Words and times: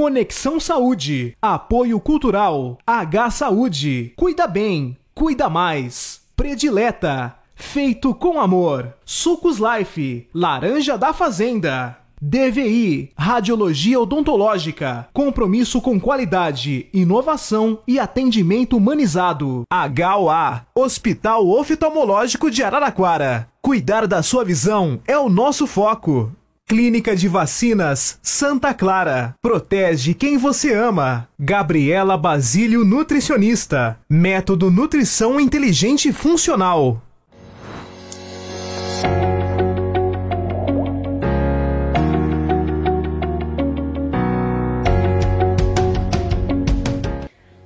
Conexão 0.00 0.58
Saúde. 0.58 1.36
Apoio 1.42 2.00
Cultural. 2.00 2.78
H 2.86 3.30
Saúde. 3.32 4.14
Cuida 4.16 4.46
bem. 4.46 4.96
Cuida 5.14 5.50
mais. 5.50 6.22
Predileta. 6.34 7.36
Feito 7.54 8.14
com 8.14 8.40
amor. 8.40 8.94
Sucos 9.04 9.58
Life. 9.58 10.26
Laranja 10.34 10.96
da 10.96 11.12
Fazenda. 11.12 11.98
DVI, 12.22 13.12
Radiologia 13.16 13.98
Odontológica, 13.98 15.08
compromisso 15.10 15.80
com 15.80 15.98
qualidade, 15.98 16.86
inovação 16.92 17.78
e 17.88 17.98
atendimento 17.98 18.76
humanizado. 18.76 19.64
HOA, 19.72 20.66
Hospital 20.74 21.48
Oftalmológico 21.48 22.50
de 22.50 22.62
Araraquara. 22.62 23.48
Cuidar 23.62 24.06
da 24.06 24.22
sua 24.22 24.44
visão 24.44 25.00
é 25.06 25.18
o 25.18 25.30
nosso 25.30 25.66
foco. 25.66 26.30
Clínica 26.70 27.16
de 27.16 27.26
Vacinas 27.26 28.20
Santa 28.22 28.72
Clara. 28.72 29.34
Protege 29.42 30.14
quem 30.14 30.38
você 30.38 30.72
ama. 30.72 31.28
Gabriela 31.36 32.16
Basílio 32.16 32.84
Nutricionista. 32.84 33.98
Método 34.08 34.70
Nutrição 34.70 35.40
Inteligente 35.40 36.12
Funcional. 36.12 37.02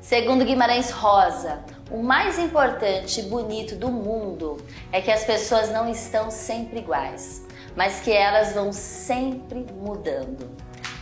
Segundo 0.00 0.46
Guimarães 0.46 0.90
Rosa, 0.90 1.62
o 1.90 2.02
mais 2.02 2.38
importante 2.38 3.20
e 3.20 3.24
bonito 3.24 3.76
do 3.76 3.90
mundo 3.90 4.56
é 4.90 5.02
que 5.02 5.10
as 5.10 5.24
pessoas 5.24 5.70
não 5.70 5.90
estão 5.90 6.30
sempre 6.30 6.78
iguais, 6.78 7.43
mas 7.76 8.00
que 8.00 8.12
elas 8.12 8.52
vão 8.52 8.72
sempre 8.72 9.66
mudando. 9.74 10.50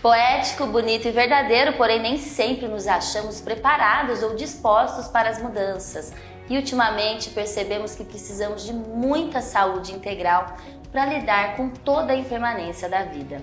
Poético, 0.02 0.66
bonito 0.66 1.06
e 1.06 1.12
verdadeiro, 1.12 1.74
porém 1.74 2.00
nem 2.00 2.18
sempre 2.18 2.66
nos 2.66 2.88
achamos 2.88 3.40
preparados 3.40 4.22
ou 4.22 4.34
dispostos 4.34 5.06
para 5.06 5.28
as 5.28 5.40
mudanças. 5.40 6.12
E 6.50 6.56
ultimamente 6.56 7.30
percebemos 7.30 7.94
que 7.94 8.04
precisamos 8.04 8.64
de 8.64 8.72
muita 8.72 9.40
saúde 9.40 9.92
integral 9.92 10.56
para 10.90 11.06
lidar 11.06 11.56
com 11.56 11.70
toda 11.70 12.12
a 12.12 12.16
impermanência 12.16 12.88
da 12.88 13.04
vida. 13.04 13.40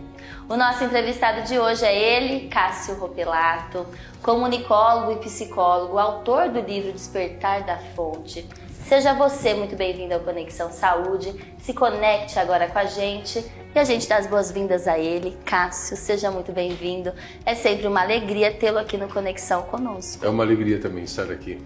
O 0.48 0.56
nosso 0.56 0.84
entrevistado 0.84 1.42
de 1.44 1.58
hoje 1.58 1.84
é 1.84 1.98
ele, 1.98 2.48
Cássio 2.48 2.96
Ropelato, 2.96 3.88
comunicólogo 4.22 5.14
e 5.14 5.18
psicólogo, 5.18 5.98
autor 5.98 6.50
do 6.50 6.60
livro 6.60 6.92
Despertar 6.92 7.64
da 7.64 7.78
Fonte. 7.96 8.48
Seja 8.90 9.14
você 9.14 9.54
muito 9.54 9.76
bem-vindo 9.76 10.16
ao 10.16 10.20
Conexão 10.22 10.72
Saúde. 10.72 11.36
Se 11.60 11.76
conecte 11.76 12.40
agora 12.40 12.68
com 12.68 12.80
a 12.80 12.86
gente 12.86 13.46
e 13.76 13.78
a 13.78 13.84
gente 13.84 14.10
dá 14.10 14.18
as 14.18 14.26
boas-vindas 14.26 14.88
a 14.88 14.98
ele. 14.98 15.38
Cássio, 15.46 15.96
seja 15.96 16.32
muito 16.32 16.52
bem-vindo. 16.52 17.14
É 17.46 17.54
sempre 17.54 17.86
uma 17.86 18.02
alegria 18.02 18.52
tê-lo 18.52 18.80
aqui 18.80 18.98
no 18.98 19.08
Conexão 19.08 19.62
conosco. 19.62 20.26
É 20.26 20.28
uma 20.28 20.44
alegria 20.44 20.80
também 20.80 21.04
estar 21.04 21.32
aqui. 21.32 21.62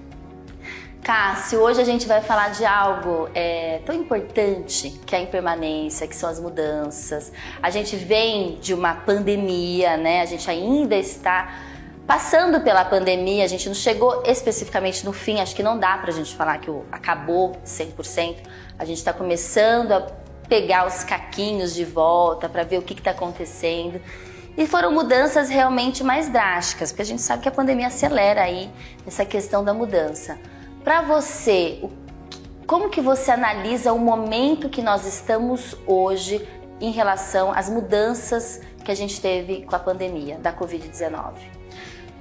Cássio, 1.02 1.61
hoje 1.61 1.80
a 1.80 1.85
gente 1.85 2.05
vai 2.05 2.19
falar 2.19 2.49
de 2.49 2.65
algo 2.65 3.30
é, 3.33 3.80
tão 3.85 3.95
importante 3.95 4.89
que 5.05 5.15
é 5.15 5.19
a 5.19 5.21
impermanência, 5.21 6.05
que 6.05 6.15
são 6.17 6.30
as 6.30 6.41
mudanças. 6.41 7.31
A 7.61 7.69
gente 7.69 7.95
vem 7.95 8.58
de 8.59 8.73
uma 8.73 8.95
pandemia, 8.95 9.95
né? 9.95 10.19
A 10.19 10.25
gente 10.25 10.52
ainda 10.52 10.97
está 10.97 11.71
passando 12.05 12.61
pela 12.61 12.83
pandemia, 12.83 13.43
a 13.43 13.47
gente 13.47 13.67
não 13.67 13.75
chegou 13.75 14.23
especificamente 14.25 15.05
no 15.05 15.13
fim, 15.13 15.39
acho 15.39 15.55
que 15.55 15.63
não 15.63 15.77
dá 15.77 15.97
pra 15.97 16.11
gente 16.11 16.35
falar 16.35 16.57
que 16.57 16.69
acabou 16.91 17.53
100%. 17.65 18.37
A 18.77 18.85
gente 18.85 18.97
está 18.97 19.13
começando 19.13 19.91
a 19.91 20.01
pegar 20.47 20.85
os 20.85 21.03
caquinhos 21.03 21.73
de 21.73 21.85
volta 21.85 22.49
para 22.49 22.63
ver 22.63 22.77
o 22.77 22.81
que 22.81 22.93
está 22.93 23.11
acontecendo. 23.11 24.01
E 24.55 24.67
foram 24.67 24.91
mudanças 24.91 25.49
realmente 25.49 26.03
mais 26.03 26.29
drásticas, 26.29 26.91
porque 26.91 27.01
a 27.01 27.05
gente 27.05 27.21
sabe 27.21 27.41
que 27.41 27.49
a 27.49 27.51
pandemia 27.51 27.87
acelera 27.87 28.43
aí 28.43 28.69
essa 29.07 29.25
questão 29.25 29.63
da 29.63 29.73
mudança. 29.73 30.37
Para 30.83 31.01
você, 31.01 31.81
como 32.67 32.89
que 32.89 33.01
você 33.01 33.31
analisa 33.31 33.93
o 33.93 33.99
momento 33.99 34.69
que 34.69 34.81
nós 34.81 35.08
estamos 35.08 35.75
hoje 35.87 36.47
em 36.80 36.92
relação 36.92 37.52
às 37.52 37.67
mudanças 37.67 38.61
que 38.83 38.92
a 38.92 38.95
gente 38.95 39.19
teve 39.19 39.63
com 39.63 39.75
a 39.75 39.80
pandemia 39.80 40.37
da 40.37 40.53
Covid-19? 40.53 41.52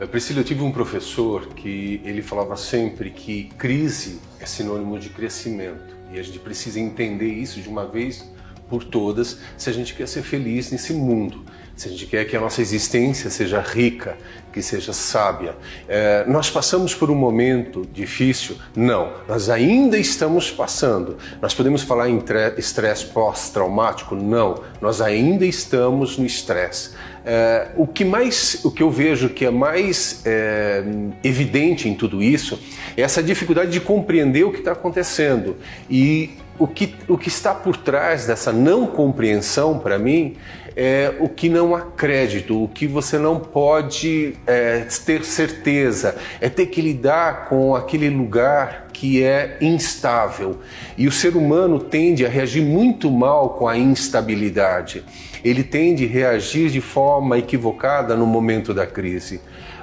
Eh, 0.02 0.06
Priscila, 0.08 0.40
eu 0.40 0.44
tive 0.44 0.62
um 0.64 0.72
professor 0.72 1.46
que 1.54 2.00
ele 2.04 2.22
falava 2.22 2.56
sempre 2.56 3.08
que 3.10 3.44
crise 3.56 4.20
é 4.40 4.46
sinônimo 4.46 4.98
de 4.98 5.08
crescimento 5.08 5.96
e 6.12 6.18
a 6.18 6.22
gente 6.24 6.40
precisa 6.40 6.80
entender 6.80 7.32
isso 7.32 7.60
de 7.60 7.68
uma 7.68 7.86
vez 7.86 8.28
por 8.68 8.82
todas 8.82 9.38
se 9.56 9.70
a 9.70 9.72
gente 9.72 9.94
quer 9.94 10.08
ser 10.08 10.22
feliz 10.22 10.72
nesse 10.72 10.92
mundo 10.92 11.44
se 11.76 11.88
a 11.88 11.90
gente 11.90 12.06
quer 12.06 12.24
que 12.26 12.36
a 12.36 12.40
nossa 12.40 12.60
existência 12.60 13.30
seja 13.30 13.60
rica, 13.60 14.16
que 14.52 14.62
seja 14.62 14.92
sábia. 14.92 15.56
É, 15.88 16.24
nós 16.26 16.50
passamos 16.50 16.94
por 16.94 17.10
um 17.10 17.14
momento 17.14 17.86
difícil? 17.92 18.56
Não, 18.76 19.12
nós 19.26 19.48
ainda 19.48 19.98
estamos 19.98 20.50
passando. 20.50 21.16
Nós 21.40 21.54
podemos 21.54 21.82
falar 21.82 22.08
em 22.08 22.22
estresse 22.56 23.06
pós-traumático? 23.06 24.14
Não, 24.14 24.62
nós 24.80 25.00
ainda 25.00 25.46
estamos 25.46 26.18
no 26.18 26.26
estresse. 26.26 26.90
É, 27.24 27.68
o 27.76 27.86
que 27.86 28.04
mais, 28.04 28.64
o 28.64 28.70
que 28.70 28.82
eu 28.82 28.90
vejo 28.90 29.28
que 29.28 29.44
é 29.44 29.50
mais 29.50 30.22
é, 30.24 30.82
evidente 31.22 31.88
em 31.88 31.94
tudo 31.94 32.20
isso 32.20 32.60
é 32.96 33.02
essa 33.02 33.22
dificuldade 33.22 33.70
de 33.70 33.80
compreender 33.80 34.42
o 34.44 34.50
que 34.50 34.58
está 34.58 34.72
acontecendo 34.72 35.56
e 35.88 36.30
o 36.58 36.66
que, 36.66 36.94
o 37.08 37.16
que 37.16 37.28
está 37.28 37.54
por 37.54 37.76
trás 37.76 38.26
dessa 38.26 38.52
não 38.52 38.86
compreensão 38.86 39.78
para 39.78 39.98
mim 39.98 40.36
é 40.76 41.14
o 41.20 41.28
que 41.28 41.48
não 41.48 41.74
há 41.74 41.82
crédito, 41.82 42.62
o 42.62 42.68
que 42.68 42.86
você 42.86 43.18
não 43.18 43.38
pode 43.38 44.34
é, 44.46 44.80
ter 45.04 45.24
certeza, 45.24 46.16
é 46.40 46.48
ter 46.48 46.66
que 46.66 46.80
lidar 46.80 47.46
com 47.48 47.74
aquele 47.74 48.08
lugar 48.08 48.88
que 48.92 49.22
é 49.22 49.58
instável. 49.60 50.60
E 50.96 51.06
o 51.06 51.12
ser 51.12 51.36
humano 51.36 51.78
tende 51.78 52.24
a 52.24 52.28
reagir 52.28 52.62
muito 52.62 53.10
mal 53.10 53.50
com 53.50 53.68
a 53.68 53.76
instabilidade. 53.76 55.04
Ele 55.44 55.62
tende 55.64 56.04
a 56.04 56.08
reagir 56.08 56.70
de 56.70 56.80
forma 56.80 57.38
equivocada 57.38 58.16
no 58.16 58.26
momento 58.26 58.72
da 58.72 58.86
crise. 58.86 59.40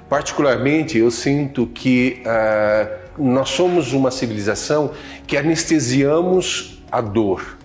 Particularmente, 0.08 0.98
eu 0.98 1.12
sinto 1.12 1.68
que 1.68 2.24
uh, 2.26 3.22
nós 3.22 3.50
somos 3.50 3.94
uma 3.94 4.12
civilização 4.12 4.92
que 5.28 5.38
anestesiamos 5.38 6.82
a 6.92 7.02
dor 7.02 7.60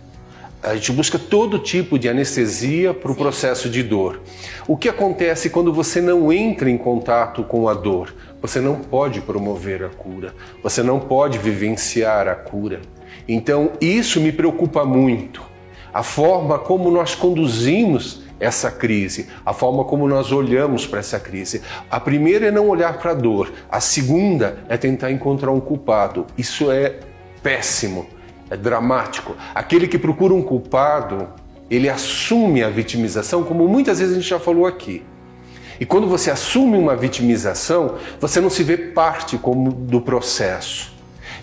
a 0.65 0.75
gente 0.77 0.93
busca 0.93 1.19
todo 1.19 1.59
tipo 1.59 1.99
de 1.99 2.09
anestesia 2.09 2.94
para 2.94 3.12
o 3.12 3.15
processo 3.15 3.69
de 3.69 3.82
dor. 3.82 4.22
O 4.66 4.78
que 4.78 4.88
acontece 4.88 5.50
quando 5.50 5.71
você 5.71 6.00
não 6.00 6.32
entra 6.32 6.71
em 6.71 6.78
contato 6.78 7.44
com 7.44 7.69
a 7.69 7.75
dor? 7.75 8.15
Você 8.41 8.61
não 8.61 8.76
pode 8.76 9.21
promover 9.21 9.84
a 9.84 9.91
cura, 9.91 10.34
você 10.62 10.82
não 10.82 10.99
pode 10.99 11.37
vivenciar 11.37 12.28
a 12.28 12.34
cura. 12.34 12.81
Então, 13.28 13.72
isso 13.78 14.19
me 14.19 14.32
preocupa 14.32 14.87
muito. 14.87 15.43
A 15.94 16.03
forma 16.03 16.59
como 16.59 16.91
nós 16.91 17.15
conduzimos 17.15 18.22
essa 18.38 18.71
crise, 18.71 19.28
a 19.47 19.55
forma 19.55 19.84
como 19.84 20.06
nós 20.06 20.32
olhamos 20.32 20.87
para 20.87 20.99
essa 20.99 21.21
crise. 21.21 21.62
A 21.91 21.99
primeira 22.00 22.49
é 22.49 22.50
não 22.50 22.69
olhar 22.69 22.99
para 22.99 23.12
a 23.12 23.15
dor, 23.15 23.53
a 23.71 23.81
segunda 23.81 24.59
é 24.69 24.77
tentar 24.77 25.10
encontrar 25.12 25.53
um 25.53 25.60
culpado. 25.60 26.27
Isso 26.37 26.71
é 26.71 26.99
péssimo 27.43 28.06
é 28.50 28.56
dramático. 28.56 29.37
Aquele 29.55 29.88
que 29.88 29.99
procura 29.99 30.34
um 30.34 30.43
culpado, 30.43 31.28
ele 31.71 31.88
assume 31.88 32.62
a 32.62 32.69
vitimização, 32.69 33.43
como 33.43 33.66
muitas 33.69 33.99
vezes 33.99 34.15
a 34.15 34.21
gente 34.21 34.28
já 34.28 34.38
falou 34.38 34.66
aqui. 34.66 35.03
E 35.81 35.84
quando 35.84 36.06
você 36.06 36.31
assume 36.31 36.78
uma 36.78 36.94
vitimização, 36.94 37.97
você 38.21 38.41
não 38.41 38.49
se 38.49 38.62
vê 38.62 38.76
parte 38.76 39.37
como 39.37 39.72
do 39.72 40.00
processo. 40.00 40.94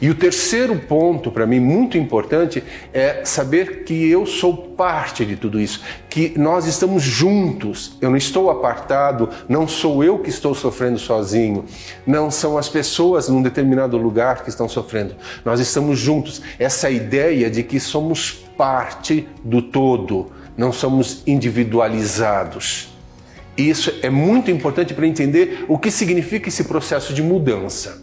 E 0.01 0.09
o 0.09 0.15
terceiro 0.15 0.75
ponto, 0.79 1.29
para 1.29 1.45
mim, 1.45 1.59
muito 1.59 1.95
importante, 1.95 2.63
é 2.91 3.23
saber 3.23 3.83
que 3.83 4.09
eu 4.09 4.25
sou 4.25 4.57
parte 4.57 5.23
de 5.23 5.35
tudo 5.35 5.59
isso, 5.59 5.81
que 6.09 6.33
nós 6.39 6.65
estamos 6.65 7.03
juntos. 7.03 7.97
Eu 8.01 8.09
não 8.09 8.17
estou 8.17 8.49
apartado, 8.49 9.29
não 9.47 9.67
sou 9.67 10.03
eu 10.03 10.17
que 10.17 10.31
estou 10.31 10.55
sofrendo 10.55 10.97
sozinho, 10.97 11.65
não 12.05 12.31
são 12.31 12.57
as 12.57 12.67
pessoas 12.67 13.29
num 13.29 13.43
determinado 13.43 13.95
lugar 13.95 14.43
que 14.43 14.49
estão 14.49 14.67
sofrendo. 14.67 15.15
Nós 15.45 15.59
estamos 15.59 15.99
juntos. 15.99 16.41
Essa 16.57 16.89
ideia 16.89 17.47
de 17.47 17.61
que 17.61 17.79
somos 17.79 18.31
parte 18.57 19.27
do 19.43 19.61
todo, 19.61 20.31
não 20.57 20.73
somos 20.73 21.21
individualizados. 21.27 22.89
Isso 23.55 23.93
é 24.01 24.09
muito 24.09 24.49
importante 24.49 24.95
para 24.95 25.05
entender 25.05 25.65
o 25.67 25.77
que 25.77 25.91
significa 25.91 26.49
esse 26.49 26.63
processo 26.63 27.13
de 27.13 27.21
mudança. 27.21 28.00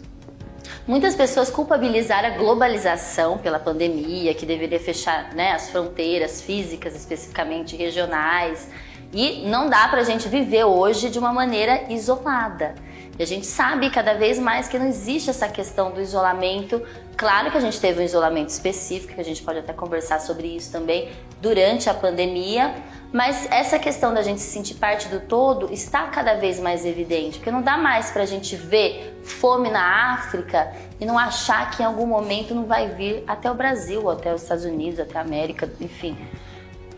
Muitas 0.89 1.13
pessoas 1.13 1.51
culpabilizaram 1.51 2.29
a 2.29 2.31
globalização 2.31 3.37
pela 3.37 3.59
pandemia, 3.59 4.33
que 4.33 4.43
deveria 4.43 4.79
fechar 4.79 5.35
né, 5.35 5.51
as 5.51 5.69
fronteiras 5.69 6.41
físicas, 6.41 6.95
especificamente 6.95 7.75
regionais. 7.75 8.67
E 9.13 9.47
não 9.47 9.69
dá 9.69 9.87
para 9.87 10.01
a 10.01 10.03
gente 10.03 10.27
viver 10.27 10.63
hoje 10.63 11.11
de 11.11 11.19
uma 11.19 11.31
maneira 11.31 11.93
isolada. 11.93 12.73
E 13.19 13.21
a 13.21 13.25
gente 13.27 13.45
sabe 13.45 13.91
cada 13.91 14.15
vez 14.15 14.39
mais 14.39 14.67
que 14.67 14.79
não 14.79 14.87
existe 14.87 15.29
essa 15.29 15.47
questão 15.47 15.91
do 15.91 16.01
isolamento. 16.01 16.81
Claro 17.15 17.51
que 17.51 17.57
a 17.57 17.61
gente 17.61 17.79
teve 17.79 18.01
um 18.01 18.03
isolamento 18.03 18.49
específico, 18.49 19.13
que 19.13 19.21
a 19.21 19.23
gente 19.23 19.43
pode 19.43 19.59
até 19.59 19.73
conversar 19.73 20.19
sobre 20.19 20.47
isso 20.47 20.71
também 20.71 21.11
durante 21.39 21.87
a 21.87 21.93
pandemia, 21.93 22.73
Mas 23.11 23.47
essa 23.49 23.79
questão 23.79 24.13
da 24.13 24.21
gente 24.21 24.39
se 24.39 24.51
sentir 24.51 24.75
parte 24.75 25.07
do 25.07 25.19
todo 25.19 25.73
está 25.73 26.07
cada 26.07 26.35
vez 26.35 26.59
mais 26.59 26.85
evidente, 26.85 27.39
porque 27.39 27.49
não 27.49 27.61
dá 27.61 27.75
mais 27.75 28.11
para 28.11 28.21
a 28.21 28.25
gente 28.25 28.55
ver 28.55 29.19
fome 29.23 29.69
na 29.69 30.13
África 30.13 30.71
e 30.99 31.05
não 31.05 31.17
achar 31.17 31.71
que 31.71 31.81
em 31.81 31.85
algum 31.85 32.05
momento 32.05 32.53
não 32.53 32.65
vai 32.65 32.89
vir 32.89 33.23
até 33.25 33.49
o 33.49 33.55
Brasil, 33.55 34.09
até 34.09 34.33
os 34.33 34.43
Estados 34.43 34.63
Unidos, 34.63 34.99
até 34.99 35.17
a 35.17 35.21
América, 35.21 35.67
enfim. 35.81 36.15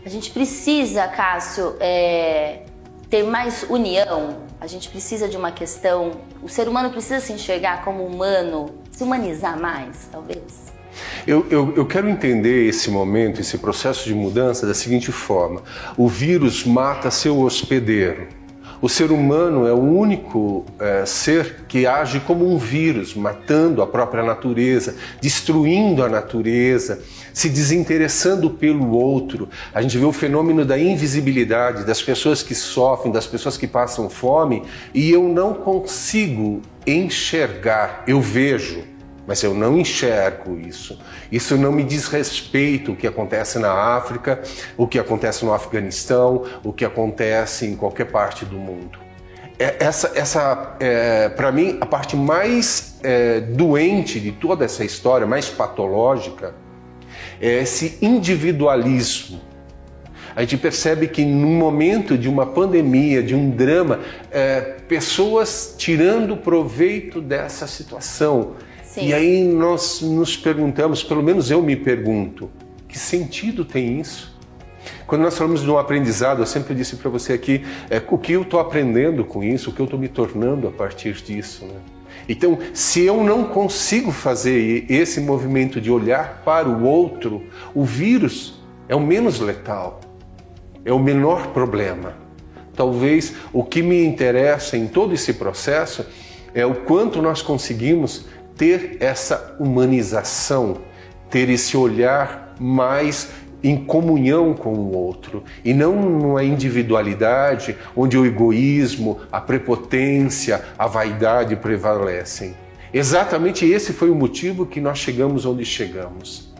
A 0.04 0.08
gente 0.08 0.30
precisa, 0.30 1.06
Cássio, 1.08 1.76
é, 1.80 2.64
ter 3.08 3.22
mais 3.22 3.62
união. 3.70 4.42
A 4.60 4.66
gente 4.66 4.90
precisa 4.90 5.28
de 5.28 5.36
uma 5.36 5.52
questão. 5.52 6.12
O 6.42 6.48
ser 6.48 6.68
humano 6.68 6.90
precisa 6.90 7.20
se 7.20 7.32
enxergar 7.32 7.84
como 7.84 8.04
humano, 8.04 8.66
se 8.90 9.02
humanizar 9.02 9.58
mais, 9.58 10.08
talvez. 10.10 10.72
Eu, 11.26 11.46
eu, 11.50 11.74
eu, 11.76 11.86
quero 11.86 12.08
entender 12.08 12.68
esse 12.68 12.90
momento, 12.90 13.40
esse 13.40 13.58
processo 13.58 14.04
de 14.04 14.14
mudança 14.14 14.66
da 14.66 14.74
seguinte 14.74 15.12
forma: 15.12 15.62
o 15.96 16.08
vírus 16.08 16.64
mata 16.64 17.10
seu 17.10 17.40
hospedeiro. 17.40 18.42
O 18.82 18.88
ser 18.88 19.12
humano 19.12 19.64
é 19.64 19.72
o 19.72 19.78
único 19.78 20.66
é, 20.80 21.06
ser 21.06 21.66
que 21.68 21.86
age 21.86 22.18
como 22.18 22.52
um 22.52 22.58
vírus, 22.58 23.14
matando 23.14 23.80
a 23.80 23.86
própria 23.86 24.24
natureza, 24.24 24.96
destruindo 25.20 26.02
a 26.02 26.08
natureza, 26.08 27.00
se 27.32 27.48
desinteressando 27.48 28.50
pelo 28.50 28.90
outro. 28.90 29.48
A 29.72 29.80
gente 29.80 29.96
vê 29.96 30.04
o 30.04 30.12
fenômeno 30.12 30.64
da 30.64 30.76
invisibilidade, 30.76 31.84
das 31.84 32.02
pessoas 32.02 32.42
que 32.42 32.56
sofrem, 32.56 33.12
das 33.12 33.24
pessoas 33.24 33.56
que 33.56 33.68
passam 33.68 34.10
fome, 34.10 34.64
e 34.92 35.12
eu 35.12 35.28
não 35.28 35.54
consigo 35.54 36.60
enxergar, 36.84 38.02
eu 38.08 38.20
vejo 38.20 38.82
mas 39.26 39.42
eu 39.42 39.54
não 39.54 39.78
enxergo 39.78 40.58
isso. 40.58 40.98
Isso 41.30 41.56
não 41.56 41.72
me 41.72 41.84
diz 41.84 42.08
respeito 42.08 42.92
o 42.92 42.96
que 42.96 43.06
acontece 43.06 43.58
na 43.58 43.72
África, 43.72 44.42
o 44.76 44.86
que 44.86 44.98
acontece 44.98 45.44
no 45.44 45.52
Afeganistão, 45.52 46.44
o 46.64 46.72
que 46.72 46.84
acontece 46.84 47.66
em 47.66 47.76
qualquer 47.76 48.06
parte 48.06 48.44
do 48.44 48.56
mundo. 48.56 48.98
É, 49.58 49.76
essa, 49.78 50.12
essa 50.14 50.76
é, 50.80 51.28
para 51.28 51.52
mim, 51.52 51.78
a 51.80 51.86
parte 51.86 52.16
mais 52.16 52.98
é, 53.02 53.40
doente 53.40 54.18
de 54.18 54.32
toda 54.32 54.64
essa 54.64 54.84
história, 54.84 55.26
mais 55.26 55.48
patológica, 55.48 56.54
é 57.40 57.62
esse 57.62 57.98
individualismo. 58.02 59.40
A 60.34 60.40
gente 60.40 60.56
percebe 60.56 61.08
que 61.08 61.24
no 61.24 61.48
momento 61.48 62.16
de 62.16 62.28
uma 62.28 62.46
pandemia, 62.46 63.22
de 63.22 63.34
um 63.34 63.50
drama, 63.50 64.00
é, 64.30 64.60
pessoas 64.88 65.74
tirando 65.76 66.36
proveito 66.36 67.20
dessa 67.20 67.66
situação, 67.66 68.54
Sim. 68.92 69.08
E 69.08 69.14
aí 69.14 69.42
nós 69.42 70.02
nos 70.02 70.36
perguntamos, 70.36 71.02
pelo 71.02 71.22
menos 71.22 71.50
eu 71.50 71.62
me 71.62 71.74
pergunto, 71.74 72.50
que 72.86 72.98
sentido 72.98 73.64
tem 73.64 73.98
isso? 73.98 74.38
Quando 75.06 75.22
nós 75.22 75.34
falamos 75.34 75.62
de 75.62 75.70
um 75.70 75.78
aprendizado, 75.78 76.42
eu 76.42 76.46
sempre 76.46 76.74
disse 76.74 76.96
para 76.96 77.08
você 77.08 77.32
aqui 77.32 77.64
é, 77.88 78.02
o 78.06 78.18
que 78.18 78.32
eu 78.32 78.42
estou 78.42 78.60
aprendendo 78.60 79.24
com 79.24 79.42
isso, 79.42 79.70
o 79.70 79.72
que 79.72 79.80
eu 79.80 79.86
estou 79.86 79.98
me 79.98 80.08
tornando 80.08 80.68
a 80.68 80.70
partir 80.70 81.14
disso. 81.14 81.64
Né? 81.64 81.80
Então, 82.28 82.58
se 82.74 83.02
eu 83.02 83.24
não 83.24 83.44
consigo 83.44 84.12
fazer 84.12 84.84
esse 84.90 85.22
movimento 85.22 85.80
de 85.80 85.90
olhar 85.90 86.42
para 86.44 86.68
o 86.68 86.84
outro, 86.84 87.44
o 87.74 87.86
vírus 87.86 88.62
é 88.90 88.94
o 88.94 89.00
menos 89.00 89.40
letal, 89.40 90.00
é 90.84 90.92
o 90.92 90.98
menor 90.98 91.46
problema. 91.46 92.12
Talvez 92.76 93.36
o 93.54 93.64
que 93.64 93.82
me 93.82 94.04
interessa 94.04 94.76
em 94.76 94.86
todo 94.86 95.14
esse 95.14 95.32
processo 95.32 96.04
é 96.54 96.66
o 96.66 96.74
quanto 96.74 97.22
nós 97.22 97.40
conseguimos 97.40 98.26
ter 98.56 98.96
essa 99.00 99.56
humanização, 99.58 100.78
ter 101.30 101.48
esse 101.48 101.76
olhar 101.76 102.54
mais 102.58 103.30
em 103.62 103.76
comunhão 103.84 104.54
com 104.54 104.74
o 104.74 104.96
outro 104.96 105.44
e 105.64 105.72
não 105.72 105.94
numa 105.94 106.42
individualidade 106.42 107.76
onde 107.96 108.18
o 108.18 108.26
egoísmo, 108.26 109.20
a 109.30 109.40
prepotência, 109.40 110.64
a 110.76 110.86
vaidade 110.86 111.54
prevalecem. 111.56 112.56
Exatamente 112.92 113.64
esse 113.64 113.92
foi 113.92 114.10
o 114.10 114.14
motivo 114.14 114.66
que 114.66 114.80
nós 114.80 114.98
chegamos 114.98 115.46
onde 115.46 115.64
chegamos. 115.64 116.52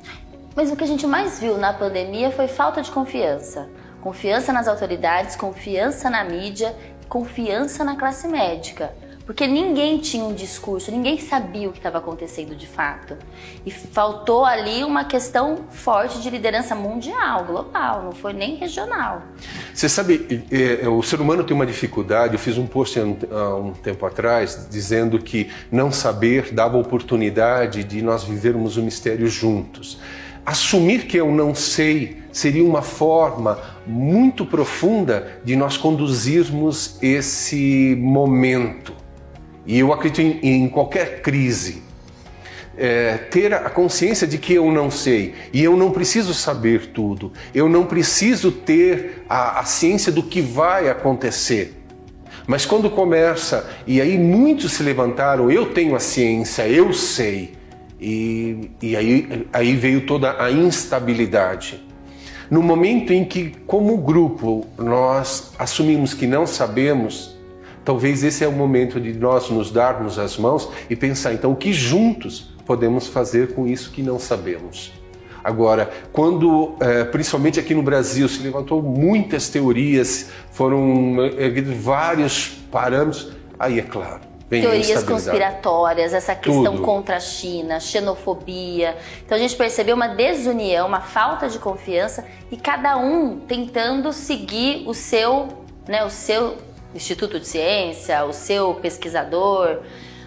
Mas 0.54 0.70
o 0.70 0.76
que 0.76 0.84
a 0.84 0.86
gente 0.86 1.06
mais 1.06 1.40
viu 1.40 1.58
na 1.58 1.72
pandemia 1.72 2.30
foi 2.30 2.46
falta 2.46 2.82
de 2.82 2.90
confiança. 2.90 3.68
Confiança 4.00 4.52
nas 4.52 4.68
autoridades, 4.68 5.36
confiança 5.36 6.10
na 6.10 6.24
mídia, 6.24 6.74
confiança 7.08 7.84
na 7.84 7.96
classe 7.96 8.28
médica 8.28 8.92
porque 9.24 9.46
ninguém 9.46 9.98
tinha 9.98 10.24
um 10.24 10.34
discurso, 10.34 10.90
ninguém 10.90 11.18
sabia 11.18 11.68
o 11.68 11.72
que 11.72 11.78
estava 11.78 11.98
acontecendo 11.98 12.54
de 12.56 12.66
fato. 12.66 13.16
E 13.64 13.70
faltou 13.70 14.44
ali 14.44 14.82
uma 14.82 15.04
questão 15.04 15.64
forte 15.70 16.20
de 16.20 16.28
liderança 16.28 16.74
mundial, 16.74 17.44
global, 17.44 18.02
não 18.02 18.12
foi 18.12 18.32
nem 18.32 18.56
regional. 18.56 19.22
Você 19.72 19.88
sabe, 19.88 20.44
é, 20.50 20.88
o 20.88 21.02
ser 21.02 21.20
humano 21.20 21.44
tem 21.44 21.54
uma 21.54 21.66
dificuldade. 21.66 22.34
Eu 22.34 22.38
fiz 22.38 22.58
um 22.58 22.66
post 22.66 22.98
há 22.98 23.56
um 23.56 23.72
tempo 23.72 24.04
atrás 24.04 24.66
dizendo 24.70 25.18
que 25.18 25.50
não 25.70 25.92
saber 25.92 26.52
dava 26.52 26.76
oportunidade 26.76 27.84
de 27.84 28.02
nós 28.02 28.24
vivermos 28.24 28.76
o 28.76 28.82
mistério 28.82 29.28
juntos. 29.28 29.98
Assumir 30.44 31.06
que 31.06 31.16
eu 31.16 31.30
não 31.30 31.54
sei 31.54 32.20
seria 32.32 32.64
uma 32.64 32.82
forma 32.82 33.60
muito 33.86 34.44
profunda 34.44 35.40
de 35.44 35.54
nós 35.54 35.76
conduzirmos 35.76 36.98
esse 37.00 37.96
momento. 38.00 39.01
E 39.66 39.78
eu 39.78 39.92
acredito 39.92 40.20
em, 40.20 40.64
em 40.64 40.68
qualquer 40.68 41.22
crise. 41.22 41.82
É, 42.76 43.18
ter 43.18 43.52
a 43.52 43.68
consciência 43.68 44.26
de 44.26 44.38
que 44.38 44.54
eu 44.54 44.72
não 44.72 44.90
sei 44.90 45.34
e 45.52 45.62
eu 45.62 45.76
não 45.76 45.90
preciso 45.90 46.32
saber 46.32 46.86
tudo, 46.86 47.30
eu 47.54 47.68
não 47.68 47.84
preciso 47.84 48.50
ter 48.50 49.24
a, 49.28 49.60
a 49.60 49.64
ciência 49.64 50.10
do 50.10 50.22
que 50.22 50.40
vai 50.40 50.88
acontecer. 50.88 51.82
Mas 52.46 52.64
quando 52.64 52.90
começa, 52.90 53.68
e 53.86 54.00
aí 54.00 54.18
muitos 54.18 54.72
se 54.72 54.82
levantaram, 54.82 55.50
eu 55.50 55.66
tenho 55.66 55.94
a 55.94 56.00
ciência, 56.00 56.66
eu 56.66 56.92
sei, 56.94 57.52
e, 58.00 58.70
e 58.82 58.96
aí, 58.96 59.46
aí 59.52 59.76
veio 59.76 60.06
toda 60.06 60.42
a 60.42 60.50
instabilidade. 60.50 61.80
No 62.50 62.60
momento 62.60 63.12
em 63.12 63.24
que, 63.24 63.54
como 63.66 63.96
grupo, 63.96 64.66
nós 64.76 65.52
assumimos 65.58 66.12
que 66.12 66.26
não 66.26 66.46
sabemos, 66.46 67.31
Talvez 67.84 68.22
esse 68.22 68.44
é 68.44 68.48
o 68.48 68.52
momento 68.52 69.00
de 69.00 69.12
nós 69.12 69.50
nos 69.50 69.70
darmos 69.70 70.18
as 70.18 70.36
mãos 70.36 70.68
e 70.88 70.94
pensar, 70.94 71.32
então, 71.32 71.52
o 71.52 71.56
que 71.56 71.72
juntos 71.72 72.52
podemos 72.64 73.08
fazer 73.08 73.54
com 73.54 73.66
isso 73.66 73.90
que 73.90 74.02
não 74.02 74.18
sabemos. 74.18 74.92
Agora, 75.42 75.90
quando, 76.12 76.76
é, 76.80 77.04
principalmente 77.04 77.58
aqui 77.58 77.74
no 77.74 77.82
Brasil, 77.82 78.28
se 78.28 78.40
levantou 78.40 78.80
muitas 78.80 79.48
teorias, 79.48 80.30
foram 80.52 81.16
erguidos 81.36 81.76
vários 81.76 82.48
parâmetros, 82.70 83.32
aí 83.58 83.80
é 83.80 83.82
claro. 83.82 84.32
Teorias 84.48 85.02
conspiratórias, 85.02 86.12
essa 86.12 86.34
questão 86.34 86.74
Tudo. 86.74 86.82
contra 86.82 87.16
a 87.16 87.20
China, 87.20 87.80
xenofobia. 87.80 88.96
Então 89.24 89.36
a 89.36 89.40
gente 89.40 89.56
percebeu 89.56 89.96
uma 89.96 90.08
desunião, 90.08 90.86
uma 90.86 91.00
falta 91.00 91.48
de 91.48 91.58
confiança 91.58 92.24
e 92.50 92.56
cada 92.56 92.98
um 92.98 93.40
tentando 93.40 94.12
seguir 94.12 94.84
o 94.86 94.92
seu, 94.92 95.48
né, 95.88 96.04
o 96.04 96.10
seu 96.10 96.58
instituto 96.94 97.38
de 97.40 97.46
ciência, 97.46 98.24
o 98.24 98.32
seu 98.32 98.74
pesquisador. 98.74 99.80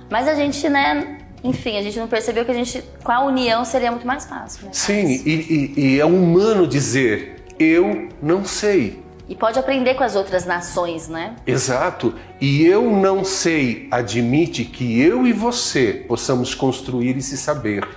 Mas 0.10 0.28
a 0.28 0.36
gente, 0.36 0.68
né, 0.70 1.20
enfim, 1.44 1.78
a 1.78 1.82
gente 1.82 2.00
não 2.00 2.08
percebeu 2.08 2.44
que 2.46 2.52
a 2.52 2.56
gente, 2.56 2.84
com 3.04 3.12
a 3.12 3.24
união, 3.24 3.64
seria 3.64 3.92
muito 3.92 4.08
mais 4.08 4.26
fácil. 4.26 4.66
Né? 4.66 4.70
Sim, 4.74 5.22
e, 5.26 5.74
e, 5.78 5.80
e 5.80 6.00
é 6.00 6.06
humano 6.06 6.68
dizer, 6.68 7.44
eu 7.60 8.10
não 8.22 8.44
sei. 8.44 9.04
E 9.28 9.36
pode 9.36 9.58
aprender 9.58 9.96
com 9.96 10.04
as 10.04 10.16
outras 10.16 10.46
nações, 10.46 11.08
né? 11.08 11.36
Exato. 11.48 12.14
E 12.40 12.64
eu 12.64 12.84
não 12.92 13.24
sei 13.24 13.88
admite 13.90 14.64
que 14.66 15.02
eu 15.02 15.26
e 15.26 15.34
você 15.34 16.06
possamos 16.08 16.54
construir 16.54 17.18
esse 17.18 17.36
saber. 17.36 17.88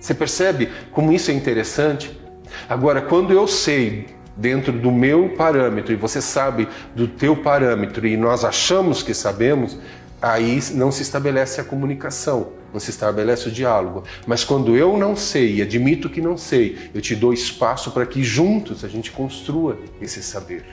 Você 0.00 0.14
percebe 0.14 0.68
como 0.90 1.12
isso 1.12 1.30
é 1.30 1.34
interessante? 1.34 2.18
Agora, 2.68 3.00
quando 3.00 3.32
eu 3.32 3.46
sei 3.46 4.06
dentro 4.36 4.72
do 4.72 4.90
meu 4.90 5.30
parâmetro 5.30 5.92
e 5.92 5.96
você 5.96 6.20
sabe 6.20 6.68
do 6.94 7.06
teu 7.06 7.36
parâmetro 7.36 8.06
e 8.06 8.16
nós 8.16 8.44
achamos 8.44 9.02
que 9.02 9.12
sabemos, 9.12 9.78
aí 10.20 10.60
não 10.72 10.90
se 10.90 11.02
estabelece 11.02 11.60
a 11.60 11.64
comunicação, 11.64 12.52
não 12.72 12.80
se 12.80 12.90
estabelece 12.90 13.48
o 13.48 13.52
diálogo. 13.52 14.04
Mas 14.26 14.44
quando 14.44 14.76
eu 14.76 14.96
não 14.96 15.16
sei 15.16 15.56
e 15.56 15.62
admito 15.62 16.08
que 16.08 16.20
não 16.20 16.36
sei, 16.36 16.90
eu 16.94 17.00
te 17.00 17.14
dou 17.14 17.32
espaço 17.32 17.90
para 17.90 18.06
que 18.06 18.22
juntos 18.22 18.84
a 18.84 18.88
gente 18.88 19.10
construa 19.10 19.78
esse 20.00 20.22
saber. 20.22 20.64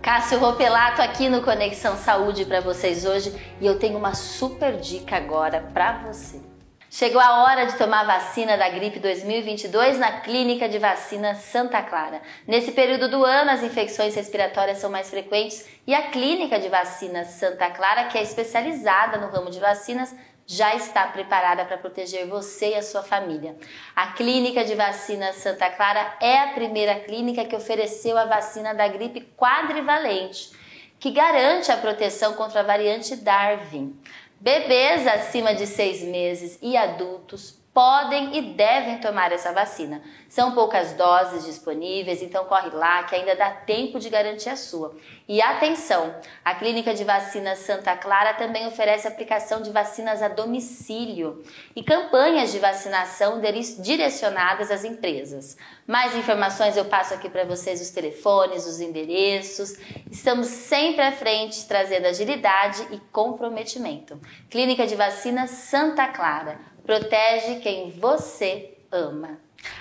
Cássio 0.00 0.38
Ropelato 0.38 1.02
aqui 1.02 1.28
no 1.28 1.42
Conexão 1.42 1.96
Saúde 1.96 2.44
para 2.44 2.60
vocês 2.60 3.04
hoje 3.04 3.32
e 3.60 3.66
eu 3.66 3.78
tenho 3.78 3.98
uma 3.98 4.14
super 4.14 4.76
dica 4.76 5.16
agora 5.16 5.60
para 5.74 6.04
você. 6.06 6.47
Chegou 6.90 7.20
a 7.20 7.42
hora 7.42 7.66
de 7.66 7.76
tomar 7.76 8.00
a 8.00 8.18
vacina 8.18 8.56
da 8.56 8.66
gripe 8.70 8.98
2022 8.98 9.98
na 9.98 10.20
Clínica 10.20 10.66
de 10.66 10.78
Vacina 10.78 11.34
Santa 11.34 11.82
Clara. 11.82 12.22
Nesse 12.46 12.72
período 12.72 13.10
do 13.10 13.26
ano, 13.26 13.50
as 13.50 13.62
infecções 13.62 14.14
respiratórias 14.14 14.78
são 14.78 14.88
mais 14.90 15.10
frequentes 15.10 15.66
e 15.86 15.94
a 15.94 16.08
Clínica 16.08 16.58
de 16.58 16.70
Vacina 16.70 17.26
Santa 17.26 17.68
Clara, 17.68 18.04
que 18.04 18.16
é 18.16 18.22
especializada 18.22 19.18
no 19.18 19.28
ramo 19.28 19.50
de 19.50 19.60
vacinas, 19.60 20.14
já 20.46 20.74
está 20.74 21.06
preparada 21.08 21.62
para 21.66 21.76
proteger 21.76 22.26
você 22.26 22.70
e 22.70 22.76
a 22.76 22.82
sua 22.82 23.02
família. 23.02 23.54
A 23.94 24.12
Clínica 24.12 24.64
de 24.64 24.74
Vacina 24.74 25.34
Santa 25.34 25.68
Clara 25.68 26.16
é 26.22 26.38
a 26.38 26.52
primeira 26.54 26.98
clínica 27.00 27.44
que 27.44 27.54
ofereceu 27.54 28.16
a 28.16 28.24
vacina 28.24 28.72
da 28.72 28.88
gripe 28.88 29.28
quadrivalente, 29.36 30.52
que 30.98 31.10
garante 31.10 31.70
a 31.70 31.76
proteção 31.76 32.32
contra 32.32 32.60
a 32.60 32.64
variante 32.64 33.14
Darwin. 33.14 33.94
Bebês 34.40 35.06
acima 35.06 35.54
de 35.54 35.66
seis 35.66 36.02
meses 36.02 36.58
e 36.62 36.76
adultos 36.76 37.58
podem 37.78 38.36
e 38.36 38.42
devem 38.42 38.98
tomar 38.98 39.30
essa 39.30 39.52
vacina. 39.52 40.02
São 40.28 40.52
poucas 40.52 40.94
doses 40.94 41.44
disponíveis, 41.44 42.20
então 42.20 42.44
corre 42.46 42.70
lá 42.70 43.04
que 43.04 43.14
ainda 43.14 43.36
dá 43.36 43.52
tempo 43.52 44.00
de 44.00 44.10
garantir 44.10 44.48
a 44.48 44.56
sua. 44.56 44.96
E 45.28 45.40
atenção, 45.40 46.12
a 46.44 46.56
Clínica 46.56 46.92
de 46.92 47.04
Vacinas 47.04 47.60
Santa 47.60 47.96
Clara 47.96 48.34
também 48.34 48.66
oferece 48.66 49.06
aplicação 49.06 49.62
de 49.62 49.70
vacinas 49.70 50.22
a 50.22 50.26
domicílio 50.26 51.40
e 51.76 51.84
campanhas 51.84 52.50
de 52.50 52.58
vacinação 52.58 53.40
direcionadas 53.78 54.72
às 54.72 54.82
empresas. 54.82 55.56
Mais 55.86 56.16
informações 56.16 56.76
eu 56.76 56.86
passo 56.86 57.14
aqui 57.14 57.28
para 57.30 57.44
vocês 57.44 57.80
os 57.80 57.90
telefones, 57.90 58.66
os 58.66 58.80
endereços. 58.80 59.78
Estamos 60.10 60.48
sempre 60.48 61.02
à 61.02 61.12
frente 61.12 61.64
trazendo 61.68 62.08
agilidade 62.08 62.88
e 62.90 62.98
comprometimento. 63.12 64.20
Clínica 64.50 64.84
de 64.84 64.96
Vacinas 64.96 65.50
Santa 65.50 66.08
Clara 66.08 66.67
protege 66.88 67.56
quem 67.56 67.90
você 68.00 68.70
ama. 68.90 69.36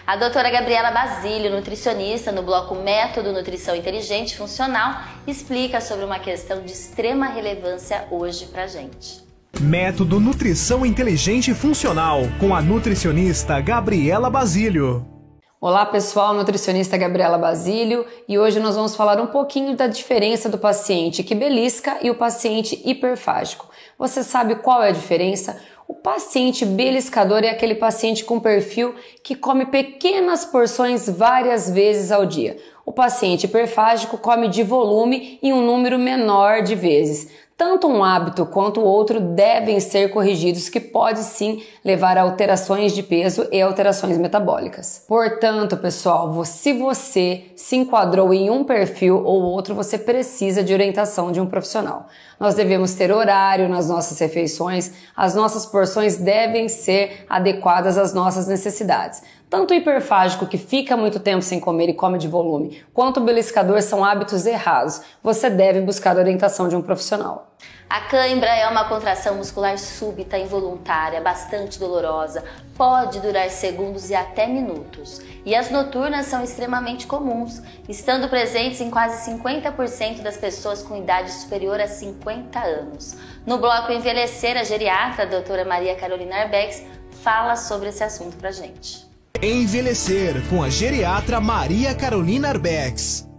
A 0.06 0.18
doutora 0.18 0.50
Gabriela 0.50 0.92
Basílio, 0.92 1.50
nutricionista 1.50 2.34
no 2.34 2.44
bloco 2.44 2.76
Método 2.76 3.32
Nutrição 3.32 3.74
Inteligente 3.78 4.36
Funcional, 4.36 5.04
explica 5.26 5.80
sobre 5.80 6.04
uma 6.04 6.20
questão 6.20 6.62
de 6.64 6.74
extrema 6.74 7.28
relevância 7.28 8.06
hoje 8.12 8.48
pra 8.48 8.68
gente. 8.68 9.26
Método 9.58 10.20
Nutrição 10.20 10.86
Inteligente 10.86 11.54
Funcional, 11.54 12.24
com 12.42 12.54
a 12.54 12.62
nutricionista 12.62 13.62
Gabriela 13.62 14.30
Basílio. 14.30 15.17
Olá 15.60 15.88
pessoal, 15.88 16.36
nutricionista 16.36 16.96
Gabriela 16.98 17.36
Basílio 17.36 18.06
e 18.30 18.38
hoje 18.38 18.60
nós 18.60 18.76
vamos 18.76 18.96
falar 18.96 19.20
um 19.20 19.26
pouquinho 19.26 19.76
da 19.76 19.88
diferença 19.88 20.48
do 20.48 20.60
paciente 20.60 21.24
que 21.24 21.34
belisca 21.34 21.98
e 22.04 22.12
o 22.12 22.16
paciente 22.16 22.80
hiperfágico. 22.86 23.68
Você 23.98 24.24
sabe 24.24 24.58
qual 24.58 24.84
é 24.84 24.90
a 24.90 24.92
diferença? 24.92 25.60
O 25.88 25.96
paciente 25.96 26.64
beliscador 26.64 27.44
é 27.44 27.50
aquele 27.50 27.74
paciente 27.74 28.24
com 28.24 28.40
perfil 28.40 28.94
que 29.24 29.36
come 29.36 29.66
pequenas 29.66 30.46
porções 30.46 31.10
várias 31.10 31.72
vezes 31.72 32.12
ao 32.12 32.24
dia. 32.24 32.58
O 32.86 32.92
paciente 32.92 33.46
hiperfágico 33.46 34.20
come 34.20 34.50
de 34.50 34.62
volume 34.62 35.40
e 35.42 35.52
um 35.52 35.66
número 35.66 35.98
menor 35.98 36.62
de 36.62 36.76
vezes. 36.76 37.30
Tanto 37.58 37.88
um 37.88 38.04
hábito 38.04 38.46
quanto 38.46 38.82
o 38.82 38.86
outro 38.86 39.20
devem 39.20 39.80
ser 39.80 40.10
corrigidos, 40.10 40.70
que 40.70 40.80
pode 40.80 41.24
sim 41.24 41.64
levar 41.84 42.16
a 42.16 42.22
alterações 42.22 42.94
de 42.94 43.02
peso 43.02 43.48
e 43.52 43.60
alterações 43.60 44.16
metabólicas. 44.20 45.04
Portanto, 45.08 45.76
pessoal, 45.76 46.46
se 46.46 46.72
você 46.72 47.46
se 47.56 47.76
enquadrou 47.76 48.32
em 48.32 48.52
um 48.52 48.64
perfil 48.64 49.24
ou 49.26 49.42
outro, 49.42 49.74
você 49.74 49.98
precisa 49.98 50.64
de 50.64 50.72
orientação 50.72 51.32
de 51.32 51.42
um 51.42 51.48
profissional. 51.48 52.06
Nós 52.40 52.54
devemos 52.54 52.94
ter 52.94 53.12
horário 53.12 53.68
nas 53.68 53.90
nossas 53.90 54.20
refeições, 54.20 54.92
as 55.16 55.34
nossas 55.34 55.66
porções 55.66 56.16
devem 56.16 56.70
ser 56.70 57.26
adequadas 57.28 57.98
às 57.98 58.14
nossas 58.14 58.48
necessidades. 58.48 59.24
Tanto 59.50 59.72
o 59.72 59.74
hiperfágico 59.74 60.46
que 60.46 60.58
fica 60.58 60.98
muito 60.98 61.22
tempo 61.22 61.42
sem 61.42 61.58
comer 61.58 61.88
e 61.88 61.94
come 61.94 62.18
de 62.18 62.28
volume, 62.28 62.84
quanto 62.94 63.22
o 63.22 63.24
beliscador 63.24 63.82
são 63.82 64.04
hábitos 64.04 64.46
errados. 64.46 65.02
Você 65.24 65.50
deve 65.50 65.80
buscar 65.80 66.18
a 66.18 66.20
orientação 66.20 66.68
de 66.68 66.76
um 66.76 66.82
profissional. 66.82 67.48
A 67.90 68.02
cãibra 68.02 68.54
é 68.54 68.68
uma 68.68 68.90
contração 68.90 69.36
muscular 69.36 69.80
súbita, 69.80 70.38
involuntária, 70.38 71.22
bastante 71.22 71.80
dolorosa, 71.80 72.44
pode 72.76 73.22
durar 73.22 73.50
segundos 73.50 74.10
e 74.10 74.16
até 74.16 74.46
minutos. 74.48 75.22
E 75.46 75.56
as 75.56 75.72
noturnas 75.72 76.26
são 76.26 76.44
extremamente 76.44 77.08
comuns, 77.08 77.62
estando 77.88 78.28
presentes 78.28 78.82
em 78.82 78.92
quase 78.92 79.32
50% 79.32 80.22
das 80.22 80.36
pessoas 80.36 80.84
com 80.84 80.98
idade 80.98 81.32
superior 81.32 81.80
a 81.80 81.88
50 81.88 82.60
anos. 82.60 83.16
No 83.46 83.58
bloco 83.58 83.94
Envelhecer, 83.94 84.58
a 84.58 84.66
geriatra, 84.66 85.24
a 85.24 85.28
doutora 85.28 85.64
Maria 85.64 85.96
Carolina 85.96 86.42
Arbex, 86.42 86.84
fala 87.24 87.56
sobre 87.56 87.88
esse 87.88 88.04
assunto 88.04 88.36
pra 88.36 88.52
gente. 88.52 89.07
Envelhecer 89.42 90.34
com 90.50 90.64
a 90.64 90.70
geriatra 90.70 91.40
Maria 91.40 91.94
Carolina 91.94 92.50
Arbex. 92.50 93.30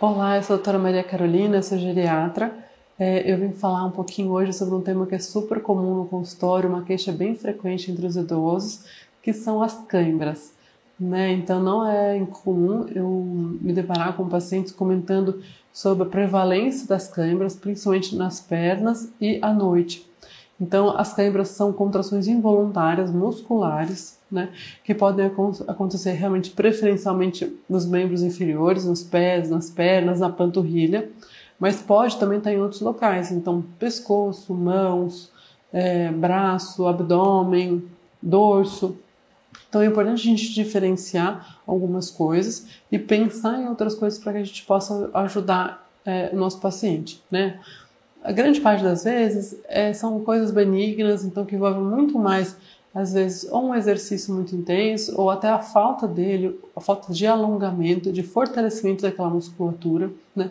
Olá, 0.00 0.36
eu 0.36 0.42
sou 0.42 0.54
a 0.54 0.56
doutora 0.56 0.78
Maria 0.78 1.04
Carolina, 1.04 1.56
eu 1.58 1.62
sou 1.62 1.76
geriatra. 1.76 2.56
É, 2.98 3.30
eu 3.30 3.36
vim 3.36 3.52
falar 3.52 3.84
um 3.84 3.90
pouquinho 3.90 4.30
hoje 4.30 4.54
sobre 4.54 4.74
um 4.74 4.80
tema 4.80 5.06
que 5.06 5.14
é 5.14 5.18
super 5.18 5.60
comum 5.60 5.96
no 5.96 6.06
consultório, 6.06 6.70
uma 6.70 6.82
queixa 6.84 7.12
bem 7.12 7.36
frequente 7.36 7.90
entre 7.90 8.06
os 8.06 8.16
idosos, 8.16 8.84
que 9.22 9.34
são 9.34 9.62
as 9.62 9.74
câimbras. 9.86 10.54
Né? 10.98 11.32
Então 11.32 11.62
não 11.62 11.86
é 11.86 12.16
incomum 12.16 12.86
eu 12.94 13.08
me 13.60 13.74
deparar 13.74 14.16
com 14.16 14.26
pacientes 14.30 14.72
comentando 14.72 15.42
sobre 15.70 16.04
a 16.04 16.10
prevalência 16.10 16.88
das 16.88 17.08
câimbras, 17.08 17.54
principalmente 17.54 18.16
nas 18.16 18.40
pernas 18.40 19.12
e 19.20 19.38
à 19.42 19.52
noite. 19.52 20.10
Então, 20.60 20.96
as 20.96 21.12
câimbras 21.12 21.48
são 21.48 21.72
contrações 21.72 22.28
involuntárias 22.28 23.10
musculares, 23.10 24.18
né, 24.30 24.48
que 24.84 24.94
podem 24.94 25.30
acontecer 25.66 26.12
realmente 26.12 26.50
preferencialmente 26.50 27.54
nos 27.68 27.84
membros 27.84 28.22
inferiores, 28.22 28.84
nos 28.84 29.02
pés, 29.02 29.50
nas 29.50 29.68
pernas, 29.68 30.20
na 30.20 30.30
panturrilha, 30.30 31.10
mas 31.58 31.82
pode 31.82 32.16
também 32.16 32.38
estar 32.38 32.52
em 32.52 32.58
outros 32.58 32.80
locais, 32.80 33.30
então 33.30 33.62
pescoço, 33.78 34.54
mãos, 34.54 35.30
é, 35.72 36.10
braço, 36.10 36.86
abdômen, 36.86 37.84
dorso. 38.20 38.96
Então 39.68 39.80
é 39.80 39.86
importante 39.86 40.20
a 40.20 40.30
gente 40.30 40.52
diferenciar 40.52 41.60
algumas 41.66 42.10
coisas 42.10 42.66
e 42.90 42.98
pensar 42.98 43.60
em 43.60 43.68
outras 43.68 43.94
coisas 43.94 44.18
para 44.18 44.32
que 44.32 44.38
a 44.38 44.44
gente 44.44 44.64
possa 44.64 45.10
ajudar 45.14 45.88
é, 46.04 46.30
o 46.32 46.36
nosso 46.36 46.60
paciente, 46.60 47.22
né? 47.30 47.60
A 48.22 48.32
grande 48.32 48.60
parte 48.60 48.82
das 48.84 49.04
vezes 49.04 49.56
é, 49.68 49.92
são 49.92 50.20
coisas 50.20 50.50
benignas, 50.50 51.24
então 51.24 51.44
que 51.44 51.56
envolvem 51.56 51.82
muito 51.82 52.18
mais, 52.18 52.56
às 52.94 53.12
vezes, 53.12 53.50
ou 53.50 53.68
um 53.68 53.74
exercício 53.74 54.32
muito 54.32 54.54
intenso, 54.54 55.18
ou 55.20 55.30
até 55.30 55.48
a 55.48 55.58
falta 55.58 56.06
dele, 56.06 56.58
a 56.76 56.80
falta 56.80 57.12
de 57.12 57.26
alongamento, 57.26 58.12
de 58.12 58.22
fortalecimento 58.22 59.02
daquela 59.02 59.30
musculatura, 59.30 60.10
né? 60.36 60.50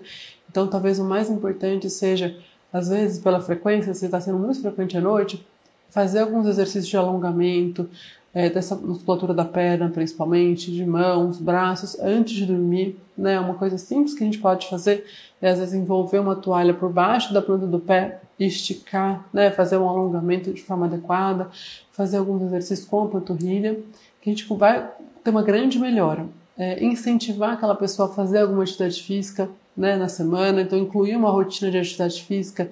Então, 0.49 0.67
talvez 0.67 0.99
o 0.99 1.05
mais 1.05 1.29
importante 1.29 1.89
seja, 1.89 2.35
às 2.73 2.89
vezes, 2.89 3.19
pela 3.19 3.39
frequência, 3.39 3.93
se 3.93 4.05
está 4.05 4.19
sendo 4.19 4.37
muito 4.37 4.61
frequente 4.61 4.97
à 4.97 5.01
noite, 5.01 5.45
fazer 5.89 6.19
alguns 6.19 6.45
exercícios 6.47 6.87
de 6.87 6.97
alongamento, 6.97 7.89
é, 8.33 8.50
dessa 8.50 8.75
musculatura 8.75 9.33
da 9.33 9.43
perna, 9.43 9.89
principalmente, 9.89 10.71
de 10.71 10.85
mãos, 10.85 11.38
braços, 11.38 12.00
antes 12.00 12.33
de 12.33 12.45
dormir, 12.45 12.97
né? 13.17 13.39
Uma 13.39 13.55
coisa 13.55 13.77
simples 13.77 14.13
que 14.13 14.23
a 14.23 14.25
gente 14.25 14.39
pode 14.39 14.69
fazer 14.69 15.05
é 15.41 15.50
às 15.50 15.59
vezes 15.59 15.73
envolver 15.73 16.19
uma 16.19 16.35
toalha 16.35 16.73
por 16.73 16.89
baixo 16.89 17.33
da 17.33 17.41
planta 17.41 17.67
do 17.67 17.79
pé, 17.79 18.21
esticar, 18.39 19.25
né? 19.33 19.51
Fazer 19.51 19.77
um 19.77 19.88
alongamento 19.88 20.53
de 20.53 20.61
forma 20.61 20.85
adequada, 20.85 21.50
fazer 21.91 22.17
alguns 22.17 22.41
exercícios 22.43 22.88
com 22.88 23.03
a 23.03 23.07
panturrilha, 23.07 23.77
que 24.21 24.29
a 24.29 24.33
gente 24.33 24.47
vai 24.53 24.89
ter 25.23 25.29
uma 25.29 25.43
grande 25.43 25.77
melhora. 25.77 26.25
É, 26.57 26.83
incentivar 26.83 27.53
aquela 27.53 27.75
pessoa 27.75 28.07
a 28.07 28.13
fazer 28.13 28.39
alguma 28.39 28.63
atividade 28.63 29.01
física, 29.03 29.50
né? 29.75 29.97
Na 29.97 30.07
semana, 30.07 30.61
então 30.61 30.79
incluir 30.79 31.17
uma 31.17 31.29
rotina 31.29 31.69
de 31.69 31.77
atividade 31.77 32.23
física 32.23 32.71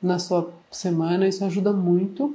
na 0.00 0.18
sua 0.18 0.50
semana, 0.70 1.26
isso 1.26 1.44
ajuda 1.44 1.72
muito 1.72 2.34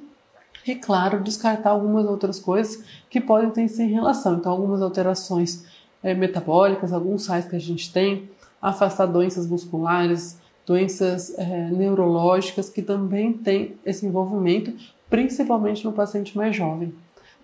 e, 0.66 0.76
claro, 0.76 1.22
descartar 1.22 1.70
algumas 1.70 2.06
outras 2.06 2.40
coisas 2.40 2.84
que 3.10 3.22
podem 3.22 3.50
ter 3.52 3.68
sim 3.68 3.88
relação. 3.88 4.36
Então, 4.36 4.52
algumas 4.52 4.82
alterações 4.82 5.64
é, 6.02 6.14
metabólicas, 6.14 6.92
alguns 6.92 7.26
sais 7.26 7.46
que 7.46 7.56
a 7.56 7.60
gente 7.60 7.92
tem, 7.94 8.30
afastar 8.62 9.06
doenças 9.06 9.48
musculares, 9.48 10.40
doenças 10.66 11.38
é, 11.38 11.70
neurológicas 11.70 12.70
que 12.70 12.82
também 12.82 13.32
têm 13.34 13.78
esse 13.86 14.06
envolvimento, 14.06 14.74
principalmente 15.10 15.86
no 15.86 15.94
paciente 15.94 16.36
mais 16.36 16.56
jovem. 16.56 16.94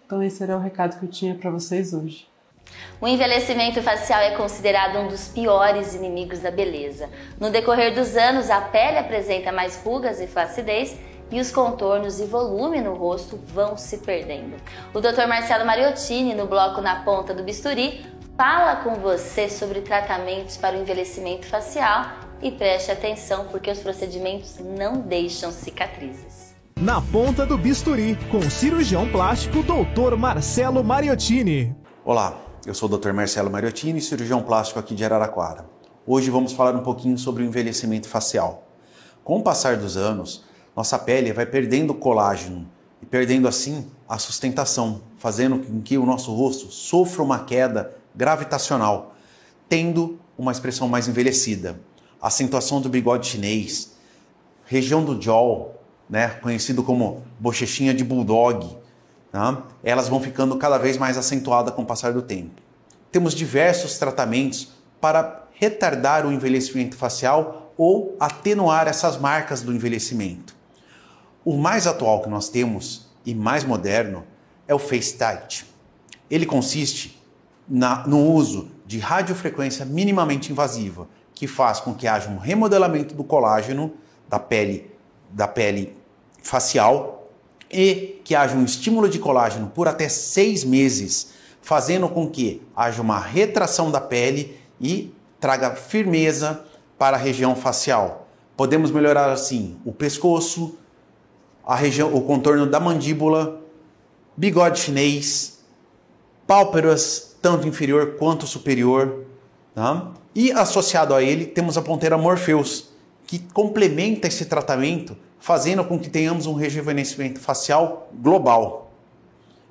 Então, 0.06 0.24
esse 0.24 0.42
era 0.42 0.58
o 0.58 0.60
recado 0.60 1.00
que 1.00 1.06
eu 1.06 1.10
tinha 1.10 1.36
para 1.36 1.52
vocês 1.52 1.94
hoje. 1.94 2.28
O 3.00 3.08
envelhecimento 3.08 3.82
facial 3.82 4.22
é 4.22 4.36
considerado 4.36 4.98
um 4.98 5.08
dos 5.08 5.28
piores 5.28 5.94
inimigos 5.94 6.40
da 6.40 6.50
beleza. 6.50 7.10
No 7.40 7.50
decorrer 7.50 7.94
dos 7.94 8.16
anos, 8.16 8.50
a 8.50 8.62
pele 8.62 8.98
apresenta 8.98 9.52
mais 9.52 9.82
rugas 9.84 10.20
e 10.20 10.28
flacidez 10.28 10.98
e 11.32 11.40
os 11.40 11.50
contornos 11.50 12.20
e 12.20 12.26
volume 12.26 12.82
no 12.82 12.94
rosto 12.94 13.40
vão 13.54 13.78
se 13.78 14.00
perdendo. 14.00 14.58
O 14.94 15.00
Dr. 15.00 15.28
Marcelo 15.28 15.66
Mariottini, 15.66 16.36
no 16.36 16.46
bloco 16.46 16.82
Na 16.82 17.04
Ponta 17.04 17.34
do 17.34 17.44
Bisturi, 17.44 18.06
fala 18.38 18.78
com 18.78 18.96
você 18.96 19.48
sobre 19.48 19.82
tratamentos 19.82 20.58
para 20.58 20.78
o 20.78 20.82
envelhecimento 20.82 21.46
facial 21.46 22.06
e 22.42 22.52
preste 22.52 22.92
atenção 22.92 23.46
porque 23.46 23.72
os 23.72 23.80
procedimentos 23.80 24.58
não 24.60 25.00
deixam 25.02 25.52
cicatrizes. 25.52 26.52
Na 26.76 27.00
Ponta 27.00 27.46
do 27.46 27.58
Bisturi, 27.58 28.18
com 28.30 28.40
o 28.40 28.52
cirurgião 28.52 29.08
plástico 29.10 29.64
Dr. 29.64 30.16
Marcelo 30.18 30.84
Mariottini. 30.84 31.76
Olá, 32.04 32.36
eu 32.66 32.74
sou 32.74 32.90
o 32.90 32.98
Dr. 32.98 33.14
Marcelo 33.14 33.50
Mariottini, 33.50 34.02
cirurgião 34.02 34.42
plástico 34.42 34.80
aqui 34.80 34.96
de 34.96 35.06
Araraquara. 35.06 35.66
Hoje 36.06 36.32
vamos 36.32 36.52
falar 36.52 36.76
um 36.76 36.82
pouquinho 36.82 37.18
sobre 37.18 37.44
o 37.44 37.46
envelhecimento 37.46 38.10
facial. 38.10 38.68
Com 39.24 39.38
o 39.38 39.44
passar 39.44 39.78
dos 39.78 39.96
anos, 39.96 40.44
nossa 40.76 40.98
pele 40.98 41.34
vai 41.34 41.46
perdendo 41.46 41.94
colágeno 41.94 42.68
e 43.02 43.06
perdendo 43.06 43.48
assim 43.48 43.88
a 44.08 44.18
sustentação, 44.18 45.02
fazendo 45.18 45.60
com 45.60 45.82
que 45.82 45.98
o 45.98 46.06
nosso 46.06 46.34
rosto 46.34 46.72
sofra 46.72 47.24
uma 47.24 47.40
queda 47.40 47.96
gravitacional, 48.16 49.16
tendo 49.68 50.20
uma 50.38 50.52
expressão 50.52 50.88
mais 50.88 51.08
envelhecida. 51.08 51.80
Acentuação 52.22 52.80
do 52.80 52.90
bigode 52.90 53.28
chinês, 53.28 53.94
região 54.66 55.04
do 55.04 55.20
jaw, 55.22 55.82
né, 56.10 56.30
conhecido 56.42 56.84
como 56.84 57.24
bochechinha 57.40 57.94
de 57.94 58.04
bulldog, 58.04 58.78
né, 59.34 59.58
elas 59.84 60.08
vão 60.08 60.22
ficando 60.22 60.56
cada 60.58 60.78
vez 60.78 60.98
mais 60.98 61.18
acentuadas 61.18 61.74
com 61.74 61.82
o 61.82 61.86
passar 61.86 62.14
do 62.14 62.22
tempo. 62.22 62.62
Temos 63.12 63.34
diversos 63.34 63.98
tratamentos 63.98 64.70
para 65.00 65.48
retardar 65.54 66.26
o 66.26 66.32
envelhecimento 66.32 66.96
facial 66.96 67.74
ou 67.78 68.16
atenuar 68.20 68.88
essas 68.88 69.18
marcas 69.18 69.62
do 69.62 69.74
envelhecimento. 69.74 70.61
O 71.44 71.58
mais 71.58 71.88
atual 71.88 72.22
que 72.22 72.30
nós 72.30 72.50
temos 72.50 73.10
e 73.26 73.34
mais 73.34 73.64
moderno 73.64 74.24
é 74.68 74.76
o 74.76 74.80
Face 74.80 75.18
Tight. 75.18 75.66
Ele 76.30 76.46
consiste 76.46 77.20
na, 77.68 78.06
no 78.06 78.32
uso 78.32 78.70
de 78.86 79.00
radiofrequência 79.00 79.84
minimamente 79.84 80.52
invasiva, 80.52 81.08
que 81.34 81.48
faz 81.48 81.80
com 81.80 81.96
que 81.96 82.08
haja 82.08 82.30
um 82.30 82.38
remodelamento 82.38 83.16
do 83.16 83.24
colágeno 83.24 83.94
da 84.30 84.38
pele, 84.38 84.92
da 85.32 85.48
pele 85.48 85.98
facial 86.44 87.30
e 87.72 88.22
que 88.24 88.36
haja 88.36 88.56
um 88.56 88.64
estímulo 88.64 89.10
de 89.10 89.18
colágeno 89.18 89.72
por 89.74 89.88
até 89.88 90.10
seis 90.10 90.64
meses, 90.64 91.34
fazendo 91.62 92.08
com 92.08 92.30
que 92.30 92.62
haja 92.76 93.02
uma 93.02 93.20
retração 93.20 93.90
da 93.90 94.00
pele 94.00 94.60
e 94.80 95.14
traga 95.40 95.76
firmeza 95.76 96.64
para 97.00 97.18
a 97.18 97.20
região 97.20 97.56
facial. 97.56 98.28
Podemos 98.56 98.92
melhorar 98.92 99.32
assim 99.32 99.78
o 99.84 99.92
pescoço, 99.92 100.78
a 101.66 101.76
região, 101.76 102.14
o 102.14 102.22
contorno 102.22 102.66
da 102.66 102.80
mandíbula, 102.80 103.62
bigode 104.36 104.80
chinês, 104.80 105.60
pálpebras 106.48 107.36
tanto 107.42 107.68
inferior 107.68 108.16
quanto 108.18 108.46
superior. 108.46 109.26
Tá? 109.74 110.12
E 110.36 110.52
associado 110.52 111.14
a 111.14 111.24
ele, 111.24 111.46
temos 111.46 111.78
a 111.78 111.82
ponteira 111.82 112.18
Morpheus, 112.18 112.90
que 113.26 113.40
complementa 113.40 114.28
esse 114.28 114.46
tratamento, 114.46 115.18
fazendo 115.40 115.84
com 115.84 115.98
que 115.98 116.10
tenhamos 116.10 116.46
um 116.46 116.54
rejuvenescimento 116.54 117.40
facial 117.40 118.10
global. 118.14 118.92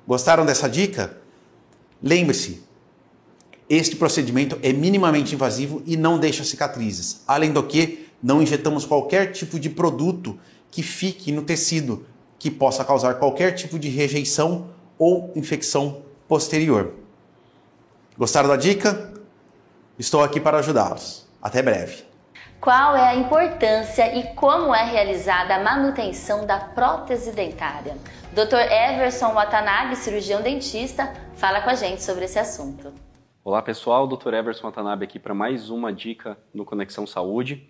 Gostaram 0.07 0.45
dessa 0.45 0.67
dica? 0.69 1.17
Lembre-se, 2.03 2.63
este 3.69 3.95
procedimento 3.95 4.57
é 4.61 4.73
minimamente 4.73 5.33
invasivo 5.33 5.81
e 5.85 5.95
não 5.95 6.19
deixa 6.19 6.43
cicatrizes. 6.43 7.21
Além 7.27 7.53
do 7.53 7.63
que, 7.63 8.07
não 8.21 8.41
injetamos 8.41 8.85
qualquer 8.85 9.31
tipo 9.31 9.59
de 9.59 9.69
produto 9.69 10.37
que 10.71 10.81
fique 10.81 11.31
no 11.31 11.43
tecido, 11.43 12.07
que 12.39 12.49
possa 12.49 12.83
causar 12.85 13.15
qualquer 13.15 13.51
tipo 13.51 13.77
de 13.77 13.89
rejeição 13.89 14.69
ou 14.97 15.31
infecção 15.35 16.01
posterior. 16.27 16.93
Gostaram 18.17 18.49
da 18.49 18.55
dica? 18.55 19.13
Estou 19.99 20.23
aqui 20.23 20.39
para 20.39 20.59
ajudá-los. 20.59 21.27
Até 21.41 21.61
breve. 21.61 22.05
Qual 22.59 22.95
é 22.95 23.09
a 23.09 23.15
importância 23.15 24.15
e 24.15 24.35
como 24.35 24.73
é 24.73 24.85
realizada 24.85 25.55
a 25.55 25.63
manutenção 25.63 26.45
da 26.45 26.59
prótese 26.59 27.31
dentária? 27.31 27.97
Dr. 28.31 28.71
Everson 28.71 29.33
Watanabe, 29.33 29.95
cirurgião 29.95 30.43
dentista, 30.43 31.11
fala 31.35 31.61
com 31.61 31.71
a 31.71 31.73
gente 31.73 32.03
sobre 32.03 32.25
esse 32.25 32.37
assunto. 32.37 32.93
Olá 33.43 33.63
pessoal, 33.63 34.07
Dr. 34.07 34.35
Everson 34.35 34.67
Watanabe 34.67 35.05
aqui 35.05 35.17
para 35.17 35.33
mais 35.33 35.71
uma 35.71 35.91
dica 35.91 36.37
no 36.53 36.63
Conexão 36.63 37.07
Saúde. 37.07 37.67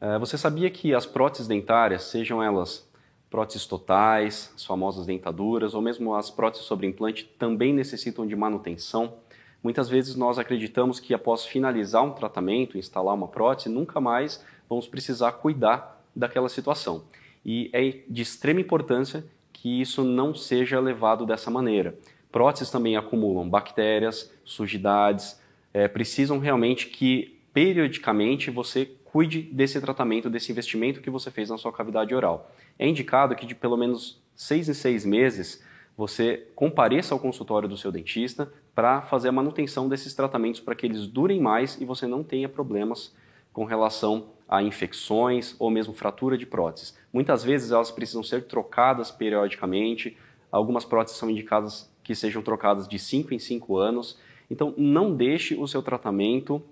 Eh, 0.00 0.18
você 0.18 0.38
sabia 0.38 0.70
que 0.70 0.94
as 0.94 1.04
próteses 1.04 1.46
dentárias, 1.46 2.04
sejam 2.04 2.42
elas 2.42 2.88
próteses 3.28 3.66
totais, 3.66 4.52
as 4.56 4.64
famosas 4.64 5.06
dentaduras 5.06 5.74
ou 5.74 5.82
mesmo 5.82 6.14
as 6.14 6.30
próteses 6.30 6.66
sobre 6.66 6.86
implante, 6.86 7.24
também 7.38 7.72
necessitam 7.72 8.26
de 8.26 8.34
manutenção? 8.34 9.14
Muitas 9.62 9.88
vezes 9.90 10.16
nós 10.16 10.38
acreditamos 10.38 10.98
que 10.98 11.12
após 11.12 11.44
finalizar 11.44 12.02
um 12.02 12.12
tratamento, 12.12 12.78
instalar 12.78 13.14
uma 13.14 13.28
prótese, 13.28 13.68
nunca 13.68 14.00
mais 14.00 14.42
vamos 14.68 14.88
precisar 14.88 15.32
cuidar 15.32 16.02
daquela 16.16 16.48
situação. 16.48 17.04
E 17.44 17.70
é 17.72 17.98
de 18.08 18.22
extrema 18.22 18.60
importância 18.60 19.24
que 19.52 19.80
isso 19.80 20.02
não 20.02 20.34
seja 20.34 20.80
levado 20.80 21.26
dessa 21.26 21.50
maneira. 21.50 21.94
Próteses 22.32 22.70
também 22.70 22.96
acumulam 22.96 23.48
bactérias, 23.48 24.32
sujidades, 24.44 25.38
é, 25.74 25.86
precisam 25.86 26.38
realmente 26.38 26.86
que 26.86 27.38
periodicamente 27.52 28.50
você 28.50 28.90
cuide 29.10 29.42
desse 29.42 29.80
tratamento, 29.80 30.30
desse 30.30 30.52
investimento 30.52 31.00
que 31.00 31.10
você 31.10 31.32
fez 31.32 31.50
na 31.50 31.58
sua 31.58 31.72
cavidade 31.72 32.14
oral. 32.14 32.52
É 32.78 32.86
indicado 32.86 33.34
que 33.34 33.44
de 33.44 33.56
pelo 33.56 33.76
menos 33.76 34.22
seis 34.36 34.68
em 34.68 34.74
seis 34.74 35.04
meses 35.04 35.64
você 35.96 36.46
compareça 36.54 37.12
ao 37.12 37.18
consultório 37.18 37.68
do 37.68 37.76
seu 37.76 37.90
dentista 37.90 38.52
para 38.72 39.02
fazer 39.02 39.28
a 39.28 39.32
manutenção 39.32 39.88
desses 39.88 40.14
tratamentos 40.14 40.60
para 40.60 40.76
que 40.76 40.86
eles 40.86 41.08
durem 41.08 41.40
mais 41.40 41.80
e 41.80 41.84
você 41.84 42.06
não 42.06 42.22
tenha 42.22 42.48
problemas 42.48 43.12
com 43.52 43.64
relação 43.64 44.28
a 44.48 44.62
infecções 44.62 45.56
ou 45.58 45.70
mesmo 45.70 45.92
fratura 45.92 46.38
de 46.38 46.46
próteses. 46.46 46.96
Muitas 47.12 47.42
vezes 47.42 47.72
elas 47.72 47.90
precisam 47.90 48.22
ser 48.22 48.44
trocadas 48.44 49.10
periodicamente, 49.10 50.16
algumas 50.52 50.84
próteses 50.84 51.18
são 51.18 51.28
indicadas 51.28 51.92
que 52.04 52.14
sejam 52.14 52.42
trocadas 52.42 52.86
de 52.86 52.98
5 52.98 53.34
em 53.34 53.40
5 53.40 53.76
anos. 53.76 54.16
Então 54.48 54.72
não 54.78 55.14
deixe 55.14 55.56
o 55.56 55.66
seu 55.66 55.82
tratamento 55.82 56.62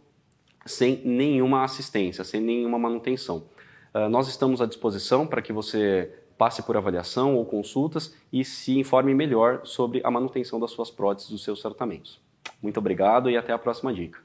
sem 0.68 1.00
nenhuma 1.04 1.64
assistência, 1.64 2.22
sem 2.22 2.40
nenhuma 2.40 2.78
manutenção. 2.78 3.44
Uh, 3.94 4.09
nós 4.09 4.28
estamos 4.28 4.61
à 4.61 4.66
disposição 4.66 5.26
para 5.26 5.42
que 5.42 5.52
você 5.52 6.12
passe 6.37 6.62
por 6.62 6.76
avaliação 6.76 7.35
ou 7.35 7.44
consultas 7.44 8.14
e 8.33 8.44
se 8.44 8.78
informe 8.78 9.12
melhor 9.14 9.62
sobre 9.64 10.00
a 10.04 10.11
manutenção 10.11 10.61
das 10.61 10.70
suas 10.70 10.90
próteses, 10.90 11.31
dos 11.31 11.42
seus 11.42 11.61
tratamentos. 11.61 12.20
Muito 12.62 12.78
obrigado 12.78 13.28
e 13.28 13.37
até 13.37 13.52
a 13.52 13.59
próxima 13.59 13.92
dica. 13.92 14.20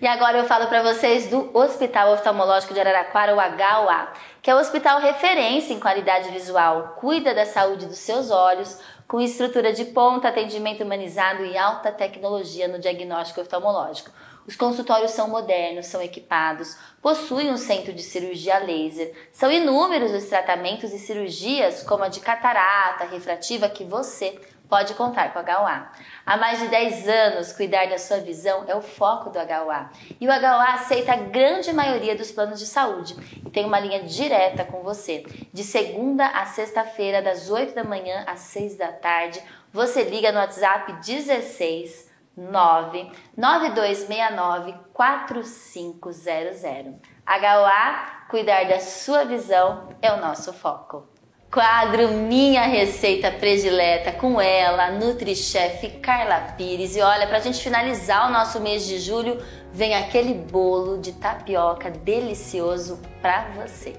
E 0.00 0.06
agora 0.06 0.38
eu 0.38 0.44
falo 0.44 0.66
para 0.66 0.82
vocês 0.82 1.28
do 1.28 1.56
Hospital 1.56 2.12
Oftalmológico 2.12 2.74
de 2.74 2.80
Araraquara, 2.80 3.34
o 3.34 3.38
HOA, 3.38 4.08
que 4.42 4.50
é 4.50 4.54
o 4.54 4.58
hospital 4.58 5.00
referência 5.00 5.72
em 5.72 5.78
qualidade 5.78 6.30
visual. 6.30 6.96
Cuida 6.98 7.34
da 7.34 7.44
saúde 7.44 7.86
dos 7.86 7.98
seus 7.98 8.30
olhos, 8.30 8.80
com 9.06 9.20
estrutura 9.20 9.72
de 9.72 9.84
ponta, 9.86 10.28
atendimento 10.28 10.82
humanizado 10.82 11.44
e 11.44 11.56
alta 11.56 11.92
tecnologia 11.92 12.66
no 12.66 12.78
diagnóstico 12.78 13.40
oftalmológico. 13.40 14.10
Os 14.48 14.56
consultórios 14.56 15.10
são 15.10 15.28
modernos, 15.28 15.88
são 15.88 16.00
equipados, 16.00 16.74
possuem 17.02 17.50
um 17.50 17.58
centro 17.58 17.92
de 17.92 18.02
cirurgia 18.02 18.56
laser. 18.56 19.12
São 19.30 19.52
inúmeros 19.52 20.10
os 20.10 20.24
tratamentos 20.24 20.90
e 20.90 20.98
cirurgias, 20.98 21.82
como 21.82 22.02
a 22.02 22.08
de 22.08 22.18
catarata 22.20 23.04
refrativa, 23.04 23.68
que 23.68 23.84
você 23.84 24.40
pode 24.66 24.94
contar 24.94 25.34
com 25.34 25.38
a 25.38 25.42
HUA. 25.42 25.92
Há 26.24 26.36
mais 26.38 26.60
de 26.60 26.68
10 26.68 27.08
anos, 27.08 27.52
cuidar 27.52 27.90
da 27.90 27.98
sua 27.98 28.20
visão 28.20 28.64
é 28.66 28.74
o 28.74 28.80
foco 28.80 29.28
do 29.28 29.38
HUA. 29.38 29.90
E 30.18 30.26
o 30.26 30.30
HUA 30.30 30.72
aceita 30.72 31.12
a 31.12 31.16
grande 31.16 31.70
maioria 31.70 32.16
dos 32.16 32.32
planos 32.32 32.58
de 32.58 32.66
saúde 32.66 33.14
e 33.44 33.50
tem 33.50 33.66
uma 33.66 33.78
linha 33.78 34.02
direta 34.02 34.64
com 34.64 34.82
você. 34.82 35.26
De 35.52 35.62
segunda 35.62 36.26
a 36.26 36.46
sexta-feira, 36.46 37.20
das 37.20 37.50
8 37.50 37.74
da 37.74 37.84
manhã 37.84 38.24
às 38.26 38.40
6 38.40 38.78
da 38.78 38.92
tarde, 38.92 39.42
você 39.70 40.04
liga 40.04 40.32
no 40.32 40.38
WhatsApp 40.38 40.90
16 41.04 42.07
99269 42.38 44.74
4500. 44.92 46.94
HOA, 47.26 48.06
cuidar 48.30 48.68
da 48.68 48.78
sua 48.80 49.24
visão 49.24 49.88
é 50.00 50.12
o 50.12 50.20
nosso 50.20 50.52
foco. 50.52 51.08
Quadro 51.50 52.08
Minha 52.08 52.62
Receita 52.62 53.32
Predileta 53.32 54.12
com 54.12 54.40
ela, 54.40 54.92
Nutrichef 54.92 55.88
Carla 56.00 56.52
Pires. 56.56 56.94
E 56.94 57.00
olha, 57.00 57.26
pra 57.26 57.40
gente 57.40 57.60
finalizar 57.62 58.28
o 58.28 58.32
nosso 58.32 58.60
mês 58.60 58.86
de 58.86 58.98
julho, 58.98 59.42
vem 59.72 59.94
aquele 59.94 60.34
bolo 60.34 60.98
de 60.98 61.12
tapioca 61.12 61.90
delicioso 61.90 63.00
pra 63.22 63.48
você. 63.56 63.94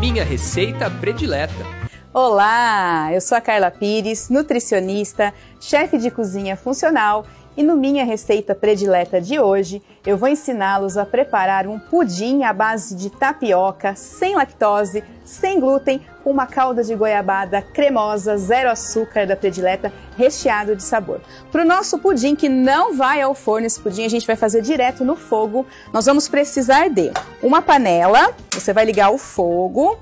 Minha 0.00 0.24
Receita 0.24 0.90
Predileta 0.90 1.83
Olá, 2.16 3.12
eu 3.12 3.20
sou 3.20 3.36
a 3.36 3.40
Carla 3.40 3.72
Pires, 3.72 4.28
nutricionista, 4.28 5.34
chefe 5.60 5.98
de 5.98 6.12
cozinha 6.12 6.56
funcional 6.56 7.26
e 7.56 7.62
no 7.64 7.76
minha 7.76 8.04
receita 8.04 8.54
predileta 8.54 9.20
de 9.20 9.40
hoje 9.40 9.82
eu 10.06 10.16
vou 10.16 10.28
ensiná-los 10.28 10.96
a 10.96 11.04
preparar 11.04 11.66
um 11.66 11.76
pudim 11.76 12.44
à 12.44 12.52
base 12.52 12.94
de 12.94 13.10
tapioca, 13.10 13.96
sem 13.96 14.36
lactose, 14.36 15.02
sem 15.24 15.58
glúten, 15.58 16.00
com 16.22 16.30
uma 16.30 16.46
calda 16.46 16.84
de 16.84 16.94
goiabada 16.94 17.60
cremosa, 17.60 18.36
zero 18.36 18.70
açúcar 18.70 19.26
da 19.26 19.34
predileta, 19.34 19.92
recheado 20.16 20.76
de 20.76 20.84
sabor. 20.84 21.20
Para 21.50 21.62
o 21.62 21.66
nosso 21.66 21.98
pudim 21.98 22.36
que 22.36 22.48
não 22.48 22.96
vai 22.96 23.22
ao 23.22 23.34
forno, 23.34 23.66
esse 23.66 23.80
pudim 23.80 24.04
a 24.04 24.08
gente 24.08 24.24
vai 24.24 24.36
fazer 24.36 24.62
direto 24.62 25.04
no 25.04 25.16
fogo. 25.16 25.66
Nós 25.92 26.06
vamos 26.06 26.28
precisar 26.28 26.88
de 26.90 27.10
uma 27.42 27.60
panela, 27.60 28.32
você 28.52 28.72
vai 28.72 28.84
ligar 28.84 29.10
o 29.10 29.18
fogo 29.18 29.98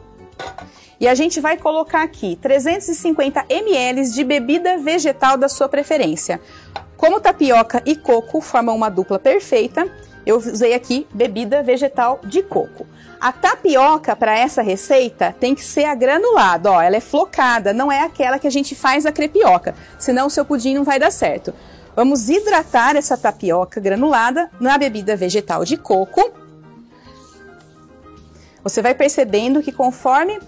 e 1.02 1.08
a 1.08 1.16
gente 1.16 1.40
vai 1.40 1.56
colocar 1.56 2.04
aqui 2.04 2.38
350 2.40 3.46
ml 3.48 4.08
de 4.08 4.22
bebida 4.22 4.78
vegetal 4.78 5.36
da 5.36 5.48
sua 5.48 5.68
preferência. 5.68 6.40
Como 6.96 7.20
tapioca 7.20 7.82
e 7.84 7.96
coco 7.96 8.40
formam 8.40 8.76
uma 8.76 8.88
dupla 8.88 9.18
perfeita, 9.18 9.92
eu 10.24 10.36
usei 10.36 10.74
aqui 10.74 11.04
bebida 11.12 11.60
vegetal 11.60 12.20
de 12.22 12.40
coco. 12.40 12.86
A 13.20 13.32
tapioca 13.32 14.14
para 14.14 14.38
essa 14.38 14.62
receita 14.62 15.34
tem 15.40 15.56
que 15.56 15.64
ser 15.64 15.86
a 15.86 15.94
granulada, 15.96 16.70
ó, 16.70 16.80
ela 16.80 16.94
é 16.94 17.00
flocada, 17.00 17.72
não 17.72 17.90
é 17.90 18.04
aquela 18.04 18.38
que 18.38 18.46
a 18.46 18.50
gente 18.50 18.76
faz 18.76 19.04
a 19.04 19.10
crepioca, 19.10 19.74
senão 19.98 20.28
o 20.28 20.30
seu 20.30 20.44
pudim 20.44 20.74
não 20.74 20.84
vai 20.84 21.00
dar 21.00 21.10
certo. 21.10 21.52
Vamos 21.96 22.28
hidratar 22.28 22.94
essa 22.94 23.16
tapioca 23.16 23.80
granulada 23.80 24.48
na 24.60 24.78
bebida 24.78 25.16
vegetal 25.16 25.64
de 25.64 25.76
coco. 25.76 26.32
Você 28.62 28.80
vai 28.80 28.94
percebendo 28.94 29.60
que 29.60 29.72
conforme 29.72 30.38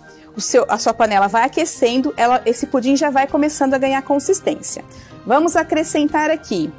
seu, 0.41 0.65
a 0.69 0.79
sua 0.79 0.93
panela 0.93 1.29
vai 1.29 1.45
aquecendo, 1.45 2.13
ela, 2.17 2.43
esse 2.45 2.67
pudim 2.67 2.97
já 2.97 3.11
vai 3.11 3.27
começando 3.27 3.75
a 3.75 3.79
ganhar 3.79 4.03
consistência. 4.03 4.85
Vamos 5.27 5.57
acrescentar 5.57 6.31
aqui 6.31 6.73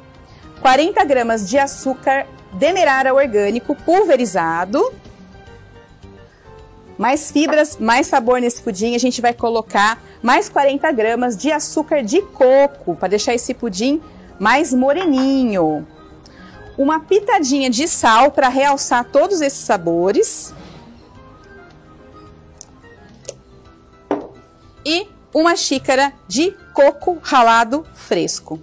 40 0.60 1.04
gramas 1.04 1.48
de 1.48 1.58
açúcar 1.58 2.26
demerara 2.52 3.14
orgânico 3.14 3.74
pulverizado 3.74 4.92
mais 6.98 7.30
fibras, 7.30 7.76
mais 7.78 8.06
sabor 8.06 8.40
nesse 8.40 8.62
pudim. 8.62 8.94
A 8.94 8.98
gente 8.98 9.20
vai 9.20 9.34
colocar 9.34 10.02
mais 10.22 10.48
40 10.48 10.90
gramas 10.92 11.36
de 11.36 11.52
açúcar 11.52 12.02
de 12.02 12.22
coco 12.22 12.96
para 12.96 13.08
deixar 13.08 13.34
esse 13.34 13.52
pudim 13.54 14.00
mais 14.38 14.72
moreninho. 14.72 15.86
Uma 16.76 17.00
pitadinha 17.00 17.70
de 17.70 17.88
sal 17.88 18.30
para 18.30 18.48
realçar 18.48 19.04
todos 19.04 19.40
esses 19.40 19.60
sabores. 19.60 20.54
E 24.86 25.08
uma 25.34 25.56
xícara 25.56 26.12
de 26.28 26.54
coco 26.72 27.18
ralado 27.20 27.84
fresco. 27.92 28.60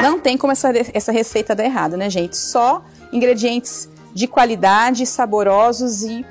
Não 0.00 0.18
tem 0.18 0.38
como 0.38 0.52
essa, 0.52 0.72
essa 0.94 1.12
receita 1.12 1.54
dar 1.54 1.64
errado, 1.64 1.94
né, 1.94 2.08
gente? 2.08 2.36
Só 2.38 2.82
ingredientes 3.12 3.86
de 4.14 4.26
qualidade, 4.26 5.04
saborosos 5.04 6.02
e 6.04 6.24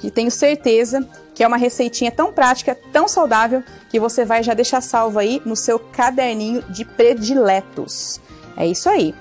que 0.00 0.12
tenho 0.12 0.30
certeza 0.30 1.06
que 1.34 1.42
é 1.44 1.46
uma 1.46 1.56
receitinha 1.56 2.10
tão 2.10 2.32
prática, 2.32 2.76
tão 2.92 3.06
saudável, 3.06 3.62
que 3.90 4.00
você 4.00 4.24
vai 4.24 4.42
já 4.42 4.54
deixar 4.54 4.80
salvo 4.80 5.18
aí 5.18 5.40
no 5.44 5.54
seu 5.54 5.78
caderninho 5.78 6.62
de 6.68 6.84
prediletos. 6.84 8.20
É 8.56 8.66
isso 8.66 8.88
aí. 8.88 9.14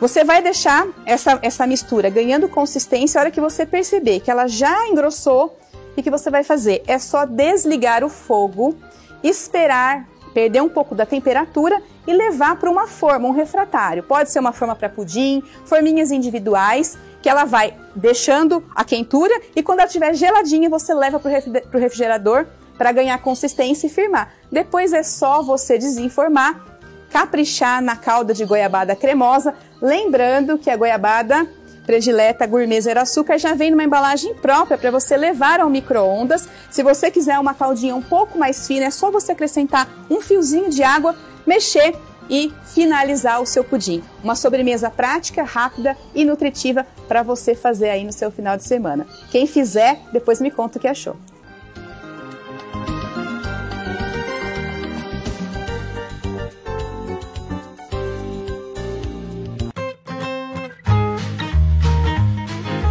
Você 0.00 0.24
vai 0.24 0.42
deixar 0.42 0.86
essa, 1.06 1.38
essa 1.42 1.66
mistura 1.66 2.10
ganhando 2.10 2.48
consistência 2.48 3.18
a 3.18 3.22
hora 3.22 3.30
que 3.30 3.40
você 3.40 3.64
perceber 3.64 4.20
que 4.20 4.30
ela 4.30 4.48
já 4.48 4.88
engrossou. 4.88 5.56
E 5.96 6.02
que 6.02 6.10
você 6.10 6.30
vai 6.30 6.42
fazer? 6.42 6.82
É 6.86 6.98
só 6.98 7.24
desligar 7.24 8.04
o 8.04 8.08
fogo, 8.08 8.76
esperar 9.22 10.06
perder 10.34 10.60
um 10.60 10.68
pouco 10.68 10.94
da 10.94 11.06
temperatura 11.06 11.80
e 12.06 12.12
levar 12.12 12.56
para 12.56 12.68
uma 12.68 12.86
forma, 12.86 13.28
um 13.28 13.30
refratário. 13.30 14.02
Pode 14.02 14.30
ser 14.30 14.40
uma 14.40 14.52
forma 14.52 14.74
para 14.74 14.88
pudim, 14.88 15.42
forminhas 15.64 16.10
individuais 16.10 16.98
que 17.22 17.28
ela 17.28 17.44
vai 17.44 17.74
deixando 17.94 18.62
a 18.74 18.84
quentura 18.84 19.32
e 19.56 19.62
quando 19.62 19.78
ela 19.78 19.86
estiver 19.86 20.12
geladinha 20.14 20.68
você 20.68 20.92
leva 20.92 21.18
para 21.18 21.30
o 21.30 21.78
refrigerador 21.78 22.46
para 22.76 22.92
ganhar 22.92 23.16
consistência 23.22 23.86
e 23.86 23.90
firmar. 23.90 24.34
Depois 24.50 24.92
é 24.92 25.02
só 25.02 25.40
você 25.40 25.78
desenformar, 25.78 26.60
caprichar 27.08 27.80
na 27.80 27.96
calda 27.96 28.34
de 28.34 28.44
goiabada 28.44 28.96
cremosa, 28.96 29.54
lembrando 29.80 30.58
que 30.58 30.68
a 30.68 30.76
goiabada 30.76 31.48
predileta 31.86 32.46
gourmet 32.46 32.80
zero 32.80 33.00
açúcar 33.00 33.38
já 33.38 33.54
vem 33.54 33.70
numa 33.70 33.84
embalagem 33.84 34.34
própria 34.34 34.76
para 34.76 34.90
você 34.90 35.16
levar 35.16 35.60
ao 35.60 35.70
micro-ondas. 35.70 36.48
Se 36.70 36.82
você 36.82 37.10
quiser 37.10 37.38
uma 37.38 37.54
caldinha 37.54 37.94
um 37.94 38.02
pouco 38.02 38.38
mais 38.38 38.66
fina, 38.66 38.86
é 38.86 38.90
só 38.90 39.10
você 39.10 39.32
acrescentar 39.32 39.88
um 40.10 40.20
fiozinho 40.20 40.70
de 40.70 40.82
água, 40.82 41.14
mexer 41.46 41.94
e 42.28 42.52
finalizar 42.64 43.40
o 43.40 43.46
seu 43.46 43.62
pudim. 43.62 44.02
Uma 44.22 44.34
sobremesa 44.34 44.90
prática, 44.90 45.42
rápida 45.42 45.96
e 46.14 46.24
nutritiva 46.24 46.86
para 47.06 47.22
você 47.22 47.54
fazer 47.54 47.90
aí 47.90 48.04
no 48.04 48.12
seu 48.12 48.30
final 48.30 48.56
de 48.56 48.64
semana. 48.64 49.06
Quem 49.30 49.46
fizer, 49.46 50.00
depois 50.12 50.40
me 50.40 50.50
conta 50.50 50.78
o 50.78 50.80
que 50.80 50.88
achou. 50.88 51.16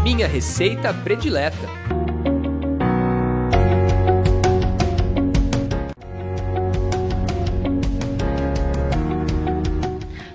Minha 0.03 0.27
receita 0.27 0.93
predileta. 0.93 1.55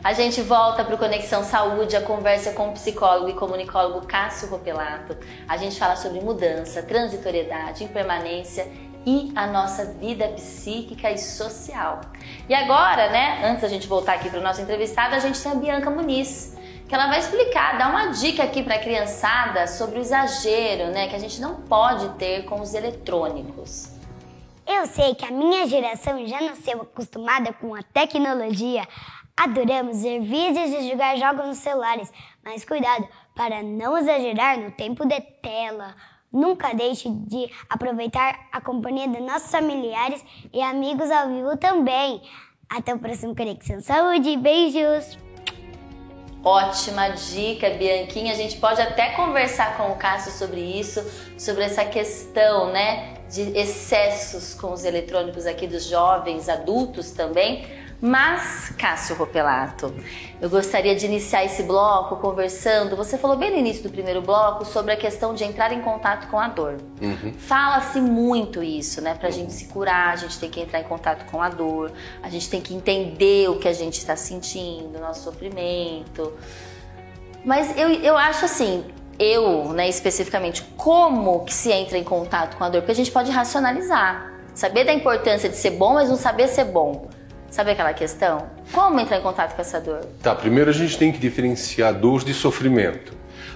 A 0.03 0.15
gente 0.15 0.41
volta 0.41 0.83
para 0.83 0.95
o 0.95 0.97
Conexão 0.97 1.45
Saúde, 1.45 1.95
a 1.95 2.01
conversa 2.01 2.53
com 2.53 2.71
o 2.71 2.73
psicólogo 2.73 3.29
e 3.29 3.35
comunicólogo 3.35 4.07
Cássio 4.07 4.49
Ropelato. 4.49 5.15
A 5.47 5.59
gente 5.59 5.79
fala 5.79 5.97
sobre 5.97 6.23
mudança, 6.23 6.83
transitoriedade, 6.83 7.85
impermanência 7.85 8.67
e 9.05 9.31
a 9.37 9.47
nossa 9.47 9.85
vida 9.85 10.29
psíquica 10.29 11.11
e 11.11 11.19
social. 11.19 12.01
E 12.49 12.55
agora, 12.55 13.11
né, 13.11 13.43
antes 13.45 13.61
da 13.61 13.69
gente 13.69 13.87
voltar 13.87 14.15
aqui 14.15 14.31
para 14.31 14.41
o 14.41 14.43
nosso 14.43 14.63
entrevistado, 14.63 15.15
a 15.15 15.19
gente 15.19 15.39
tem 15.39 15.53
a 15.53 15.55
Bianca 15.57 15.91
Muniz, 15.91 16.58
que 16.89 16.95
ela 16.95 17.07
vai 17.07 17.19
explicar, 17.19 17.77
dar 17.77 17.91
uma 17.91 18.07
dica 18.07 18.43
aqui 18.43 18.63
para 18.63 18.77
a 18.77 18.79
criançada 18.79 19.67
sobre 19.67 19.99
o 19.99 20.01
exagero, 20.01 20.91
né, 20.91 21.09
que 21.09 21.15
a 21.15 21.19
gente 21.19 21.41
não 21.41 21.57
pode 21.57 22.09
ter 22.19 22.45
com 22.47 22.61
os 22.61 22.73
eletrônicos. 22.73 23.93
Eu 24.67 24.87
sei 24.87 25.15
que 25.15 25.25
a 25.25 25.31
minha 25.31 25.67
geração 25.67 26.27
já 26.27 26.41
nasceu 26.41 26.83
acostumada 26.83 27.53
com 27.53 27.75
a 27.75 27.83
tecnologia, 27.83 28.87
Adoramos 29.39 30.03
ver 30.03 30.19
vídeos 30.19 30.69
e 30.73 30.91
jogar 30.91 31.17
jogos 31.17 31.47
nos 31.47 31.59
celulares, 31.59 32.13
mas 32.45 32.65
cuidado 32.65 33.07
para 33.37 33.63
não 33.63 33.97
exagerar 33.97 34.59
no 34.59 34.73
tempo 34.73 35.07
de 35.07 35.21
tela. 35.21 35.95
Nunca 36.33 36.75
deixe 36.75 37.09
de 37.09 37.49
aproveitar 37.71 38.49
a 38.51 38.61
companhia 38.61 39.07
de 39.07 39.21
nossos 39.21 39.49
familiares 39.49 40.25
e 40.53 40.61
amigos 40.61 41.09
ao 41.13 41.29
vivo 41.29 41.57
também. 41.57 42.21
Até 42.69 42.93
o 42.93 42.99
próximo 42.99 43.37
Conexão 43.37 43.81
Saúde. 43.81 44.37
Beijos! 44.37 45.28
Ótima 46.43 47.09
dica, 47.09 47.71
Bianquinha. 47.71 48.33
A 48.33 48.37
gente 48.37 48.57
pode 48.59 48.81
até 48.81 49.11
conversar 49.11 49.77
com 49.77 49.91
o 49.93 49.97
Cássio 49.97 50.33
sobre 50.33 50.61
isso, 50.61 51.05
sobre 51.37 51.65
essa 51.65 51.85
questão, 51.85 52.73
né, 52.73 53.15
de 53.29 53.43
excessos 53.59 54.55
com 54.55 54.73
os 54.73 54.85
eletrônicos 54.85 55.47
aqui 55.47 55.67
dos 55.67 55.85
jovens, 55.85 56.49
adultos 56.49 57.11
também 57.11 57.67
mas, 58.01 58.73
Cássio 58.79 59.17
Ropelato, 59.17 59.93
eu 60.41 60.49
gostaria 60.49 60.95
de 60.95 61.05
iniciar 61.05 61.45
esse 61.45 61.65
bloco 61.65 62.17
conversando. 62.17 62.95
Você 62.95 63.19
falou 63.19 63.37
bem 63.37 63.51
no 63.51 63.57
início 63.57 63.83
do 63.83 63.91
primeiro 63.91 64.23
bloco 64.23 64.65
sobre 64.65 64.93
a 64.93 64.97
questão 64.97 65.35
de 65.35 65.43
entrar 65.43 65.73
em 65.73 65.81
contato 65.81 66.29
com 66.29 66.39
a 66.39 66.47
dor. 66.47 66.77
Uhum. 67.03 67.35
Fala-se 67.37 68.01
muito 68.01 68.63
isso, 68.63 69.01
né? 69.01 69.15
Pra 69.15 69.31
gente 69.31 69.53
se 69.53 69.65
curar, 69.65 70.13
a 70.13 70.17
gente 70.17 70.39
tem 70.39 70.49
que 70.49 70.61
entrar 70.61 70.79
em 70.79 70.85
contato 70.85 71.29
com 71.29 71.43
a 71.43 71.49
dor, 71.49 71.91
a 72.23 72.29
gente 72.29 72.49
tem 72.49 72.61
que 72.61 72.73
entender 72.73 73.51
o 73.51 73.59
que 73.59 73.67
a 73.67 73.73
gente 73.73 73.99
está 73.99 74.15
sentindo, 74.15 75.01
nosso 75.01 75.25
sofrimento. 75.25 76.33
Mas 77.45 77.77
eu, 77.77 77.89
eu 77.91 78.17
acho 78.17 78.45
assim, 78.45 78.85
eu, 79.19 79.73
né, 79.73 79.89
especificamente, 79.89 80.63
como 80.77 81.45
que 81.45 81.53
se 81.53 81.73
entra 81.73 81.99
em 81.99 82.05
contato 82.05 82.57
com 82.57 82.63
a 82.63 82.69
dor? 82.69 82.83
Porque 82.83 82.93
a 82.93 82.95
gente 82.95 83.11
pode 83.11 83.33
racionalizar, 83.33 84.35
saber 84.55 84.85
da 84.85 84.93
importância 84.93 85.49
de 85.49 85.57
ser 85.57 85.71
bom, 85.71 85.95
mas 85.95 86.09
não 86.09 86.17
saber 86.17 86.47
ser 86.47 86.65
bom. 86.65 87.08
Sabe 87.59 87.73
aquela 87.73 87.93
questão? 87.93 88.47
Como 88.71 89.01
entrar 89.01 89.19
em 89.19 89.21
contato 89.21 89.57
com 89.57 89.61
essa 89.61 89.81
dor? 89.81 90.07
Tá, 90.23 90.33
primeiro 90.33 90.71
a 90.71 90.73
gente 90.73 90.97
tem 90.97 91.11
que 91.11 91.19
diferenciar 91.19 91.93
dor 91.93 92.23
de 92.23 92.33
sofrimento. 92.33 93.13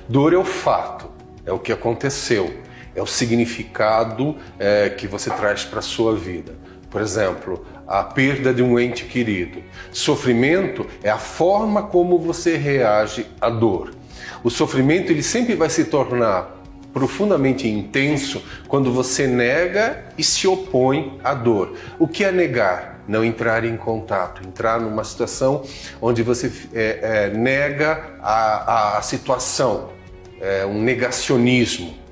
Dor 0.08 0.32
é 0.32 0.36
o 0.36 0.44
fato, 0.44 1.08
é 1.46 1.52
o 1.52 1.58
que 1.60 1.70
aconteceu, 1.70 2.52
é 2.96 3.00
o 3.00 3.06
significado 3.06 4.36
é, 4.58 4.90
que 4.90 5.06
você 5.06 5.30
traz 5.30 5.64
para 5.64 5.78
a 5.78 5.82
sua 5.82 6.16
vida. 6.16 6.52
Por 6.90 7.00
exemplo, 7.00 7.64
a 7.86 8.02
perda 8.02 8.52
de 8.52 8.60
um 8.60 8.76
ente 8.76 9.04
querido. 9.04 9.62
Sofrimento 9.92 10.84
é 11.00 11.08
a 11.08 11.18
forma 11.18 11.84
como 11.84 12.18
você 12.18 12.56
reage 12.56 13.28
à 13.40 13.48
dor. 13.48 13.94
O 14.42 14.50
sofrimento 14.50 15.12
ele 15.12 15.22
sempre 15.22 15.54
vai 15.54 15.70
se 15.70 15.84
tornar 15.84 16.60
profundamente 16.92 17.68
intenso 17.68 18.42
quando 18.66 18.92
você 18.92 19.28
nega 19.28 20.04
e 20.18 20.24
se 20.24 20.48
opõe 20.48 21.20
à 21.22 21.34
dor. 21.34 21.76
O 22.00 22.08
que 22.08 22.24
é 22.24 22.32
negar? 22.32 22.91
Não 23.06 23.24
entrar 23.24 23.64
em 23.64 23.76
contato, 23.76 24.46
entrar 24.46 24.80
numa 24.80 25.04
situação 25.04 25.64
onde 26.00 26.22
você 26.22 26.52
é, 26.72 26.98
é, 27.02 27.36
nega 27.36 28.16
a, 28.20 28.98
a 28.98 29.02
situação, 29.02 29.90
é, 30.40 30.64
um 30.66 30.80
negacionismo. 30.82 32.02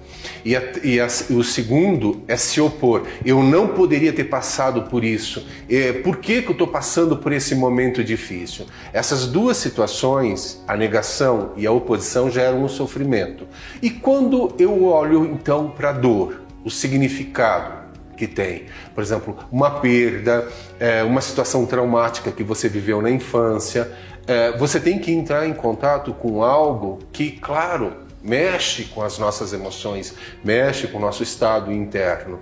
E, 0.44 0.56
a, 0.56 0.62
e 0.82 0.98
a, 1.00 1.06
o 1.06 1.42
segundo 1.42 2.22
é 2.26 2.36
se 2.36 2.60
opor. 2.60 3.06
Eu 3.24 3.42
não 3.42 3.68
poderia 3.68 4.12
ter 4.12 4.24
passado 4.24 4.82
por 4.82 5.04
isso. 5.04 5.46
É, 5.68 5.92
por 5.92 6.16
que, 6.16 6.42
que 6.42 6.48
eu 6.48 6.52
estou 6.52 6.66
passando 6.66 7.16
por 7.16 7.32
esse 7.32 7.54
momento 7.54 8.02
difícil? 8.02 8.66
Essas 8.92 9.26
duas 9.26 9.56
situações, 9.56 10.62
a 10.66 10.76
negação 10.76 11.52
e 11.56 11.66
a 11.66 11.72
oposição, 11.72 12.30
geram 12.30 12.64
um 12.64 12.68
sofrimento. 12.68 13.46
E 13.82 13.90
quando 13.90 14.54
eu 14.58 14.84
olho 14.84 15.26
então 15.26 15.70
para 15.70 15.90
a 15.90 15.92
dor, 15.92 16.40
o 16.64 16.70
significado, 16.70 17.79
que 18.20 18.26
tem. 18.26 18.66
Por 18.94 19.02
exemplo, 19.02 19.34
uma 19.50 19.80
perda, 19.80 20.46
é, 20.78 21.02
uma 21.02 21.22
situação 21.22 21.64
traumática 21.64 22.30
que 22.30 22.44
você 22.44 22.68
viveu 22.68 23.00
na 23.00 23.10
infância. 23.10 23.90
É, 24.26 24.52
você 24.58 24.78
tem 24.78 24.98
que 24.98 25.10
entrar 25.10 25.46
em 25.46 25.54
contato 25.54 26.12
com 26.12 26.44
algo 26.44 26.98
que, 27.10 27.30
claro, 27.30 27.94
mexe 28.22 28.84
com 28.84 29.00
as 29.02 29.18
nossas 29.18 29.54
emoções, 29.54 30.14
mexe 30.44 30.86
com 30.86 30.98
o 30.98 31.00
nosso 31.00 31.22
estado 31.22 31.72
interno. 31.72 32.40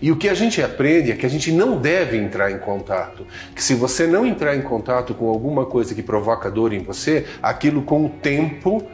E 0.00 0.12
o 0.12 0.16
que 0.16 0.28
a 0.28 0.34
gente 0.34 0.62
aprende 0.62 1.10
é 1.10 1.16
que 1.16 1.26
a 1.26 1.28
gente 1.28 1.50
não 1.50 1.78
deve 1.78 2.16
entrar 2.16 2.52
em 2.52 2.58
contato. 2.58 3.26
Que 3.54 3.62
se 3.62 3.74
você 3.74 4.06
não 4.06 4.24
entrar 4.24 4.54
em 4.54 4.62
contato 4.62 5.12
com 5.14 5.28
alguma 5.28 5.66
coisa 5.66 5.94
que 5.94 6.02
provoca 6.02 6.50
dor 6.50 6.72
em 6.72 6.80
você, 6.80 7.26
aquilo 7.42 7.82
com 7.82 8.04
o 8.04 8.08
tempo 8.08 8.86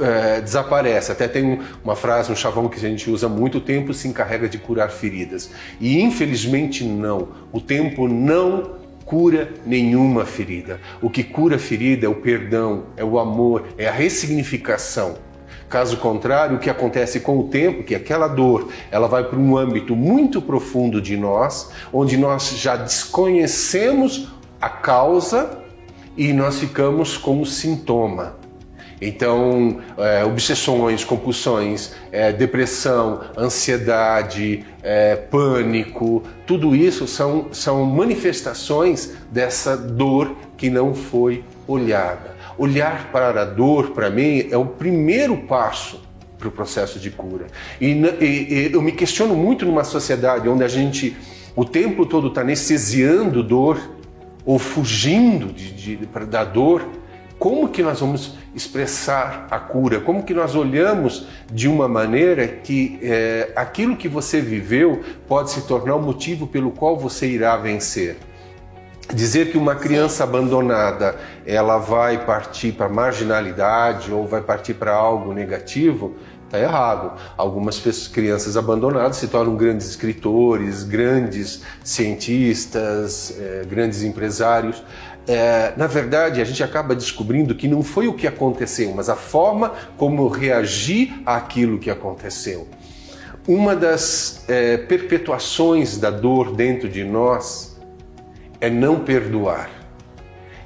é, 0.00 0.40
desaparece. 0.40 1.12
Até 1.12 1.28
tem 1.28 1.60
uma 1.82 1.96
frase, 1.96 2.30
um 2.30 2.36
chavão 2.36 2.68
que 2.68 2.76
a 2.76 2.80
gente 2.80 3.10
usa 3.10 3.28
muito: 3.28 3.58
o 3.58 3.60
tempo 3.60 3.92
se 3.92 4.08
encarrega 4.08 4.48
de 4.48 4.58
curar 4.58 4.90
feridas. 4.90 5.50
E 5.80 6.00
infelizmente 6.00 6.84
não. 6.84 7.28
O 7.52 7.60
tempo 7.60 8.08
não 8.08 8.84
cura 9.04 9.52
nenhuma 9.66 10.24
ferida. 10.24 10.80
O 11.00 11.10
que 11.10 11.22
cura 11.22 11.58
ferida 11.58 12.06
é 12.06 12.08
o 12.08 12.14
perdão, 12.14 12.84
é 12.96 13.04
o 13.04 13.18
amor, 13.18 13.64
é 13.76 13.86
a 13.86 13.92
ressignificação. 13.92 15.16
Caso 15.68 15.96
contrário, 15.96 16.56
o 16.56 16.60
que 16.60 16.70
acontece 16.70 17.20
com 17.20 17.38
o 17.38 17.48
tempo, 17.48 17.82
que 17.82 17.94
aquela 17.94 18.28
dor, 18.28 18.68
ela 18.90 19.08
vai 19.08 19.24
para 19.24 19.38
um 19.38 19.56
âmbito 19.56 19.96
muito 19.96 20.40
profundo 20.40 21.00
de 21.00 21.16
nós, 21.16 21.70
onde 21.92 22.16
nós 22.16 22.50
já 22.58 22.76
desconhecemos 22.76 24.28
a 24.60 24.68
causa 24.68 25.58
e 26.16 26.32
nós 26.32 26.60
ficamos 26.60 27.16
como 27.16 27.44
sintoma. 27.44 28.36
Então, 29.06 29.80
é, 29.98 30.24
obsessões, 30.24 31.04
compulsões, 31.04 31.92
é, 32.10 32.32
depressão, 32.32 33.20
ansiedade, 33.36 34.64
é, 34.82 35.14
pânico, 35.14 36.22
tudo 36.46 36.74
isso 36.74 37.06
são, 37.06 37.48
são 37.52 37.84
manifestações 37.84 39.12
dessa 39.30 39.76
dor 39.76 40.34
que 40.56 40.70
não 40.70 40.94
foi 40.94 41.44
olhada. 41.68 42.34
Olhar 42.56 43.10
para 43.12 43.42
a 43.42 43.44
dor, 43.44 43.90
para 43.90 44.08
mim, 44.08 44.46
é 44.50 44.56
o 44.56 44.64
primeiro 44.64 45.36
passo 45.36 46.00
para 46.38 46.48
o 46.48 46.50
processo 46.50 46.98
de 46.98 47.10
cura. 47.10 47.46
E, 47.80 47.88
e, 47.88 48.24
e 48.24 48.70
eu 48.72 48.80
me 48.80 48.92
questiono 48.92 49.34
muito 49.34 49.66
numa 49.66 49.84
sociedade 49.84 50.48
onde 50.48 50.64
a 50.64 50.68
gente 50.68 51.16
o 51.56 51.64
tempo 51.64 52.04
todo 52.04 52.28
está 52.28 52.40
anestesiando 52.40 53.42
dor 53.42 53.80
ou 54.44 54.58
fugindo 54.58 55.52
de, 55.52 55.72
de, 55.72 55.96
da 56.26 56.44
dor 56.44 56.88
como 57.38 57.68
que 57.68 57.82
nós 57.82 58.00
vamos 58.00 58.34
expressar 58.54 59.46
a 59.50 59.58
cura? 59.58 60.00
Como 60.00 60.22
que 60.22 60.32
nós 60.32 60.54
olhamos 60.54 61.26
de 61.52 61.68
uma 61.68 61.88
maneira 61.88 62.46
que 62.46 62.98
é, 63.02 63.52
aquilo 63.56 63.96
que 63.96 64.08
você 64.08 64.40
viveu 64.40 65.02
pode 65.26 65.50
se 65.50 65.62
tornar 65.62 65.96
o 65.96 66.00
motivo 66.00 66.46
pelo 66.46 66.70
qual 66.70 66.96
você 66.96 67.26
irá 67.26 67.56
vencer? 67.56 68.16
Dizer 69.12 69.50
que 69.50 69.58
uma 69.58 69.74
criança 69.74 70.24
abandonada 70.24 71.16
ela 71.44 71.76
vai 71.76 72.24
partir 72.24 72.72
para 72.72 72.88
marginalidade 72.88 74.10
ou 74.10 74.26
vai 74.26 74.40
partir 74.40 74.74
para 74.74 74.94
algo 74.94 75.34
negativo 75.34 76.14
está 76.54 76.58
errado. 76.58 77.12
Algumas 77.36 77.78
pessoas, 77.78 78.08
crianças 78.08 78.56
abandonadas 78.56 79.16
se 79.16 79.28
tornam 79.28 79.56
grandes 79.56 79.88
escritores, 79.88 80.84
grandes 80.84 81.62
cientistas, 81.82 83.34
é, 83.38 83.64
grandes 83.68 84.02
empresários 84.02 84.82
é, 85.26 85.72
na 85.76 85.86
verdade, 85.86 86.40
a 86.40 86.44
gente 86.44 86.62
acaba 86.62 86.94
descobrindo 86.94 87.54
que 87.54 87.66
não 87.66 87.82
foi 87.82 88.06
o 88.06 88.12
que 88.12 88.26
aconteceu, 88.26 88.92
mas 88.94 89.08
a 89.08 89.16
forma 89.16 89.72
como 89.96 90.28
reagir 90.28 91.14
àquilo 91.24 91.78
que 91.78 91.90
aconteceu. 91.90 92.68
Uma 93.46 93.74
das 93.74 94.44
é, 94.48 94.76
perpetuações 94.76 95.98
da 95.98 96.10
dor 96.10 96.54
dentro 96.54 96.88
de 96.88 97.04
nós 97.04 97.78
é 98.60 98.68
não 98.70 99.00
perdoar, 99.00 99.70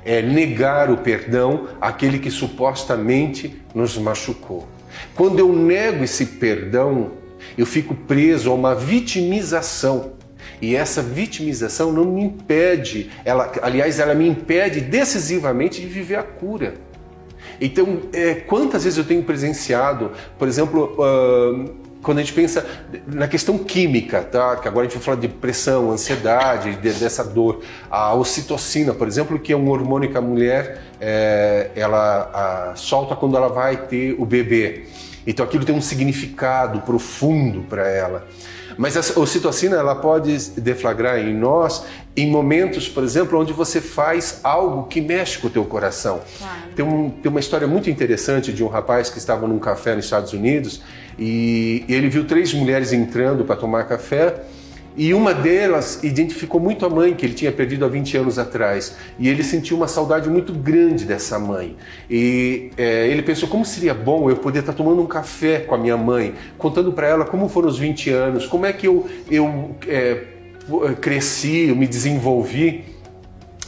é 0.05 0.23
negar 0.23 0.91
o 0.91 0.99
perdão 0.99 1.69
àquele 1.81 2.19
que 2.19 2.31
supostamente 2.31 3.61
nos 3.75 3.97
machucou. 3.97 4.67
Quando 5.15 5.39
eu 5.39 5.53
nego 5.53 6.05
esse 6.05 6.25
perdão, 6.25 7.13
eu 7.57 7.67
fico 7.67 7.95
preso 7.95 8.51
a 8.51 8.55
uma 8.55 8.75
vitimização 8.75 10.18
e 10.61 10.75
essa 10.75 11.03
vitimização 11.03 11.93
não 11.93 12.05
me 12.05 12.23
impede, 12.23 13.11
ela, 13.25 13.53
aliás, 13.63 13.99
ela 13.99 14.15
me 14.15 14.29
impede 14.29 14.81
decisivamente 14.81 15.81
de 15.81 15.87
viver 15.87 16.17
a 16.17 16.23
cura. 16.23 16.75
Então, 17.61 18.03
é, 18.13 18.35
quantas 18.35 18.85
vezes 18.85 18.99
eu 18.99 19.05
tenho 19.05 19.23
presenciado, 19.23 20.13
por 20.39 20.47
exemplo, 20.47 20.95
uh, 20.99 21.89
quando 22.03 22.19
a 22.19 22.21
gente 22.23 22.33
pensa 22.33 22.65
na 23.07 23.27
questão 23.27 23.59
química, 23.59 24.23
tá? 24.23 24.57
que 24.57 24.69
agora 24.69 24.87
a 24.87 24.89
gente 24.89 24.99
vai 24.99 25.05
falar 25.05 25.21
de 25.21 25.29
pressão, 25.29 25.91
ansiedade, 25.91 26.77
de, 26.77 26.93
dessa 26.93 27.25
dor, 27.25 27.63
a 27.91 28.15
ocitocina, 28.15 28.95
por 28.95 29.09
exemplo, 29.09 29.39
que 29.39 29.53
é 29.53 29.57
um 29.57 29.69
hormônio 29.69 30.11
que 30.11 30.17
a 30.17 30.21
mulher 30.21 30.81
é, 31.01 31.71
ela 31.75 32.71
a, 32.73 32.77
solta 32.77 33.17
quando 33.17 33.37
ela 33.37 33.49
vai 33.49 33.77
ter 33.77 34.15
o 34.19 34.25
bebê. 34.25 34.85
Então 35.27 35.45
aquilo 35.45 35.65
tem 35.65 35.75
um 35.75 35.81
significado 35.81 36.81
profundo 36.83 37.63
para 37.63 37.89
ela. 37.89 38.27
Mas 38.79 38.97
a 38.97 39.21
ocitocina 39.21 39.77
ela 39.77 39.97
pode 39.97 40.39
deflagrar 40.53 41.19
em 41.19 41.35
nós 41.35 41.85
em 42.17 42.31
momentos, 42.31 42.89
por 42.89 43.03
exemplo, 43.03 43.39
onde 43.39 43.53
você 43.53 43.81
faz 43.81 44.41
algo 44.45 44.87
que 44.87 45.01
mexe 45.01 45.39
com 45.39 45.49
o 45.49 45.51
teu 45.51 45.65
coração. 45.65 46.21
Claro. 46.39 46.59
Tem, 46.77 46.85
um, 46.85 47.11
tem 47.11 47.29
uma 47.29 47.41
história 47.41 47.67
muito 47.67 47.91
interessante 47.91 48.53
de 48.53 48.63
um 48.63 48.69
rapaz 48.69 49.11
que 49.11 49.19
estava 49.19 49.49
num 49.49 49.59
café 49.59 49.97
nos 49.97 50.05
Estados 50.05 50.33
Unidos 50.33 50.81
e 51.19 51.85
ele 51.89 52.09
viu 52.09 52.25
três 52.25 52.55
mulheres 52.55 52.93
entrando 52.93 53.45
para 53.45 53.57
tomar 53.57 53.85
café 53.85 54.45
e 54.99 55.15
uma 55.15 55.33
delas 55.33 56.03
identificou 56.03 56.61
muito 56.61 56.85
a 56.85 56.91
mãe 56.91 57.15
que 57.15 57.25
ele 57.25 57.33
tinha 57.33 57.53
perdido 57.53 57.85
há 57.85 57.89
20 57.89 58.17
anos 58.17 58.37
atrás. 58.37 58.97
E 59.17 59.29
ele 59.29 59.45
sentiu 59.45 59.77
uma 59.77 59.87
saudade 59.87 60.29
muito 60.29 60.53
grande 60.53 61.05
dessa 61.05 61.39
mãe. 61.39 61.77
E 62.11 62.73
é, 62.77 63.07
ele 63.07 63.23
pensou: 63.23 63.49
como 63.49 63.65
seria 63.65 63.95
bom 63.95 64.29
eu 64.29 64.37
poder 64.37 64.59
estar 64.59 64.73
tomando 64.73 65.01
um 65.01 65.07
café 65.07 65.61
com 65.61 65.73
a 65.77 65.79
minha 65.79 65.97
mãe, 65.97 66.35
contando 66.59 66.93
para 66.93 67.07
ela 67.07 67.25
como 67.25 67.49
foram 67.49 67.69
os 67.69 67.79
20 67.79 68.11
anos, 68.11 68.45
como 68.45 68.67
é 68.67 68.73
que 68.73 68.89
eu, 68.89 69.07
eu 69.31 69.77
é, 69.87 70.25
cresci, 71.01 71.69
eu 71.69 71.77
me 71.77 71.87
desenvolvi. 71.87 72.85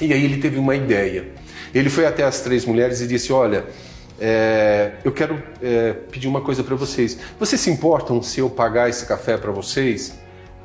E 0.00 0.12
aí 0.12 0.24
ele 0.24 0.38
teve 0.38 0.58
uma 0.58 0.74
ideia. 0.74 1.28
Ele 1.72 1.88
foi 1.88 2.06
até 2.06 2.24
as 2.24 2.40
três 2.40 2.64
mulheres 2.64 3.00
e 3.00 3.06
disse: 3.06 3.32
Olha. 3.32 3.64
É, 4.22 4.96
eu 5.02 5.12
quero 5.12 5.42
é, 5.62 5.94
pedir 5.94 6.28
uma 6.28 6.42
coisa 6.42 6.62
para 6.62 6.76
vocês. 6.76 7.16
Vocês 7.38 7.58
se 7.58 7.70
importam 7.70 8.22
se 8.22 8.38
eu 8.38 8.50
pagar 8.50 8.86
esse 8.86 9.06
café 9.06 9.38
para 9.38 9.50
vocês? 9.50 10.19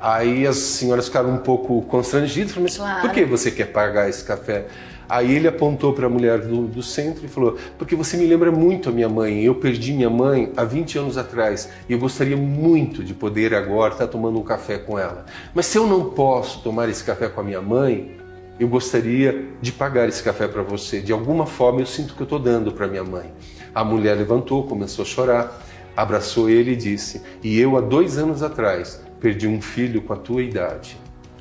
Aí 0.06 0.46
as 0.46 0.58
senhoras 0.58 1.06
ficaram 1.06 1.30
um 1.34 1.38
pouco 1.38 1.82
constrangidas, 1.82 2.52
falaram, 2.52 2.62
mas 2.62 2.76
claro. 2.76 3.00
por 3.00 3.10
que 3.10 3.24
você 3.24 3.50
quer 3.50 3.72
pagar 3.72 4.08
esse 4.08 4.22
café? 4.22 4.66
Aí 5.08 5.34
ele 5.34 5.48
apontou 5.48 5.92
para 5.92 6.06
a 6.06 6.08
mulher 6.08 6.42
do, 6.42 6.68
do, 6.68 6.80
centro 6.80 7.24
e 7.24 7.28
falou: 7.28 7.58
Porque 7.76 7.96
você 7.96 8.16
me 8.16 8.24
lembra 8.24 8.52
muito 8.52 8.88
a 8.88 8.92
minha 8.92 9.08
mãe. 9.08 9.42
Eu 9.42 9.56
perdi 9.56 9.92
minha 9.92 10.08
mãe 10.08 10.52
há 10.56 10.62
20 10.62 10.96
anos 10.98 11.18
atrás 11.18 11.68
e 11.88 11.92
eu 11.92 11.98
gostaria 11.98 12.36
muito 12.36 13.02
de 13.02 13.14
poder 13.14 13.52
agora 13.52 13.94
estar 13.94 14.06
tomando 14.06 14.38
um 14.38 14.44
café 14.44 14.78
com 14.78 14.96
ela. 14.96 15.26
Mas 15.52 15.66
se 15.66 15.76
eu 15.76 15.88
não 15.88 16.10
posso 16.10 16.62
tomar 16.62 16.88
esse 16.88 17.02
café 17.02 17.28
com 17.28 17.40
a 17.40 17.44
minha 17.44 17.60
mãe, 17.60 18.16
eu 18.60 18.68
gostaria 18.68 19.48
de 19.60 19.72
pagar 19.72 20.08
esse 20.08 20.22
café 20.22 20.46
para 20.46 20.62
você. 20.62 21.00
De 21.00 21.12
alguma 21.12 21.46
forma 21.46 21.80
eu 21.80 21.86
sinto 21.86 22.14
que 22.14 22.22
eu 22.22 22.26
estou 22.26 22.38
dando 22.38 22.70
para 22.70 22.86
minha 22.86 23.02
mãe. 23.02 23.32
A 23.74 23.82
mulher 23.82 24.16
levantou, 24.16 24.68
começou 24.68 25.02
a 25.02 25.06
chorar, 25.06 25.60
abraçou 25.96 26.48
ele 26.48 26.74
e 26.74 26.76
disse: 26.76 27.22
E 27.42 27.58
eu 27.58 27.76
há 27.76 27.80
dois 27.80 28.18
anos 28.18 28.40
atrás 28.40 29.04
perdi 29.20 29.46
um 29.46 29.60
filho 29.60 30.02
com 30.02 30.12
a 30.12 30.16
tua 30.16 30.42
idade. 30.42 30.96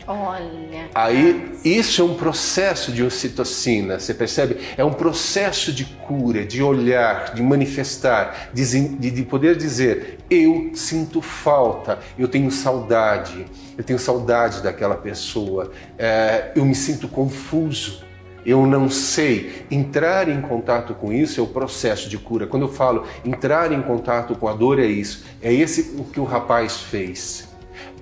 Olha. 0.07 0.87
Aí, 0.93 1.51
isso 1.65 1.99
é 1.99 2.05
um 2.05 2.13
processo 2.13 2.91
de 2.91 3.01
ocitocina, 3.01 3.99
você 3.99 4.13
percebe? 4.13 4.57
É 4.77 4.83
um 4.83 4.93
processo 4.93 5.73
de 5.73 5.83
cura, 5.83 6.45
de 6.45 6.61
olhar, 6.61 7.33
de 7.33 7.41
manifestar, 7.41 8.51
de, 8.53 8.87
de 8.87 9.23
poder 9.23 9.55
dizer: 9.55 10.19
eu 10.29 10.69
sinto 10.75 11.21
falta, 11.21 11.97
eu 12.19 12.27
tenho 12.27 12.51
saudade, 12.51 13.47
eu 13.75 13.83
tenho 13.83 13.97
saudade 13.97 14.61
daquela 14.61 14.95
pessoa, 14.95 15.71
é, 15.97 16.51
eu 16.55 16.63
me 16.65 16.75
sinto 16.75 17.07
confuso. 17.07 18.05
Eu 18.45 18.67
não 18.67 18.91
sei. 18.91 19.65
Entrar 19.71 20.29
em 20.29 20.39
contato 20.39 20.93
com 20.93 21.11
isso 21.11 21.39
é 21.39 21.43
o 21.43 21.47
processo 21.47 22.07
de 22.07 22.15
cura. 22.15 22.45
Quando 22.45 22.61
eu 22.67 22.69
falo 22.69 23.03
entrar 23.25 23.71
em 23.71 23.81
contato 23.81 24.35
com 24.35 24.47
a 24.47 24.53
dor, 24.53 24.77
é 24.77 24.85
isso. 24.85 25.25
É 25.41 25.51
esse 25.51 25.95
o 25.97 26.03
que 26.03 26.19
o 26.19 26.23
rapaz 26.23 26.79
fez 26.79 27.44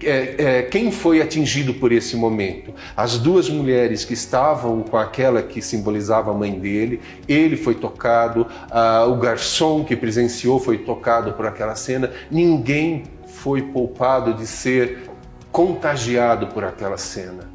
é, 0.02 0.36
é, 0.38 0.62
quem 0.64 0.92
foi 0.92 1.22
atingido 1.22 1.74
por 1.74 1.92
esse 1.92 2.16
momento? 2.16 2.74
As 2.96 3.18
duas 3.18 3.50
mulheres 3.50 4.04
que 4.04 4.14
estavam 4.14 4.82
com 4.82 4.98
aquela 4.98 5.42
que 5.42 5.62
simbolizava 5.62 6.32
a 6.32 6.34
mãe 6.34 6.52
dele, 6.60 7.00
ele 7.28 7.56
foi 7.56 7.76
tocado, 7.76 8.48
o 9.08 9.16
garçom 9.16 9.84
que 9.84 9.96
presenciou 9.96 10.60
foi 10.60 10.80
tocado 10.80 11.34
por 11.34 11.46
aquela 11.46 11.76
cena, 11.76 12.12
ninguém 12.30 13.04
foi 13.28 13.62
poupado 13.62 14.34
de 14.34 14.46
ser 14.46 15.10
contagiado 15.52 16.48
por 16.48 16.64
aquela 16.64 16.98
cena. 16.98 17.52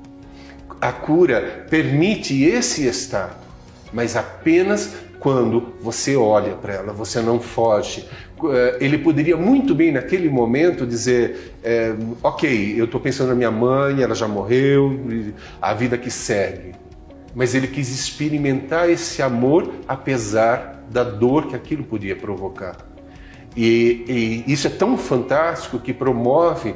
A 0.81 0.92
cura 0.92 1.66
permite 1.68 2.42
esse 2.44 2.87
estado, 2.87 3.37
mas 3.92 4.16
apenas 4.16 4.94
quando 5.18 5.74
você 5.81 6.16
olha 6.16 6.54
para 6.54 6.74
ela, 6.74 6.92
você 6.92 7.20
não 7.20 7.40
foge. 7.40 8.09
Eh, 8.44 8.78
ele 8.81 8.98
poderia 8.98 9.37
muito 9.37 9.74
bem, 9.74 9.92
naquele 9.92 10.28
momento, 10.28 10.87
dizer: 10.87 11.54
é, 11.62 11.94
Ok, 12.22 12.74
eu 12.76 12.85
estou 12.85 13.00
pensando 13.00 13.28
na 13.28 13.35
minha 13.35 13.50
mãe, 13.50 14.02
ela 14.02 14.14
já 14.14 14.28
morreu, 14.28 14.98
a 15.61 15.74
vida 15.74 15.98
que 15.98 16.11
segue. 16.11 16.74
Mas 17.35 17.54
ele 17.54 17.66
quis 17.66 17.90
experimentar 17.90 18.88
esse 18.88 19.22
amor 19.22 19.70
apesar 19.87 20.85
da 20.90 21.04
dor 21.04 21.48
que 21.48 21.57
aquilo 21.57 21.85
podia 21.85 22.16
provocar. 22.16 22.76
E, 23.57 24.44
e 24.46 24.52
isso 24.52 24.66
é 24.66 24.70
tão 24.70 24.96
fantástico 24.96 25.78
que 25.78 25.92
promove 25.92 26.74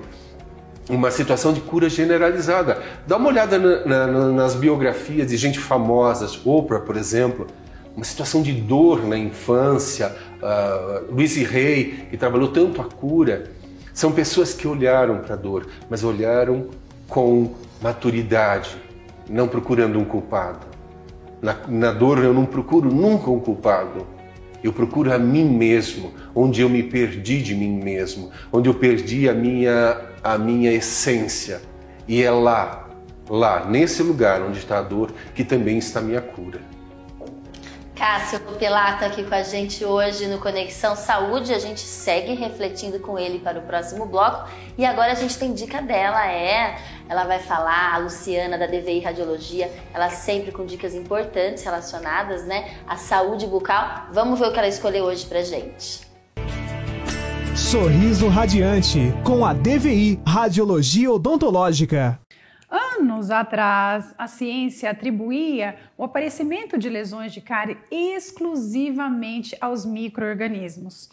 uma 0.90 1.10
situação 1.10 1.52
de 1.52 1.60
cura 1.60 1.88
generalizada. 1.88 2.82
Dá 3.06 3.16
uma 3.16 3.28
olhada 3.28 3.58
na, 3.58 4.06
na, 4.06 4.06
nas 4.32 4.54
biografias 4.54 5.28
de 5.28 5.36
gente 5.36 5.58
famosa, 5.58 6.28
Oprah, 6.44 6.80
por 6.80 6.96
exemplo, 6.96 7.46
uma 7.94 8.04
situação 8.04 8.42
de 8.42 8.52
dor 8.52 9.06
na 9.06 9.16
infância, 9.18 10.14
uh, 10.42 11.12
Luiz 11.12 11.36
Rey, 11.36 12.06
que 12.10 12.16
trabalhou 12.16 12.48
tanto 12.48 12.80
a 12.80 12.84
cura. 12.84 13.50
São 13.92 14.12
pessoas 14.12 14.54
que 14.54 14.66
olharam 14.66 15.18
para 15.18 15.34
a 15.34 15.36
dor, 15.36 15.66
mas 15.90 16.02
olharam 16.02 16.68
com 17.08 17.54
maturidade, 17.82 18.76
não 19.28 19.46
procurando 19.46 19.98
um 19.98 20.04
culpado. 20.04 20.66
Na, 21.42 21.56
na 21.68 21.92
dor 21.92 22.22
eu 22.24 22.32
não 22.32 22.46
procuro 22.46 22.90
nunca 22.90 23.30
um 23.30 23.40
culpado. 23.40 24.06
Eu 24.62 24.72
procuro 24.72 25.12
a 25.12 25.18
mim 25.18 25.44
mesmo, 25.44 26.12
onde 26.34 26.62
eu 26.62 26.68
me 26.68 26.84
perdi 26.84 27.42
de 27.42 27.54
mim 27.54 27.82
mesmo, 27.82 28.30
onde 28.52 28.68
eu 28.68 28.74
perdi 28.74 29.28
a 29.28 29.34
minha, 29.34 30.00
a 30.22 30.38
minha 30.38 30.72
essência. 30.72 31.60
E 32.06 32.22
é 32.22 32.30
lá, 32.30 32.88
lá, 33.28 33.66
nesse 33.68 34.02
lugar 34.02 34.40
onde 34.40 34.58
está 34.58 34.78
a 34.78 34.82
dor, 34.82 35.10
que 35.34 35.42
também 35.42 35.78
está 35.78 35.98
a 35.98 36.02
minha 36.02 36.20
cura. 36.20 36.60
Cássio 37.94 38.40
Pilato 38.58 39.04
aqui 39.04 39.22
com 39.22 39.34
a 39.34 39.42
gente 39.42 39.84
hoje 39.84 40.26
no 40.26 40.38
Conexão 40.38 40.96
Saúde. 40.96 41.52
A 41.52 41.58
gente 41.58 41.80
segue 41.80 42.34
refletindo 42.34 42.98
com 42.98 43.18
ele 43.18 43.38
para 43.38 43.58
o 43.58 43.62
próximo 43.62 44.06
bloco. 44.06 44.48
E 44.78 44.84
agora 44.84 45.12
a 45.12 45.14
gente 45.14 45.38
tem 45.38 45.52
dica 45.52 45.82
dela, 45.82 46.26
é. 46.26 46.78
Ela 47.08 47.24
vai 47.24 47.38
falar, 47.38 47.94
a 47.94 47.98
Luciana 47.98 48.56
da 48.56 48.66
DVI 48.66 49.00
Radiologia, 49.00 49.70
ela 49.92 50.08
sempre 50.08 50.50
com 50.50 50.64
dicas 50.64 50.94
importantes 50.94 51.62
relacionadas, 51.62 52.46
né, 52.46 52.70
à 52.88 52.96
saúde 52.96 53.46
bucal. 53.46 54.06
Vamos 54.12 54.38
ver 54.38 54.46
o 54.46 54.52
que 54.52 54.58
ela 54.58 54.68
escolheu 54.68 55.04
hoje 55.04 55.26
pra 55.26 55.42
gente. 55.42 56.00
Sorriso 57.54 58.28
Radiante, 58.28 59.12
com 59.22 59.44
a 59.44 59.52
DVI 59.52 60.18
Radiologia 60.26 61.12
Odontológica. 61.12 62.18
Anos 63.02 63.32
atrás, 63.32 64.14
a 64.16 64.28
ciência 64.28 64.88
atribuía 64.88 65.74
o 65.98 66.04
aparecimento 66.04 66.78
de 66.78 66.88
lesões 66.88 67.32
de 67.32 67.40
cárie 67.40 67.76
exclusivamente 67.90 69.56
aos 69.60 69.84
microorganismos. 69.84 71.10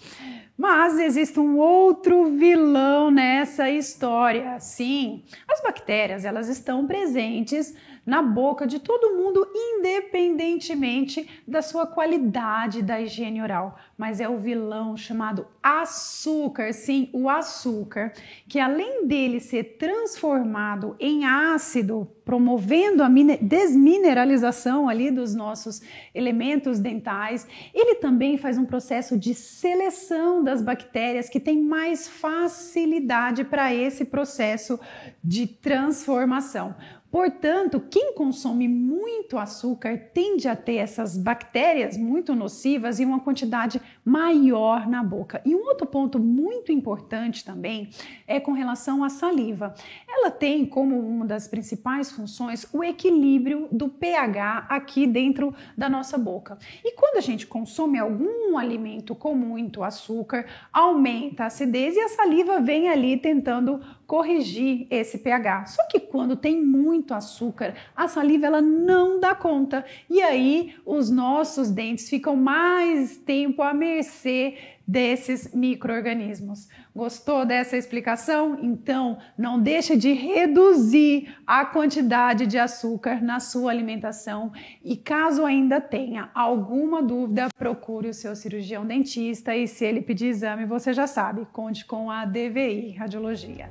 Mas 0.55 0.99
existe 0.99 1.39
um 1.39 1.57
outro 1.57 2.37
vilão 2.37 3.09
nessa 3.09 3.71
história. 3.71 4.59
Sim, 4.59 5.23
as 5.47 5.63
bactérias, 5.63 6.25
elas 6.25 6.47
estão 6.47 6.85
presentes 6.85 7.75
na 8.09 8.23
boca 8.23 8.65
de 8.65 8.79
todo 8.79 9.15
mundo, 9.15 9.47
independentemente 9.55 11.29
da 11.47 11.61
sua 11.61 11.85
qualidade 11.85 12.81
da 12.81 12.99
higiene 12.99 13.39
oral. 13.39 13.77
Mas 13.95 14.19
é 14.19 14.27
o 14.27 14.39
vilão 14.39 14.97
chamado 14.97 15.45
açúcar, 15.61 16.73
sim, 16.73 17.07
o 17.13 17.29
açúcar, 17.29 18.11
que 18.47 18.59
além 18.59 19.05
dele 19.05 19.39
ser 19.39 19.75
transformado 19.77 20.95
em 20.99 21.23
ácido, 21.25 22.09
promovendo 22.25 23.03
a 23.03 23.09
desmineralização 23.41 24.89
ali 24.89 25.11
dos 25.11 25.35
nossos 25.35 25.81
elementos 26.13 26.79
dentais, 26.79 27.47
ele 27.73 27.95
também 27.95 28.37
faz 28.37 28.57
um 28.57 28.65
processo 28.65 29.17
de 29.17 29.33
seleção 29.33 30.43
das 30.43 30.61
bactérias 30.61 31.29
que 31.29 31.39
tem 31.39 31.61
mais 31.61 32.07
facilidade 32.07 33.43
para 33.43 33.73
esse 33.73 34.05
processo 34.05 34.79
de 35.23 35.45
transformação. 35.45 36.75
Portanto, 37.11 37.83
quem 37.89 38.13
consome 38.13 38.67
muito 38.67 39.37
açúcar 39.37 39.97
tende 40.13 40.47
a 40.47 40.55
ter 40.55 40.75
essas 40.75 41.17
bactérias 41.17 41.97
muito 41.97 42.35
nocivas 42.35 42.99
e 42.99 43.05
uma 43.05 43.19
quantidade 43.19 43.81
maior 44.09 44.87
na 44.87 45.03
boca. 45.03 45.39
E 45.45 45.55
um 45.55 45.65
outro 45.65 45.85
ponto 45.85 46.17
muito 46.17 46.71
importante 46.71 47.45
também 47.45 47.89
é 48.25 48.39
com 48.39 48.51
relação 48.51 49.03
à 49.03 49.09
saliva. 49.09 49.73
Ela 50.07 50.31
tem 50.31 50.65
como 50.65 50.99
uma 50.99 51.25
das 51.25 51.47
principais 51.47 52.11
funções 52.11 52.67
o 52.73 52.83
equilíbrio 52.83 53.67
do 53.71 53.87
pH 53.87 54.65
aqui 54.67 55.05
dentro 55.05 55.53
da 55.77 55.87
nossa 55.87 56.17
boca. 56.17 56.57
E 56.83 56.93
quando 56.93 57.17
a 57.17 57.21
gente 57.21 57.45
consome 57.45 57.99
algum 57.99 58.57
alimento 58.57 59.13
com 59.13 59.35
muito 59.35 59.83
açúcar, 59.83 60.45
aumenta 60.73 61.43
a 61.43 61.47
acidez 61.47 61.95
e 61.95 61.99
a 61.99 62.09
saliva 62.09 62.59
vem 62.59 62.89
ali 62.89 63.15
tentando 63.15 63.79
corrigir 64.07 64.87
esse 64.89 65.19
pH. 65.19 65.67
Só 65.67 65.87
que 65.87 65.99
quando 65.99 66.35
tem 66.35 66.59
muito 66.59 67.13
açúcar, 67.13 67.75
a 67.95 68.07
saliva 68.07 68.47
ela 68.47 68.61
não 68.61 69.19
dá 69.19 69.35
conta 69.35 69.85
e 70.09 70.19
aí 70.19 70.73
os 70.83 71.11
nossos 71.11 71.69
dentes 71.69 72.09
ficam 72.09 72.35
mais 72.35 73.17
tempo 73.17 73.61
à 73.61 73.71
mercê 73.99 74.57
desses 74.87 75.53
microorganismos. 75.53 76.67
Gostou 76.95 77.45
dessa 77.45 77.77
explicação? 77.77 78.57
Então, 78.61 79.19
não 79.37 79.61
deixe 79.61 79.95
de 79.95 80.13
reduzir 80.13 81.35
a 81.45 81.65
quantidade 81.65 82.47
de 82.47 82.57
açúcar 82.57 83.21
na 83.21 83.39
sua 83.39 83.71
alimentação 83.71 84.51
e 84.83 84.95
caso 84.95 85.45
ainda 85.45 85.79
tenha 85.79 86.31
alguma 86.33 87.03
dúvida, 87.03 87.49
procure 87.57 88.09
o 88.09 88.13
seu 88.13 88.35
cirurgião 88.35 88.85
dentista 88.85 89.55
e 89.55 89.67
se 89.67 89.85
ele 89.85 90.01
pedir 90.01 90.27
exame, 90.27 90.65
você 90.65 90.91
já 90.91 91.05
sabe, 91.05 91.45
conte 91.53 91.85
com 91.85 92.09
a 92.09 92.25
DVI 92.25 92.95
Radiologia. 92.97 93.69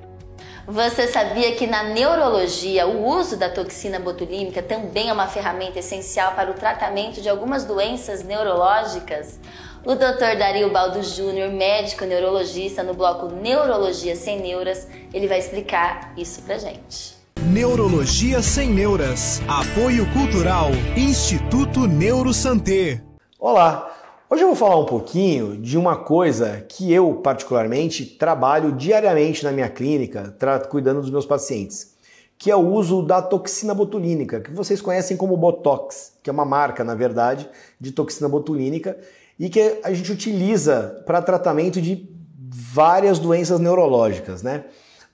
Você 0.67 1.09
sabia 1.09 1.57
que 1.57 1.67
na 1.67 1.83
neurologia 1.83 2.87
o 2.87 3.07
uso 3.07 3.37
da 3.37 3.49
toxina 3.49 3.99
botulínica 3.99 4.63
também 4.63 5.09
é 5.09 5.13
uma 5.13 5.27
ferramenta 5.27 5.79
essencial 5.79 6.35
para 6.35 6.51
o 6.51 6.55
tratamento 6.55 7.21
de 7.21 7.29
algumas 7.29 7.65
doenças 7.65 8.23
neurológicas? 8.23 9.41
O 9.89 9.95
Dr. 9.95 10.37
Dario 10.39 10.71
Baldo 10.71 11.03
Júnior, 11.03 11.51
médico 11.51 12.05
neurologista 12.05 12.83
no 12.83 12.93
bloco 12.93 13.35
Neurologia 13.35 14.15
Sem 14.15 14.39
Neuras, 14.39 14.87
ele 15.15 15.27
vai 15.27 15.39
explicar 15.39 16.13
isso 16.15 16.43
pra 16.43 16.59
gente. 16.59 17.17
Neurologia 17.41 18.43
Sem 18.43 18.69
Neuras. 18.69 19.41
Apoio 19.49 20.05
Cultural. 20.13 20.69
Instituto 20.95 21.87
Neurosanté. 21.87 23.01
Olá, 23.41 23.91
Hoje 24.29 24.43
eu 24.43 24.49
vou 24.49 24.57
falar 24.57 24.77
um 24.79 24.85
pouquinho 24.85 25.57
de 25.57 25.79
uma 25.79 25.97
coisa 25.97 26.67
que 26.69 26.93
eu, 26.93 27.15
particularmente, 27.15 28.05
trabalho 28.05 28.73
diariamente 28.73 29.43
na 29.43 29.53
minha 29.53 29.71
clínica, 29.71 30.37
cuidando 30.69 31.01
dos 31.01 31.11
meus 31.11 31.25
pacientes, 31.25 31.95
que 32.37 32.51
é 32.51 32.55
o 32.55 32.75
uso 32.75 33.01
da 33.01 33.23
toxina 33.23 33.73
botulínica, 33.73 34.41
que 34.41 34.51
vocês 34.51 34.83
conhecem 34.83 35.17
como 35.17 35.35
Botox, 35.35 36.13
que 36.23 36.29
é 36.29 36.33
uma 36.33 36.45
marca, 36.45 36.85
na 36.85 36.95
verdade, 36.95 37.49
de 37.81 37.91
toxina 37.91 38.29
botulínica 38.29 38.99
e 39.39 39.49
que 39.49 39.81
a 39.83 39.93
gente 39.93 40.11
utiliza 40.11 41.03
para 41.07 41.23
tratamento 41.23 41.81
de 41.81 42.09
várias 42.51 43.19
doenças 43.19 43.61
neurológicas, 43.61 44.43
né? 44.43 44.65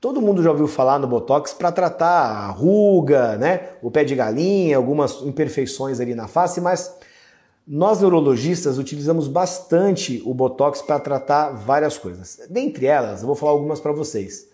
Todo 0.01 0.21
mundo 0.21 0.43
já 0.43 0.51
ouviu 0.51 0.67
falar 0.67 0.99
no 0.99 1.07
Botox 1.07 1.55
para 1.55 1.73
tratar 1.73 2.07
a 2.07 2.49
ruga, 2.49 3.37
né? 3.37 3.71
O 3.83 3.91
pé 3.91 4.05
de 4.05 4.15
galinha, 4.15 4.77
algumas 4.77 5.23
imperfeições 5.23 6.01
ali 6.01 6.15
na 6.15 6.29
face, 6.29 6.61
mas 6.61 6.95
nós 7.67 8.01
neurologistas 8.01 8.77
utilizamos 8.77 9.27
bastante 9.27 10.23
o 10.27 10.35
Botox 10.35 10.83
para 10.83 11.01
tratar 11.01 11.53
várias 11.53 11.97
coisas. 11.97 12.41
Dentre 12.51 12.87
elas, 12.87 13.23
eu 13.23 13.27
vou 13.27 13.35
falar 13.35 13.53
algumas 13.53 13.81
para 13.81 13.93
vocês. 13.93 14.47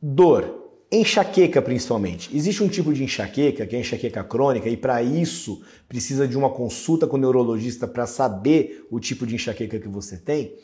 Dor, 0.00 0.67
enxaqueca 0.90 1.60
principalmente. 1.60 2.34
Existe 2.34 2.62
um 2.62 2.68
tipo 2.68 2.92
de 2.92 3.04
enxaqueca, 3.04 3.66
que 3.66 3.74
é 3.74 3.78
a 3.78 3.80
enxaqueca 3.82 4.24
crônica, 4.24 4.68
e 4.68 4.76
para 4.76 5.02
isso 5.02 5.60
precisa 5.88 6.26
de 6.26 6.36
uma 6.36 6.50
consulta 6.50 7.06
com 7.06 7.16
o 7.16 7.20
neurologista 7.20 7.86
para 7.86 8.06
saber 8.06 8.86
o 8.90 8.98
tipo 8.98 9.26
de 9.26 9.34
enxaqueca 9.34 9.78
que 9.78 9.88
você 9.88 10.16
tem, 10.16 10.54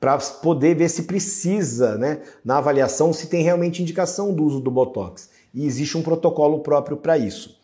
para 0.00 0.16
poder 0.18 0.74
ver 0.74 0.88
se 0.88 1.04
precisa, 1.04 1.96
né, 1.96 2.22
na 2.44 2.58
avaliação, 2.58 3.12
se 3.12 3.28
tem 3.28 3.42
realmente 3.42 3.82
indicação 3.82 4.34
do 4.34 4.44
uso 4.44 4.60
do 4.60 4.70
Botox. 4.70 5.30
E 5.52 5.66
existe 5.66 5.96
um 5.96 6.02
protocolo 6.02 6.60
próprio 6.60 6.96
para 6.96 7.16
isso. 7.16 7.58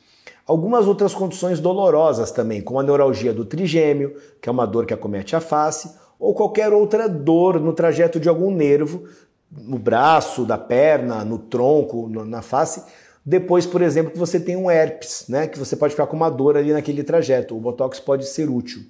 Algumas 0.46 0.86
outras 0.86 1.14
condições 1.14 1.60
dolorosas 1.60 2.30
também, 2.30 2.60
como 2.60 2.80
a 2.80 2.82
neuralgia 2.82 3.32
do 3.32 3.44
trigêmeo, 3.44 4.16
que 4.40 4.48
é 4.48 4.52
uma 4.52 4.66
dor 4.66 4.84
que 4.84 4.94
acomete 4.94 5.36
a 5.36 5.40
face, 5.40 5.90
ou 6.18 6.34
qualquer 6.34 6.72
outra 6.72 7.08
dor 7.08 7.58
no 7.58 7.72
trajeto 7.72 8.20
de 8.20 8.28
algum 8.28 8.50
nervo, 8.50 9.04
no 9.50 9.78
braço, 9.78 10.44
da 10.44 10.56
perna, 10.56 11.24
no 11.24 11.38
tronco, 11.38 12.08
na 12.08 12.42
face. 12.42 12.82
Depois, 13.24 13.66
por 13.66 13.82
exemplo, 13.82 14.12
que 14.12 14.18
você 14.18 14.38
tem 14.38 14.56
um 14.56 14.70
herpes, 14.70 15.26
né, 15.28 15.46
que 15.46 15.58
você 15.58 15.76
pode 15.76 15.92
ficar 15.92 16.06
com 16.06 16.16
uma 16.16 16.30
dor 16.30 16.56
ali 16.56 16.72
naquele 16.72 17.02
trajeto. 17.02 17.56
O 17.56 17.60
botox 17.60 18.00
pode 18.00 18.26
ser 18.26 18.48
útil. 18.48 18.82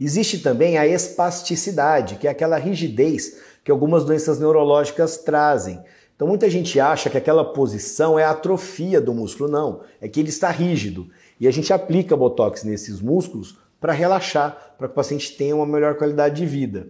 Existe 0.00 0.38
também 0.38 0.78
a 0.78 0.86
espasticidade, 0.86 2.16
que 2.16 2.26
é 2.26 2.30
aquela 2.30 2.56
rigidez 2.56 3.38
que 3.62 3.70
algumas 3.70 4.04
doenças 4.04 4.38
neurológicas 4.38 5.18
trazem. 5.18 5.78
Então 6.16 6.26
muita 6.26 6.48
gente 6.48 6.80
acha 6.80 7.10
que 7.10 7.18
aquela 7.18 7.44
posição 7.44 8.18
é 8.18 8.24
atrofia 8.24 9.00
do 9.00 9.12
músculo. 9.12 9.50
Não, 9.50 9.80
é 10.00 10.08
que 10.08 10.20
ele 10.20 10.30
está 10.30 10.50
rígido. 10.50 11.08
E 11.38 11.46
a 11.46 11.50
gente 11.50 11.72
aplica 11.72 12.16
botox 12.16 12.64
nesses 12.64 13.00
músculos 13.00 13.58
para 13.80 13.92
relaxar, 13.92 14.74
para 14.78 14.88
que 14.88 14.92
o 14.92 14.94
paciente 14.94 15.36
tenha 15.36 15.56
uma 15.56 15.66
melhor 15.66 15.94
qualidade 15.96 16.36
de 16.36 16.46
vida. 16.46 16.88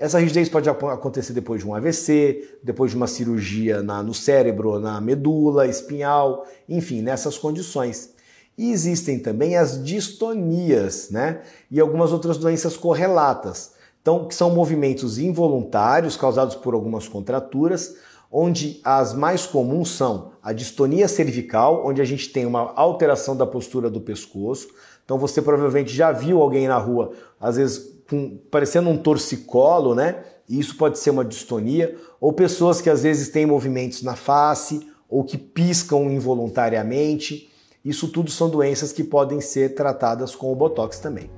Essa 0.00 0.18
rigidez 0.18 0.48
pode 0.48 0.66
acontecer 0.66 1.34
depois 1.34 1.60
de 1.60 1.68
um 1.68 1.74
AVC, 1.74 2.58
depois 2.62 2.90
de 2.90 2.96
uma 2.96 3.06
cirurgia 3.06 3.82
na, 3.82 4.02
no 4.02 4.14
cérebro, 4.14 4.80
na 4.80 4.98
medula, 4.98 5.66
espinhal, 5.66 6.46
enfim, 6.66 7.02
nessas 7.02 7.36
condições. 7.36 8.14
E 8.56 8.72
existem 8.72 9.18
também 9.18 9.58
as 9.58 9.84
distonias, 9.84 11.10
né? 11.10 11.42
E 11.70 11.78
algumas 11.78 12.14
outras 12.14 12.38
doenças 12.38 12.78
correlatas. 12.78 13.72
Então, 14.00 14.26
que 14.26 14.34
são 14.34 14.48
movimentos 14.48 15.18
involuntários 15.18 16.16
causados 16.16 16.54
por 16.54 16.72
algumas 16.72 17.06
contraturas, 17.06 17.94
onde 18.32 18.80
as 18.82 19.12
mais 19.12 19.46
comuns 19.46 19.90
são 19.90 20.32
a 20.42 20.54
distonia 20.54 21.08
cervical, 21.08 21.86
onde 21.86 22.00
a 22.00 22.06
gente 22.06 22.30
tem 22.30 22.46
uma 22.46 22.72
alteração 22.74 23.36
da 23.36 23.44
postura 23.44 23.90
do 23.90 24.00
pescoço. 24.00 24.68
Então, 25.04 25.18
você 25.18 25.42
provavelmente 25.42 25.94
já 25.94 26.10
viu 26.10 26.40
alguém 26.40 26.66
na 26.66 26.78
rua, 26.78 27.12
às 27.38 27.56
vezes 27.56 27.99
com, 28.10 28.36
parecendo 28.50 28.90
um 28.90 28.98
torcicolo, 28.98 29.94
né? 29.94 30.16
E 30.48 30.58
isso 30.58 30.76
pode 30.76 30.98
ser 30.98 31.10
uma 31.10 31.24
distonia, 31.24 31.96
ou 32.20 32.32
pessoas 32.32 32.82
que 32.82 32.90
às 32.90 33.04
vezes 33.04 33.28
têm 33.28 33.46
movimentos 33.46 34.02
na 34.02 34.16
face 34.16 34.90
ou 35.08 35.22
que 35.22 35.38
piscam 35.38 36.10
involuntariamente. 36.10 37.48
Isso 37.84 38.08
tudo 38.08 38.30
são 38.30 38.50
doenças 38.50 38.92
que 38.92 39.04
podem 39.04 39.40
ser 39.40 39.74
tratadas 39.76 40.34
com 40.34 40.52
o 40.52 40.56
botox 40.56 40.98
também. 40.98 41.30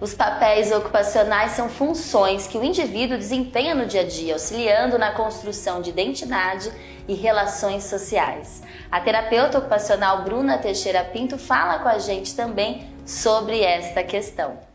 Os 0.00 0.12
papéis 0.12 0.72
ocupacionais 0.72 1.52
são 1.52 1.68
funções 1.68 2.46
que 2.46 2.58
o 2.58 2.64
indivíduo 2.64 3.16
desempenha 3.16 3.74
no 3.74 3.86
dia 3.86 4.00
a 4.00 4.04
dia, 4.04 4.32
auxiliando 4.32 4.98
na 4.98 5.12
construção 5.12 5.80
de 5.80 5.90
identidade 5.90 6.72
e 7.06 7.14
relações 7.14 7.84
sociais. 7.84 8.62
A 8.90 9.00
terapeuta 9.00 9.58
ocupacional 9.58 10.24
Bruna 10.24 10.58
Teixeira 10.58 11.04
Pinto 11.04 11.38
fala 11.38 11.78
com 11.78 11.88
a 11.88 11.98
gente 11.98 12.34
também 12.34 12.88
sobre 13.06 13.60
esta 13.60 14.02
questão. 14.02 14.73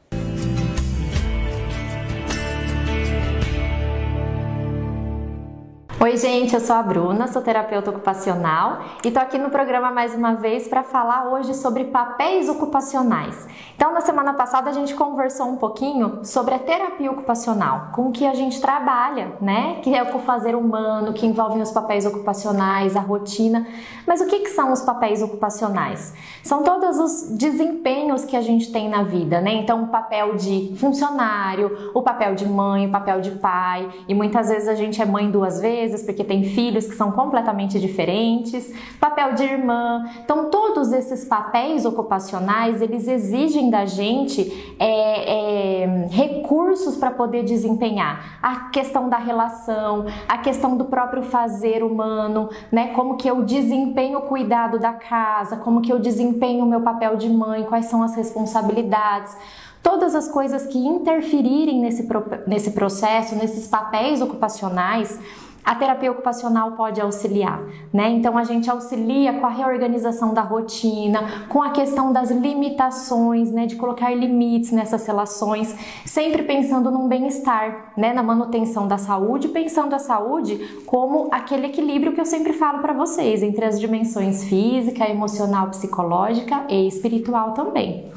Oi, 6.02 6.16
gente, 6.16 6.54
eu 6.54 6.62
sou 6.62 6.78
a 6.78 6.82
Bruna, 6.82 7.28
sou 7.28 7.42
terapeuta 7.42 7.90
ocupacional 7.90 8.80
e 9.04 9.12
tô 9.12 9.20
aqui 9.20 9.38
no 9.38 9.50
programa 9.50 9.92
mais 9.92 10.16
uma 10.16 10.34
vez 10.34 10.66
para 10.66 10.82
falar 10.82 11.28
hoje 11.28 11.54
sobre 11.54 11.84
papéis 11.84 12.48
ocupacionais. 12.48 13.46
Então, 13.76 13.94
na 13.94 14.00
semana 14.00 14.34
passada 14.34 14.70
a 14.70 14.74
gente 14.74 14.96
conversou 14.96 15.48
um 15.48 15.58
pouquinho 15.58 16.24
sobre 16.24 16.56
a 16.56 16.60
terapia 16.60 17.12
ocupacional, 17.12 17.90
com 17.92 18.14
que 18.14 18.26
a 18.26 18.34
gente 18.34 18.62
trabalha, 18.62 19.34
né? 19.42 19.82
Que 19.84 19.94
é 19.94 20.02
o 20.02 20.20
fazer 20.20 20.56
humano, 20.56 21.12
que 21.12 21.26
envolve 21.26 21.62
os 21.62 21.72
papéis 21.72 22.06
ocupacionais, 22.06 22.96
a 22.96 23.02
rotina. 23.02 23.68
Mas 24.08 24.22
o 24.22 24.26
que, 24.26 24.40
que 24.40 24.50
são 24.52 24.72
os 24.72 24.82
papéis 24.82 25.22
ocupacionais? 25.22 26.14
São 26.42 26.64
todos 26.64 26.98
os 26.98 27.38
desempenhos 27.38 28.24
que 28.24 28.38
a 28.38 28.42
gente 28.42 28.72
tem 28.72 28.88
na 28.88 29.04
vida, 29.04 29.42
né? 29.42 29.52
Então, 29.52 29.84
o 29.84 29.88
papel 29.88 30.38
de 30.38 30.74
funcionário, 30.78 31.92
o 31.94 32.02
papel 32.02 32.36
de 32.36 32.48
mãe, 32.48 32.88
o 32.88 32.92
papel 32.92 33.20
de 33.20 33.32
pai, 33.32 33.90
e 34.08 34.16
muitas 34.16 34.48
vezes 34.48 34.70
a 34.70 34.76
gente 34.76 35.02
é 35.02 35.06
mãe 35.06 35.30
duas 35.30 35.60
vezes 35.60 35.89
vezes, 35.92 36.06
porque 36.06 36.24
tem 36.24 36.44
filhos 36.44 36.88
que 36.88 36.96
são 36.96 37.12
completamente 37.12 37.80
diferentes, 37.80 38.74
papel 39.00 39.34
de 39.34 39.44
irmã. 39.44 40.06
Então, 40.24 40.50
todos 40.50 40.92
esses 40.92 41.26
papéis 41.26 41.86
ocupacionais, 41.86 42.82
eles 42.82 43.08
exigem 43.08 43.70
da 43.70 43.86
gente 43.86 44.76
é, 44.80 45.84
é, 45.84 46.08
recursos 46.10 46.96
para 46.96 47.12
poder 47.12 47.44
desempenhar. 47.44 48.40
A 48.42 48.70
questão 48.70 49.10
da 49.10 49.18
relação, 49.18 50.06
a 50.28 50.38
questão 50.38 50.78
do 50.78 50.86
próprio 50.86 51.24
fazer 51.24 51.84
humano, 51.84 52.50
né? 52.72 52.88
Como 52.90 53.18
que 53.18 53.30
eu 53.30 53.44
desempenho 53.44 54.20
o 54.20 54.22
cuidado 54.24 54.80
da 54.80 54.94
casa, 54.94 55.58
como 55.58 55.82
que 55.82 55.92
eu 55.92 56.00
desempenho 56.00 56.66
o 56.66 56.68
meu 56.68 56.82
papel 56.82 57.16
de 57.16 57.30
mãe, 57.30 57.64
quais 57.64 57.86
são 57.86 58.04
as 58.04 58.16
responsabilidades 58.16 59.36
todas 59.82 60.14
as 60.14 60.28
coisas 60.28 60.68
que 60.68 60.78
interferirem 60.78 61.80
nesse, 61.80 62.08
nesse 62.46 62.72
processo, 62.72 63.36
nesses 63.36 63.68
papéis 63.68 64.22
ocupacionais, 64.22 65.20
a 65.64 65.76
terapia 65.76 66.12
ocupacional 66.12 66.72
pode 66.72 67.00
auxiliar, 67.00 67.62
né? 67.94 68.10
Então 68.10 68.38
a 68.38 68.44
gente 68.44 68.70
auxilia 68.70 69.34
com 69.34 69.46
a 69.46 69.50
reorganização 69.50 70.34
da 70.34 70.42
rotina, 70.42 71.46
com 71.48 71.62
a 71.62 71.70
questão 71.72 72.12
das 72.12 72.32
limitações, 72.32 73.52
né, 73.52 73.66
de 73.66 73.76
colocar 73.76 74.12
limites 74.12 74.72
nessas 74.72 75.06
relações, 75.06 75.76
sempre 76.06 76.44
pensando 76.44 76.90
num 76.90 77.08
bem-estar, 77.08 77.94
né, 77.96 78.14
na 78.14 78.24
manutenção 78.24 78.88
da 78.88 78.98
saúde, 78.98 79.48
pensando 79.50 79.94
a 79.94 80.00
saúde 80.00 80.58
como 80.86 81.30
aquele 81.32 81.68
equilíbrio 81.68 82.14
que 82.14 82.22
eu 82.22 82.26
sempre 82.26 82.54
falo 82.54 82.80
para 82.80 82.94
vocês 82.94 83.44
entre 83.44 83.64
as 83.64 83.80
dimensões 83.80 84.44
física, 84.46 85.08
emocional, 85.08 85.68
psicológica 85.68 86.64
e 86.68 86.88
espiritual 86.88 87.52
também. 87.54 88.12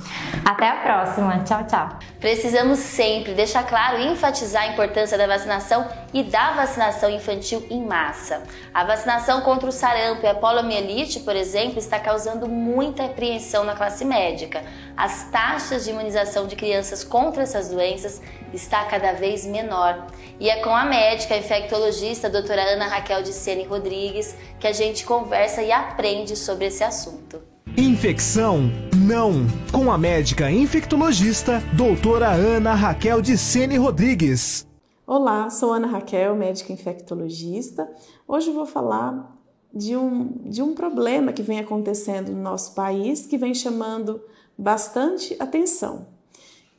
Até 0.45 0.69
a 0.69 0.77
próxima. 0.77 1.41
Tchau, 1.45 1.67
tchau. 1.67 1.89
Precisamos 2.19 2.79
sempre 2.79 3.35
deixar 3.35 3.65
claro 3.65 3.99
e 3.99 4.09
enfatizar 4.09 4.63
a 4.63 4.69
importância 4.69 5.19
da 5.19 5.27
vacinação 5.27 5.87
e 6.15 6.23
da 6.23 6.53
vacinação 6.53 7.11
infantil 7.11 7.42
infantil 7.43 7.67
em 7.69 7.85
massa. 7.85 8.45
A 8.73 8.85
vacinação 8.85 9.41
contra 9.43 9.69
o 9.69 9.73
sarampo 9.73 10.25
e 10.25 10.29
a 10.29 10.35
poliomielite, 10.35 11.21
por 11.21 11.35
exemplo, 11.35 11.79
está 11.79 11.99
causando 11.99 12.49
muita 12.49 13.05
apreensão 13.05 13.65
na 13.65 13.75
classe 13.75 14.05
médica. 14.05 14.63
As 14.97 15.25
taxas 15.31 15.85
de 15.85 15.91
imunização 15.91 16.47
de 16.47 16.55
crianças 16.55 17.03
contra 17.03 17.43
essas 17.43 17.69
doenças 17.69 18.23
está 18.55 18.85
cada 18.85 19.13
vez 19.13 19.45
menor. 19.45 20.07
E 20.39 20.49
é 20.49 20.63
com 20.63 20.75
a 20.75 20.85
médica 20.85 21.37
infectologista 21.37 22.29
a 22.29 22.31
doutora 22.31 22.63
Ana 22.63 22.87
Raquel 22.87 23.23
de 23.23 23.33
Sene 23.33 23.65
Rodrigues 23.65 24.37
que 24.61 24.67
a 24.67 24.73
gente 24.73 25.05
conversa 25.05 25.63
e 25.63 25.73
aprende 25.73 26.37
sobre 26.37 26.67
esse 26.67 26.85
assunto. 26.85 27.43
Infecção? 27.77 28.71
Não! 28.95 29.47
Com 29.73 29.91
a 29.91 29.97
médica 29.97 30.51
infectologista, 30.51 31.63
doutora 31.73 32.29
Ana 32.31 32.75
Raquel 32.75 33.23
de 33.23 33.37
Sene 33.39 33.79
Rodrigues. 33.79 34.67
Olá, 35.15 35.51
sou 35.51 35.75
Ana 35.75 35.89
Raquel, 35.89 36.35
médica 36.35 36.73
infectologista. 36.73 37.87
Hoje 38.27 38.51
vou 38.51 38.65
falar 38.65 39.31
de 39.71 39.95
um, 39.95 40.29
de 40.49 40.63
um 40.63 40.73
problema 40.73 41.35
que 41.35 41.43
vem 41.43 41.61
acontecendo 41.61 42.33
no 42.33 42.41
nosso 42.41 42.75
país 42.75 43.27
que 43.27 43.37
vem 43.37 43.53
chamando 43.53 44.23
bastante 44.57 45.37
atenção, 45.39 46.07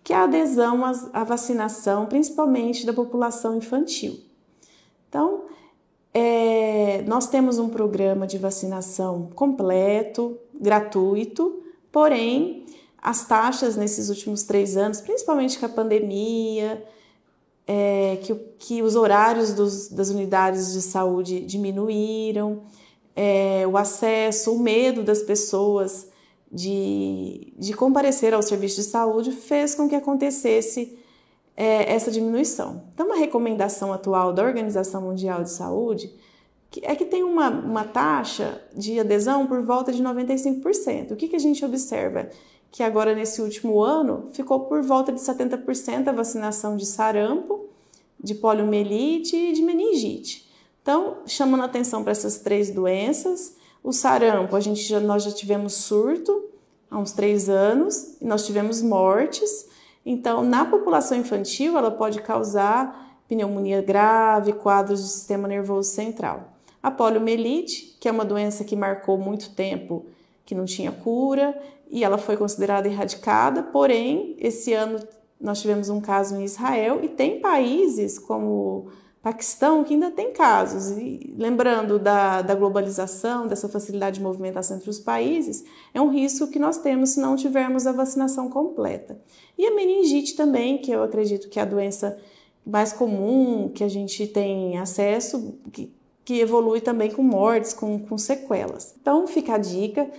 que 0.03 0.11
é 0.11 0.15
a 0.15 0.23
adesão 0.23 0.81
à 1.13 1.23
vacinação, 1.23 2.07
principalmente 2.07 2.87
da 2.87 2.91
população 2.91 3.55
infantil. 3.55 4.19
Então, 5.07 5.43
é, 6.11 7.03
nós 7.03 7.27
temos 7.27 7.59
um 7.59 7.69
programa 7.69 8.25
de 8.25 8.39
vacinação 8.39 9.29
completo, 9.35 10.39
gratuito, 10.59 11.61
porém, 11.91 12.65
as 12.97 13.27
taxas 13.27 13.75
nesses 13.75 14.09
últimos 14.09 14.41
três 14.41 14.75
anos, 14.75 15.01
principalmente 15.01 15.59
com 15.59 15.67
a 15.67 15.69
pandemia, 15.69 16.83
é, 17.67 18.17
que, 18.21 18.35
que 18.59 18.81
os 18.81 18.95
horários 18.95 19.53
dos, 19.53 19.89
das 19.89 20.09
unidades 20.09 20.73
de 20.73 20.81
saúde 20.81 21.39
diminuíram, 21.41 22.63
é, 23.15 23.65
o 23.67 23.77
acesso, 23.77 24.53
o 24.53 24.59
medo 24.59 25.03
das 25.03 25.21
pessoas 25.21 26.07
de, 26.51 27.53
de 27.57 27.73
comparecer 27.73 28.33
ao 28.33 28.41
serviço 28.41 28.77
de 28.77 28.83
saúde 28.83 29.31
fez 29.31 29.75
com 29.75 29.87
que 29.87 29.95
acontecesse 29.95 30.97
é, 31.55 31.93
essa 31.93 32.11
diminuição. 32.11 32.83
Então, 32.93 33.07
uma 33.07 33.15
recomendação 33.15 33.93
atual 33.93 34.33
da 34.33 34.43
Organização 34.43 35.01
Mundial 35.01 35.43
de 35.43 35.51
Saúde 35.51 36.11
é 36.81 36.95
que 36.95 37.05
tem 37.05 37.23
uma, 37.23 37.49
uma 37.49 37.83
taxa 37.83 38.61
de 38.75 38.99
adesão 38.99 39.45
por 39.45 39.61
volta 39.61 39.91
de 39.91 40.01
95%. 40.01 41.11
O 41.11 41.15
que, 41.15 41.27
que 41.27 41.35
a 41.35 41.39
gente 41.39 41.63
observa? 41.63 42.29
Que 42.73 42.81
agora 42.81 43.13
nesse 43.13 43.39
último 43.39 43.83
ano 43.83 44.29
ficou 44.33 44.61
por 44.61 44.81
volta 44.81 45.11
de 45.11 45.19
70% 45.19 46.07
a 46.07 46.11
vacinação 46.11 46.75
de 46.75 46.87
sarampo, 46.87 47.67
de 48.19 48.33
poliomielite 48.33 49.35
e 49.35 49.53
de 49.53 49.61
meningite. 49.61 50.49
Então, 50.81 51.17
chamando 51.27 51.63
atenção 51.63 52.01
para 52.01 52.13
essas 52.13 52.39
três 52.39 52.71
doenças, 52.71 53.55
o 53.83 53.93
sarampo, 53.93 54.55
a 54.55 54.59
gente 54.59 54.81
já, 54.81 54.99
nós 54.99 55.21
já 55.21 55.31
tivemos 55.31 55.73
surto 55.73 56.45
há 56.89 56.97
uns 56.97 57.11
três 57.11 57.47
anos, 57.47 58.19
e 58.19 58.25
nós 58.25 58.43
tivemos 58.43 58.81
mortes. 58.81 59.69
Então, 60.03 60.43
na 60.43 60.65
população 60.65 61.15
infantil, 61.15 61.77
ela 61.77 61.91
pode 61.91 62.23
causar 62.23 63.21
pneumonia 63.27 63.83
grave, 63.83 64.51
quadros 64.51 65.03
de 65.03 65.09
sistema 65.09 65.47
nervoso 65.47 65.91
central. 65.91 66.55
A 66.81 66.89
poliomielite, 66.89 67.95
que 67.99 68.09
é 68.09 68.11
uma 68.11 68.25
doença 68.25 68.63
que 68.63 68.75
marcou 68.75 69.15
muito 69.15 69.51
tempo, 69.51 70.07
que 70.43 70.55
não 70.55 70.65
tinha 70.65 70.91
cura, 70.91 71.55
e 71.93 72.03
ela 72.03 72.17
foi 72.17 72.35
considerada 72.35 72.87
erradicada, 72.87 73.61
porém, 73.61 74.35
esse 74.39 74.73
ano 74.73 74.99
nós 75.39 75.61
tivemos 75.61 75.89
um 75.89 76.01
caso 76.01 76.35
em 76.35 76.43
Israel 76.43 77.01
e 77.03 77.07
tem 77.07 77.39
países 77.39 78.17
como 78.17 78.87
Paquistão 79.21 79.83
que 79.83 79.93
ainda 79.93 80.09
tem 80.09 80.33
casos. 80.33 80.97
E 80.97 81.35
lembrando 81.37 81.99
da, 81.99 82.41
da 82.41 82.55
globalização, 82.55 83.45
dessa 83.45 83.69
facilidade 83.69 84.17
de 84.17 84.23
movimentação 84.23 84.77
entre 84.77 84.89
os 84.89 84.97
países, 84.97 85.63
é 85.93 86.01
um 86.01 86.09
risco 86.09 86.47
que 86.47 86.57
nós 86.57 86.79
temos 86.79 87.11
se 87.11 87.19
não 87.19 87.35
tivermos 87.35 87.85
a 87.85 87.91
vacinação 87.91 88.49
completa. 88.49 89.21
E 89.55 89.67
a 89.67 89.75
meningite 89.75 90.35
também, 90.35 90.79
que 90.79 90.89
eu 90.89 91.03
acredito 91.03 91.47
que 91.47 91.59
é 91.59 91.61
a 91.61 91.65
doença 91.65 92.17
mais 92.65 92.91
comum 92.91 93.69
que 93.69 93.83
a 93.83 93.87
gente 93.87 94.25
tem 94.25 94.79
acesso, 94.79 95.59
que, 95.71 95.93
que 96.25 96.39
evolui 96.39 96.81
também 96.81 97.11
com 97.11 97.21
mortes, 97.21 97.71
com, 97.71 97.99
com 97.99 98.17
sequelas. 98.17 98.95
Então, 98.99 99.27
fica 99.27 99.53
a 99.53 99.57
dica 99.59 100.09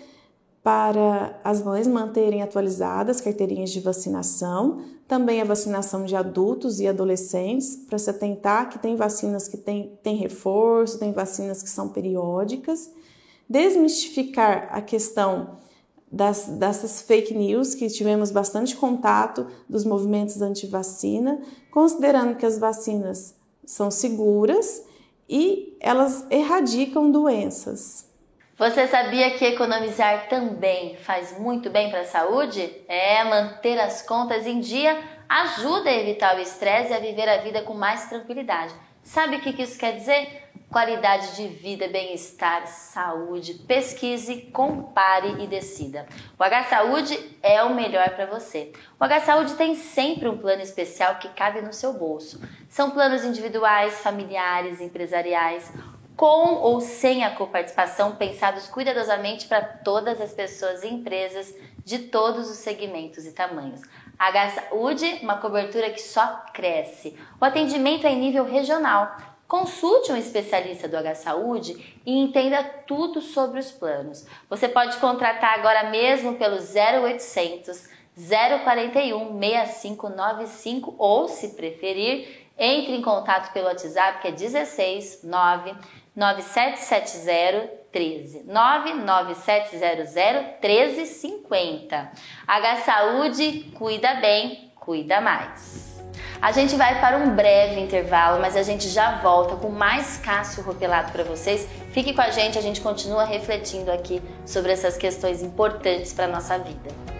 para 0.65 1.39
as 1.45 1.63
mães 1.63 1.87
manterem 1.87 2.41
atualizadas 2.41 3.21
carteirinhas 3.21 3.69
de 3.69 3.81
vacinação, 3.81 4.81
também 5.07 5.43
a 5.43 5.45
vacinação 5.45 6.07
de 6.07 6.17
adultos 6.17 6.81
e 6.81 6.89
adolescentes, 6.89 7.77
para 7.77 7.99
se 7.99 8.09
atentar 8.09 8.71
que 8.71 8.79
tem 8.79 8.97
vacinas 8.97 9.47
que 9.47 9.59
têm 9.59 9.99
tem 10.03 10.17
reforço, 10.17 10.99
tem 10.99 11.13
vacinas 11.13 11.63
que 11.63 11.69
são 11.69 11.91
periódicas, 11.91 12.91
desmistificar 13.47 14.71
a 14.71 14.81
questão 14.81 15.59
das, 16.11 16.47
dessas 16.47 17.03
fake 17.03 17.35
news 17.35 17.75
que 17.75 17.89
tivemos 17.89 18.31
bastante 18.31 18.75
contato 18.75 19.47
dos 19.69 19.85
movimentos 19.85 20.41
anti-vacina, 20.41 21.43
considerando 21.71 22.37
que 22.37 22.47
as 22.47 22.59
vacinas 22.59 23.35
são 23.67 23.91
seguras 23.91 24.83
e 25.29 25.77
elas 25.79 26.25
erradicam 26.31 27.11
doenças. 27.11 28.14
Você 28.57 28.87
sabia 28.87 29.33
que 29.33 29.45
economizar 29.45 30.29
também 30.29 30.97
faz 30.97 31.37
muito 31.39 31.71
bem 31.71 31.91
para 31.91 32.03
a 32.03 32.05
saúde? 32.05 32.71
É, 32.87 33.25
manter 33.25 33.81
as 33.81 34.01
contas 34.03 34.47
em 34.47 34.61
dia 34.61 34.97
ajuda 35.29 35.91
a 35.91 35.95
evitar 35.95 36.37
o 36.37 36.41
estresse 36.41 36.93
e 36.93 36.95
a 36.95 37.01
viver 37.01 37.29
a 37.29 37.39
vida 37.39 37.63
com 37.63 37.75
mais 37.75 38.09
tranquilidade. 38.09 38.73
Sabe 39.03 39.37
o 39.37 39.41
que 39.41 39.61
isso 39.61 39.77
quer 39.77 39.97
dizer? 39.97 40.45
qualidade 40.75 41.37
de 41.37 41.47
vida, 41.47 41.87
bem-estar, 41.87 42.67
saúde. 42.67 43.55
Pesquise, 43.55 44.51
compare 44.53 45.41
e 45.41 45.47
decida. 45.47 46.05
O 46.37 46.43
H 46.43 46.65
Saúde 46.65 47.17
é 47.41 47.63
o 47.63 47.73
melhor 47.73 48.11
para 48.11 48.27
você. 48.27 48.73
O 48.99 49.05
H 49.05 49.21
Saúde 49.21 49.55
tem 49.55 49.77
sempre 49.77 50.29
um 50.29 50.37
plano 50.37 50.63
especial 50.63 51.15
que 51.21 51.29
cabe 51.29 51.61
no 51.61 51.73
seu 51.73 51.93
bolso. 51.93 52.41
São 52.69 52.91
planos 52.91 53.25
individuais, 53.25 54.01
familiares, 54.01 54.81
empresariais, 54.81 55.73
com 56.17 56.55
ou 56.55 56.81
sem 56.81 57.25
a 57.25 57.35
coparticipação, 57.35 58.17
pensados 58.17 58.69
cuidadosamente 58.69 59.47
para 59.47 59.63
todas 59.63 60.21
as 60.21 60.33
pessoas 60.33 60.83
e 60.83 60.89
empresas 60.89 61.55
de 61.85 61.99
todos 61.99 62.51
os 62.51 62.59
segmentos 62.59 63.27
e 63.27 63.33
tamanhos. 63.33 63.81
H 64.19 64.51
Saúde, 64.51 65.19
uma 65.23 65.39
cobertura 65.39 65.91
que 65.91 66.01
só 66.01 66.45
cresce. 66.53 67.19
O 67.41 67.45
atendimento 67.45 68.07
é 68.07 68.13
em 68.13 68.21
nível 68.21 68.45
regional 68.45 69.17
Consulte 69.47 70.11
um 70.11 70.17
especialista 70.17 70.89
do 70.89 70.97
H 70.97 71.17
Saúde 71.17 72.01
e 72.05 72.19
entenda 72.19 72.65
tudo 72.87 73.21
sobre 73.21 73.61
os 73.61 73.71
planos. 73.71 74.27
Você 74.49 74.69
pode 74.69 74.97
contratar 74.97 75.59
agora 75.59 75.91
mesmo 75.91 76.37
pelo 76.37 76.57
0800 76.57 77.89
041 78.17 79.39
6595 79.39 80.95
ou, 80.99 81.29
se 81.29 81.51
preferir, 81.51 82.49
entre 82.57 82.95
em 82.95 83.03
contato 83.03 83.53
pelo 83.53 83.67
WhatsApp 83.67 84.23
que 84.23 84.29
é 84.29 84.33
16 84.33 85.25
9 85.25 85.75
9770 86.17 87.85
13 87.95 88.45
99700 88.47 90.15
1350. 90.61 92.11
H 92.47 92.77
Saúde, 92.79 93.73
cuida 93.75 94.15
bem, 94.15 94.73
cuida 94.75 95.21
mais. 95.21 95.95
A 96.43 96.53
gente 96.53 96.77
vai 96.77 97.01
para 97.01 97.17
um 97.17 97.35
breve 97.35 97.81
intervalo, 97.81 98.41
mas 98.41 98.57
a 98.57 98.63
gente 98.63 98.89
já 98.89 99.19
volta 99.23 99.57
com 99.57 99.71
mais 99.71 100.19
Cássio 100.19 100.63
Ropelato 100.63 101.13
para 101.13 101.25
vocês. 101.25 101.67
Fique 101.93 102.13
com 102.13 102.21
a 102.21 102.31
gente, 102.31 102.59
a 102.59 102.61
gente 102.61 102.81
continua 102.81 103.25
refletindo 103.25 103.91
aqui 103.91 104.21
sobre 104.45 104.73
essas 104.73 104.97
questões 104.97 105.43
importantes 105.43 106.13
para 106.13 106.27
nossa 106.27 106.59
vida. 106.59 107.14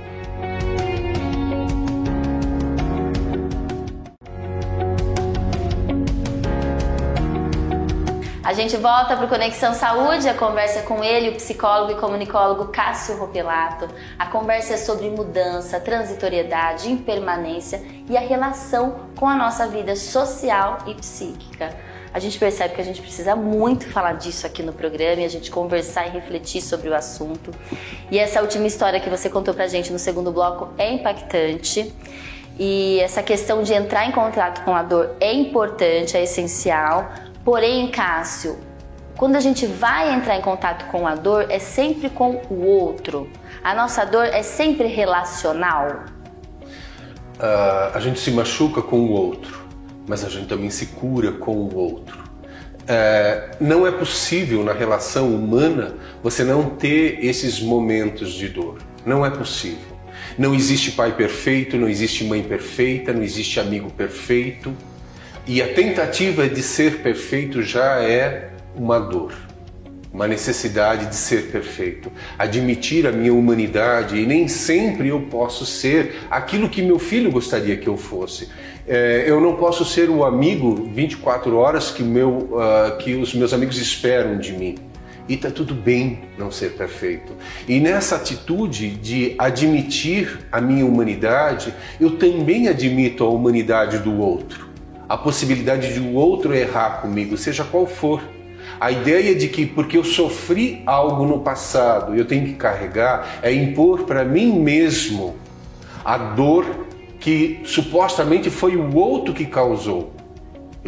A 8.45 8.53
gente 8.53 8.77
volta 8.77 9.17
para 9.17 9.25
o 9.25 9.29
Conexão 9.29 9.73
Saúde, 9.73 10.29
a 10.29 10.35
conversa 10.35 10.83
com 10.83 11.03
ele, 11.03 11.31
o 11.31 11.35
psicólogo 11.35 11.93
e 11.93 11.95
comunicólogo 11.95 12.67
Cássio 12.67 13.17
Ropelato. 13.17 13.89
A 14.19 14.27
conversa 14.27 14.75
é 14.75 14.77
sobre 14.77 15.09
mudança, 15.09 15.81
transitoriedade, 15.81 16.93
impermanência 16.93 17.83
e 18.07 18.15
a 18.19 18.21
relação 18.21 18.97
com 19.17 19.27
a 19.27 19.35
nossa 19.35 19.67
vida 19.67 19.97
social 19.97 20.77
e 20.87 20.95
psíquica. 20.95 21.75
A 22.13 22.19
gente 22.19 22.39
percebe 22.39 22.75
que 22.75 22.83
a 22.83 22.85
gente 22.85 23.01
precisa 23.01 23.35
muito 23.35 23.89
falar 23.89 24.13
disso 24.13 24.47
aqui 24.47 24.63
no 24.63 24.75
programa 24.75 25.23
e 25.23 25.25
a 25.25 25.31
gente 25.31 25.51
conversar 25.51 26.09
e 26.09 26.11
refletir 26.11 26.61
sobre 26.61 26.91
o 26.91 26.95
assunto. 26.95 27.51
E 28.11 28.19
essa 28.19 28.43
última 28.43 28.67
história 28.67 29.01
que 29.01 29.09
você 29.09 29.31
contou 29.31 29.55
pra 29.55 29.69
gente 29.69 29.91
no 29.91 29.99
segundo 29.99 30.31
bloco 30.31 30.69
é 30.77 30.93
impactante. 30.93 31.95
E 32.59 33.01
essa 33.01 33.23
questão 33.23 33.63
de 33.63 33.73
entrar 33.73 34.07
em 34.07 34.13
contato 34.13 34.65
com 34.65 34.77
a 34.77 34.83
dor 34.83 35.17
é 35.19 35.33
importante, 35.33 36.17
é 36.17 36.23
essencial, 36.23 37.11
Porém, 37.45 37.89
Cássio, 37.89 38.59
quando 39.19 39.37
a 39.37 39.41
gente 39.41 39.67
vai 39.67 40.15
entrar 40.15 40.37
em 40.37 40.41
contato 40.41 40.87
com 40.91 41.07
a 41.07 41.15
dor, 41.15 41.47
é 41.51 41.59
sempre 41.59 42.09
com 42.09 42.41
o 42.49 42.65
outro. 42.65 43.29
A 43.63 43.75
nossa 43.75 44.05
dor 44.05 44.25
é 44.25 44.43
sempre 44.43 44.89
relacional. 44.89 46.05
Uh, 47.37 47.95
a 47.95 48.01
gente 48.01 48.19
se 48.19 48.31
machuca 48.31 48.81
com 48.81 49.01
o 49.01 49.11
outro, 49.11 49.63
mas 50.07 50.25
a 50.25 50.29
gente 50.31 50.47
também 50.47 50.71
se 50.71 50.87
cura 50.87 51.33
com 51.33 51.55
o 51.55 51.77
outro. 51.77 52.25
Uh, 52.85 53.57
não 53.61 53.87
é 53.87 53.93
possível 53.93 54.65
na 54.65 54.73
relação 54.73 55.35
humana 55.35 55.95
você 56.23 56.45
não 56.45 56.71
ter 56.71 57.25
esses 57.25 57.61
momentos 57.61 58.33
de 58.33 58.49
dor. 58.49 58.79
Não 59.05 59.25
é 59.25 59.31
possível. 59.31 59.95
Não 60.39 60.55
existe 60.55 60.93
pai 60.93 61.15
perfeito, 61.15 61.77
não 61.77 61.89
existe 61.89 62.25
mãe 62.25 62.43
perfeita, 62.43 63.13
não 63.13 63.23
existe 63.23 63.61
amigo 63.61 63.91
perfeito. 63.91 64.75
E 65.47 65.61
a 65.61 65.75
tentativa 65.75 66.49
de 66.49 66.63
ser 66.63 67.03
perfeito 67.03 67.61
já 67.61 68.01
é 68.03 68.49
uma 68.75 68.99
dor, 68.99 69.35
uma 70.11 70.27
necessidade 70.27 71.05
de 71.05 71.15
ser 71.15 71.51
perfeito. 71.51 72.11
Admitir 72.39 73.07
a 73.07 73.13
minha 73.13 73.35
humanidade 73.35 74.17
e 74.17 74.25
nem 74.25 74.49
sempre 74.49 75.09
eu 75.09 75.21
posso 75.21 75.67
ser 75.67 76.15
aquilo 76.31 76.67
que 76.67 76.81
meu 76.81 76.99
filho 76.99 77.31
gostaria 77.31 77.77
que 77.77 77.87
eu 77.87 77.99
fosse. 77.99 78.49
É, 78.89 79.25
eu 79.27 79.39
não 79.39 79.57
posso 79.57 79.85
ser 79.85 80.09
o 80.09 80.25
amigo 80.25 80.89
24 80.95 81.55
horas 81.57 81.91
que, 81.91 82.03
meu, 82.03 82.31
uh, 82.31 82.97
que 82.97 83.15
os 83.15 83.35
meus 83.35 83.53
amigos 83.53 83.77
esperam 83.77 84.39
de 84.39 84.55
mim. 84.55 84.77
E 85.29 85.37
tá 85.37 85.51
tudo 85.51 85.75
bem 85.75 86.21
não 86.39 86.51
ser 86.51 86.73
perfeito. 86.73 87.35
E 87.69 87.81
nessa 87.81 88.17
atitude 88.17 88.91
de 88.93 89.35
admitir 89.37 90.39
a 90.51 90.59
minha 90.59 90.87
humanidade, 90.87 91.75
eu 92.01 92.17
também 92.17 92.67
admito 92.67 93.25
a 93.25 93.29
humanidade 93.29 93.99
do 93.99 94.19
outro 94.19 94.74
a 95.09 95.17
possibilidade 95.17 95.93
de 95.93 96.01
o 96.01 96.15
outro 96.15 96.55
errar 96.55 97.03
comigo, 97.03 97.37
seja 97.37 97.65
qual 97.65 97.87
for. 97.87 98.23
A 98.81 98.91
ideia 98.91 99.35
de 99.35 99.49
que 99.49 99.67
porque 99.67 99.97
eu 99.97 100.05
sofri 100.05 100.83
algo 100.87 101.27
no 101.27 101.41
passado, 101.41 102.15
eu 102.15 102.25
tenho 102.25 102.47
que 102.47 102.55
carregar, 102.55 103.39
é 103.43 103.53
impor 103.53 104.05
para 104.05 104.25
mim 104.25 104.59
mesmo 104.59 105.37
a 106.05 106.17
dor 106.17 106.87
que 107.21 107.61
supostamente 107.65 108.51
foi 108.51 108.77
o 108.77 108.95
outro 108.97 109.33
que 109.33 109.47
causou. 109.47 110.13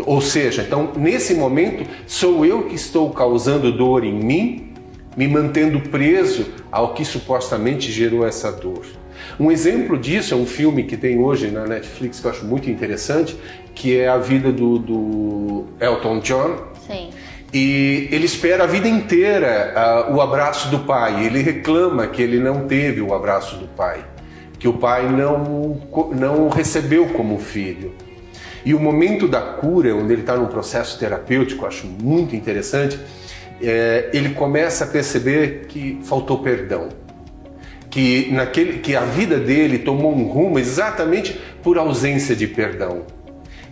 Ou 0.04 0.20
seja, 0.20 0.62
então 0.62 0.92
nesse 0.96 1.34
momento 1.34 1.88
sou 2.06 2.44
eu 2.44 2.64
que 2.64 2.74
estou 2.74 3.10
causando 3.10 3.72
dor 3.72 4.04
em 4.04 4.12
mim, 4.12 4.74
me 5.16 5.26
mantendo 5.26 5.80
preso 5.80 6.46
ao 6.70 6.92
que 6.92 7.04
supostamente 7.04 7.90
gerou 7.90 8.26
essa 8.26 8.52
dor. 8.52 8.84
Um 9.38 9.50
exemplo 9.50 9.98
disso 9.98 10.32
é 10.32 10.36
um 10.36 10.46
filme 10.46 10.84
que 10.84 10.96
tem 10.96 11.18
hoje 11.18 11.50
na 11.50 11.66
Netflix 11.66 12.20
que 12.20 12.26
eu 12.26 12.30
acho 12.30 12.44
muito 12.46 12.70
interessante, 12.70 13.36
que 13.74 13.98
é 13.98 14.08
a 14.08 14.16
vida 14.16 14.50
do, 14.50 14.78
do 14.78 15.64
Elton 15.78 16.20
John. 16.20 16.56
Sim. 16.86 17.10
E 17.52 18.08
ele 18.10 18.24
espera 18.24 18.64
a 18.64 18.66
vida 18.66 18.88
inteira 18.88 20.06
uh, 20.08 20.14
o 20.14 20.20
abraço 20.22 20.68
do 20.68 20.80
pai. 20.80 21.26
Ele 21.26 21.42
reclama 21.42 22.06
que 22.06 22.22
ele 22.22 22.38
não 22.38 22.66
teve 22.66 23.02
o 23.02 23.14
abraço 23.14 23.56
do 23.56 23.66
pai, 23.68 24.04
que 24.58 24.66
o 24.66 24.72
pai 24.72 25.06
não, 25.08 25.78
não 26.14 26.48
recebeu 26.48 27.06
como 27.08 27.38
filho. 27.38 27.94
E 28.64 28.74
o 28.74 28.80
momento 28.80 29.28
da 29.28 29.40
cura, 29.40 29.94
onde 29.94 30.12
ele 30.12 30.22
está 30.22 30.34
num 30.34 30.46
processo 30.46 30.98
terapêutico, 30.98 31.64
eu 31.64 31.68
acho 31.68 31.86
muito 31.86 32.34
interessante, 32.34 32.98
é, 33.62 34.10
ele 34.12 34.30
começa 34.30 34.84
a 34.84 34.86
perceber 34.86 35.66
que 35.68 36.00
faltou 36.02 36.38
perdão 36.38 36.88
que, 37.96 38.28
naquele, 38.30 38.80
que 38.80 38.94
a 38.94 39.06
vida 39.06 39.38
dele 39.38 39.78
tomou 39.78 40.14
um 40.14 40.24
rumo 40.24 40.58
exatamente 40.58 41.40
por 41.62 41.78
ausência 41.78 42.36
de 42.36 42.46
perdão. 42.46 43.04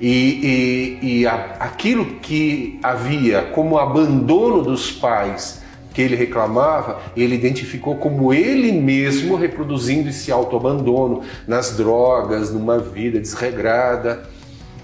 E, 0.01 0.97
e, 1.03 1.21
e 1.21 1.27
a, 1.27 1.57
aquilo 1.61 2.07
que 2.23 2.81
havia 2.83 3.43
como 3.53 3.77
abandono 3.77 4.63
dos 4.63 4.91
pais 4.91 5.63
que 5.93 6.01
ele 6.01 6.17
reclamava, 6.17 7.03
ele 7.15 7.35
identificou 7.35 7.97
como 7.97 8.33
ele 8.33 8.73
mesmo 8.73 9.37
reproduzindo 9.37 10.09
esse 10.09 10.33
autoabandono 10.33 11.21
nas 11.47 11.77
drogas, 11.77 12.51
numa 12.51 12.79
vida 12.79 13.21
desregrada. 13.21 14.23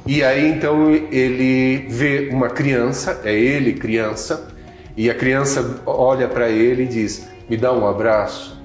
E 0.07 0.22
aí 0.22 0.51
então 0.51 0.91
ele 0.91 1.86
vê 1.88 2.28
uma 2.30 2.51
criança, 2.51 3.22
é 3.24 3.32
ele 3.32 3.72
criança, 3.72 4.51
e 4.95 5.09
a 5.09 5.14
criança 5.14 5.80
olha 5.86 6.28
para 6.28 6.51
ele 6.51 6.82
e 6.82 6.86
diz: 6.86 7.26
"Me 7.49 7.57
dá 7.57 7.72
um 7.72 7.88
abraço". 7.88 8.59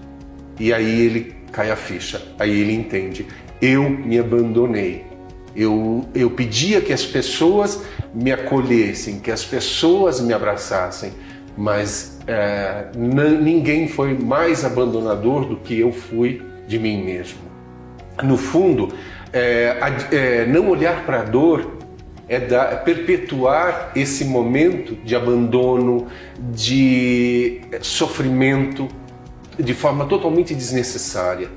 E 0.59 0.73
aí 0.73 1.01
ele 1.01 1.35
cai 1.51 1.71
a 1.71 1.75
ficha, 1.75 2.21
aí 2.39 2.61
ele 2.61 2.73
entende: 2.73 3.25
eu 3.61 3.89
me 3.89 4.19
abandonei. 4.19 5.03
Eu, 5.55 6.05
eu 6.13 6.29
pedia 6.29 6.81
que 6.81 6.91
as 6.91 7.05
pessoas 7.05 7.81
me 8.13 8.31
acolhessem, 8.31 9.19
que 9.19 9.31
as 9.31 9.45
pessoas 9.45 10.19
me 10.19 10.33
abraçassem, 10.33 11.13
mas 11.57 12.19
é, 12.27 12.87
ninguém 12.95 13.87
foi 13.87 14.13
mais 14.13 14.65
abandonador 14.65 15.45
do 15.45 15.55
que 15.55 15.79
eu 15.79 15.93
fui 15.93 16.41
de 16.67 16.77
mim 16.77 17.03
mesmo. 17.03 17.39
No 18.21 18.37
fundo, 18.37 18.93
é, 19.31 19.77
é, 20.11 20.45
não 20.45 20.69
olhar 20.69 21.05
para 21.05 21.21
a 21.21 21.23
dor 21.23 21.77
é, 22.27 22.39
dar, 22.39 22.73
é 22.73 22.75
perpetuar 22.77 23.91
esse 23.95 24.25
momento 24.25 24.95
de 25.03 25.15
abandono, 25.15 26.07
de 26.53 27.61
sofrimento, 27.81 28.87
de 29.57 29.73
forma 29.73 30.05
totalmente 30.05 30.53
desnecessária. 30.53 31.49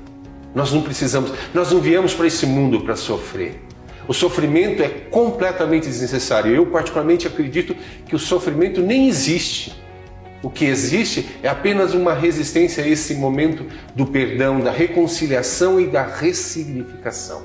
Nós 0.53 0.71
não 0.71 0.81
precisamos, 0.81 1.31
nós 1.53 1.71
não 1.71 1.79
viemos 1.79 2.13
para 2.13 2.27
esse 2.27 2.45
mundo 2.45 2.81
para 2.81 2.95
sofrer. 2.95 3.61
O 4.07 4.13
sofrimento 4.13 4.81
é 4.81 4.89
completamente 4.89 5.87
desnecessário. 5.87 6.53
Eu, 6.53 6.65
particularmente, 6.65 7.27
acredito 7.27 7.75
que 8.07 8.15
o 8.15 8.19
sofrimento 8.19 8.81
nem 8.81 9.07
existe. 9.07 9.75
O 10.41 10.49
que 10.49 10.65
existe 10.65 11.27
é 11.43 11.49
apenas 11.49 11.93
uma 11.93 12.13
resistência 12.13 12.83
a 12.83 12.87
esse 12.87 13.13
momento 13.13 13.65
do 13.93 14.07
perdão, 14.07 14.61
da 14.61 14.71
reconciliação 14.71 15.79
e 15.79 15.85
da 15.85 16.01
ressignificação. 16.01 17.43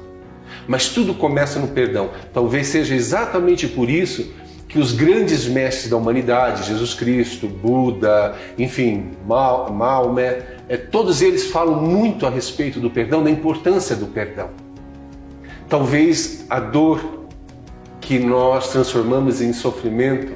Mas 0.66 0.88
tudo 0.88 1.12
começa 1.12 1.58
no 1.58 1.68
perdão. 1.68 2.10
Talvez 2.32 2.68
seja 2.68 2.94
exatamente 2.94 3.68
por 3.68 3.90
isso 3.90 4.32
que 4.74 4.80
os 4.80 4.90
grandes 4.90 5.46
mestres 5.46 5.88
da 5.88 5.96
humanidade, 5.96 6.66
Jesus 6.66 6.94
Cristo, 6.94 7.46
Buda, 7.46 8.34
enfim, 8.58 9.12
Maomé, 9.24 10.42
é, 10.68 10.76
todos 10.76 11.22
eles 11.22 11.46
falam 11.46 11.80
muito 11.80 12.26
a 12.26 12.30
respeito 12.30 12.80
do 12.80 12.90
perdão, 12.90 13.22
da 13.22 13.30
importância 13.30 13.94
do 13.94 14.06
perdão. 14.06 14.50
Talvez 15.68 16.44
a 16.50 16.58
dor 16.58 17.28
que 18.00 18.18
nós 18.18 18.72
transformamos 18.72 19.40
em 19.40 19.52
sofrimento 19.52 20.32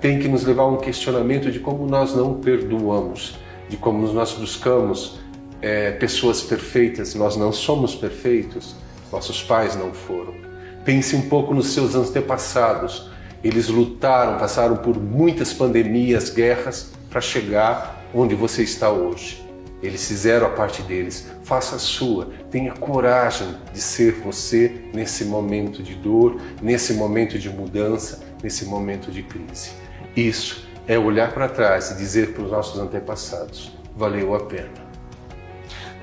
tem 0.00 0.18
que 0.18 0.26
nos 0.26 0.42
levar 0.42 0.64
a 0.64 0.66
um 0.66 0.78
questionamento 0.78 1.48
de 1.52 1.60
como 1.60 1.86
nós 1.86 2.12
não 2.12 2.40
perdoamos, 2.40 3.38
de 3.68 3.76
como 3.76 4.04
nós 4.12 4.32
buscamos 4.32 5.20
é, 5.62 5.92
pessoas 5.92 6.42
perfeitas. 6.42 7.14
Nós 7.14 7.36
não 7.36 7.52
somos 7.52 7.94
perfeitos, 7.94 8.74
nossos 9.12 9.44
pais 9.44 9.76
não 9.76 9.94
foram. 9.94 10.34
Pense 10.84 11.14
um 11.14 11.28
pouco 11.28 11.54
nos 11.54 11.68
seus 11.68 11.94
antepassados 11.94 13.14
eles 13.46 13.68
lutaram, 13.68 14.38
passaram 14.38 14.76
por 14.76 14.98
muitas 14.98 15.52
pandemias, 15.52 16.30
guerras 16.30 16.90
para 17.08 17.20
chegar 17.20 18.04
onde 18.14 18.34
você 18.34 18.62
está 18.62 18.90
hoje. 18.90 19.44
Eles 19.82 20.08
fizeram 20.08 20.46
a 20.46 20.50
parte 20.50 20.82
deles. 20.82 21.26
Faça 21.42 21.76
a 21.76 21.78
sua. 21.78 22.30
Tenha 22.50 22.72
coragem 22.72 23.48
de 23.72 23.80
ser 23.80 24.12
você 24.14 24.72
nesse 24.92 25.24
momento 25.24 25.82
de 25.82 25.94
dor, 25.94 26.40
nesse 26.62 26.94
momento 26.94 27.38
de 27.38 27.50
mudança, 27.50 28.22
nesse 28.42 28.64
momento 28.64 29.10
de 29.10 29.22
crise. 29.22 29.70
Isso 30.16 30.66
é 30.88 30.98
olhar 30.98 31.32
para 31.32 31.48
trás 31.48 31.90
e 31.90 31.96
dizer 31.96 32.32
para 32.32 32.42
os 32.42 32.50
nossos 32.50 32.80
antepassados: 32.80 33.72
valeu 33.94 34.34
a 34.34 34.40
pena. 34.40 34.85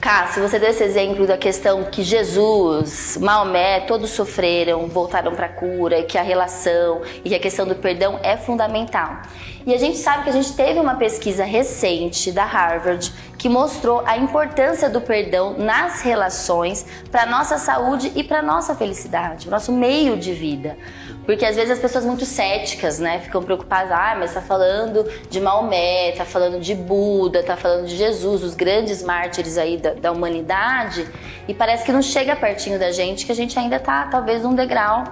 Cássio, 0.03 0.45
você 0.45 0.59
deu 0.59 0.69
esse 0.69 0.83
exemplo 0.83 1.25
da 1.25 1.37
questão 1.37 1.85
que 1.85 2.03
Jesus, 2.03 3.17
Maomé, 3.21 3.79
todos 3.79 4.09
sofreram, 4.09 4.85
voltaram 4.89 5.33
para 5.33 5.45
a 5.45 5.49
cura, 5.49 6.03
que 6.03 6.17
a 6.17 6.21
relação 6.21 7.03
e 7.23 7.29
que 7.29 7.35
a 7.35 7.39
questão 7.39 7.65
do 7.65 7.73
perdão 7.73 8.19
é 8.21 8.35
fundamental. 8.35 9.21
E 9.65 9.73
a 9.73 9.77
gente 9.77 9.97
sabe 9.97 10.25
que 10.25 10.29
a 10.29 10.33
gente 10.33 10.51
teve 10.57 10.77
uma 10.77 10.95
pesquisa 10.95 11.45
recente 11.45 12.33
da 12.33 12.43
Harvard 12.43 13.13
que 13.37 13.47
mostrou 13.47 14.03
a 14.05 14.17
importância 14.17 14.89
do 14.89 14.99
perdão 14.99 15.57
nas 15.57 16.01
relações 16.01 16.85
para 17.09 17.25
nossa 17.25 17.57
saúde 17.57 18.11
e 18.13 18.25
para 18.25 18.41
nossa 18.41 18.75
felicidade, 18.75 19.49
nosso 19.49 19.71
meio 19.71 20.17
de 20.17 20.33
vida. 20.33 20.77
Porque 21.25 21.45
às 21.45 21.55
vezes 21.55 21.71
as 21.71 21.79
pessoas 21.79 22.05
muito 22.05 22.25
céticas, 22.25 22.99
né, 22.99 23.19
ficam 23.19 23.41
preocupadas, 23.41 23.91
ah, 23.91 24.15
mas 24.19 24.33
tá 24.33 24.41
falando 24.41 25.09
de 25.29 25.39
Maomé, 25.39 26.11
tá 26.11 26.25
falando 26.25 26.59
de 26.59 26.75
Buda, 26.75 27.41
tá 27.41 27.55
falando 27.55 27.87
de 27.87 27.95
Jesus, 27.95 28.43
os 28.43 28.55
grandes 28.55 29.01
mártires 29.01 29.57
aí 29.57 29.77
da, 29.77 29.93
da 29.93 30.11
humanidade, 30.11 31.07
e 31.47 31.53
parece 31.53 31.85
que 31.85 31.91
não 31.91 32.01
chega 32.01 32.35
pertinho 32.35 32.77
da 32.77 32.91
gente, 32.91 33.25
que 33.25 33.31
a 33.31 33.35
gente 33.35 33.57
ainda 33.57 33.79
tá 33.79 34.07
talvez 34.11 34.43
num 34.43 34.53
degrau 34.53 35.03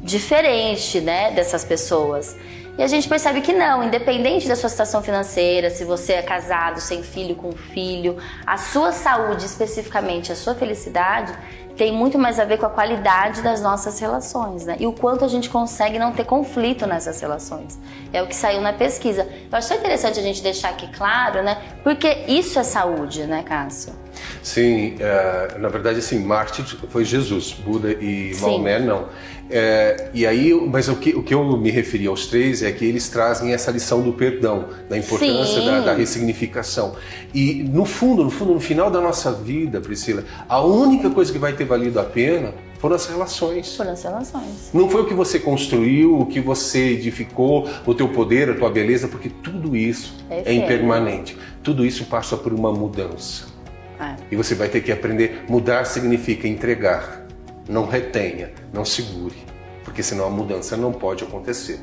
diferente, 0.00 1.00
né, 1.00 1.30
dessas 1.30 1.64
pessoas. 1.64 2.36
E 2.76 2.82
a 2.82 2.88
gente 2.88 3.08
percebe 3.08 3.40
que 3.40 3.52
não, 3.52 3.84
independente 3.84 4.48
da 4.48 4.56
sua 4.56 4.68
situação 4.68 5.00
financeira, 5.00 5.70
se 5.70 5.84
você 5.84 6.14
é 6.14 6.22
casado, 6.22 6.80
sem 6.80 7.04
filho, 7.04 7.36
com 7.36 7.52
filho, 7.52 8.16
a 8.44 8.56
sua 8.56 8.90
saúde, 8.90 9.46
especificamente 9.46 10.32
a 10.32 10.34
sua 10.34 10.56
felicidade, 10.56 11.32
tem 11.76 11.92
muito 11.92 12.18
mais 12.18 12.38
a 12.38 12.44
ver 12.44 12.58
com 12.58 12.66
a 12.66 12.70
qualidade 12.70 13.42
das 13.42 13.60
nossas 13.60 13.98
relações, 13.98 14.64
né? 14.64 14.76
E 14.78 14.86
o 14.86 14.92
quanto 14.92 15.24
a 15.24 15.28
gente 15.28 15.48
consegue 15.50 15.98
não 15.98 16.12
ter 16.12 16.24
conflito 16.24 16.86
nessas 16.86 17.20
relações. 17.20 17.78
É 18.12 18.22
o 18.22 18.26
que 18.26 18.36
saiu 18.36 18.60
na 18.60 18.72
pesquisa. 18.72 19.28
Eu 19.50 19.58
acho 19.58 19.74
interessante 19.74 20.18
a 20.18 20.22
gente 20.22 20.42
deixar 20.42 20.70
aqui 20.70 20.86
claro, 20.88 21.42
né? 21.42 21.60
Porque 21.82 22.08
isso 22.28 22.58
é 22.58 22.62
saúde, 22.62 23.24
né, 23.24 23.42
Cássio? 23.42 24.03
Sim, 24.42 24.96
é, 25.00 25.58
na 25.58 25.68
verdade, 25.68 25.98
assim, 25.98 26.18
Marte 26.18 26.62
foi 26.88 27.04
Jesus, 27.04 27.52
Buda 27.52 27.92
e 27.92 28.36
Maomé 28.40 28.78
não. 28.78 29.08
É, 29.50 30.08
e 30.14 30.26
aí, 30.26 30.54
mas 30.54 30.88
o 30.88 30.96
que, 30.96 31.14
o 31.14 31.22
que 31.22 31.34
eu 31.34 31.56
me 31.56 31.70
referi 31.70 32.06
aos 32.06 32.26
três 32.26 32.62
é 32.62 32.72
que 32.72 32.84
eles 32.84 33.08
trazem 33.08 33.52
essa 33.52 33.70
lição 33.70 34.00
do 34.00 34.12
perdão, 34.12 34.68
da 34.88 34.96
importância 34.96 35.60
da, 35.62 35.80
da, 35.80 35.94
ressignificação. 35.94 36.96
E 37.32 37.62
no 37.62 37.84
fundo, 37.84 38.24
no 38.24 38.30
fundo, 38.30 38.54
no 38.54 38.60
final 38.60 38.90
da 38.90 39.00
nossa 39.00 39.32
vida, 39.32 39.80
Priscila, 39.80 40.24
a 40.48 40.62
única 40.62 41.10
coisa 41.10 41.32
que 41.32 41.38
vai 41.38 41.52
ter 41.52 41.64
valido 41.64 42.00
a 42.00 42.04
pena 42.04 42.54
foram 42.78 42.96
as 42.96 43.06
relações. 43.06 43.76
Foram 43.76 43.92
as 43.92 44.02
relações. 44.02 44.70
Não 44.72 44.88
foi 44.88 45.02
o 45.02 45.06
que 45.06 45.14
você 45.14 45.38
construiu, 45.38 46.18
o 46.18 46.26
que 46.26 46.40
você 46.40 46.90
edificou, 46.90 47.68
o 47.86 47.94
teu 47.94 48.08
poder, 48.08 48.50
a 48.50 48.54
tua 48.54 48.70
beleza, 48.70 49.08
porque 49.08 49.28
tudo 49.28 49.76
isso 49.76 50.14
é, 50.30 50.50
é 50.50 50.52
impermanente. 50.52 51.36
Tudo 51.62 51.84
isso 51.84 52.04
passa 52.06 52.36
por 52.36 52.52
uma 52.52 52.72
mudança. 52.72 53.53
É. 54.00 54.16
E 54.30 54.36
você 54.36 54.54
vai 54.54 54.68
ter 54.68 54.80
que 54.80 54.90
aprender. 54.90 55.44
Mudar 55.48 55.84
significa 55.84 56.48
entregar 56.48 57.24
não 57.68 57.86
retenha, 57.86 58.52
não 58.72 58.84
segure, 58.84 59.36
porque 59.84 60.02
senão 60.02 60.26
a 60.26 60.30
mudança 60.30 60.76
não 60.76 60.92
pode 60.92 61.24
acontecer. 61.24 61.80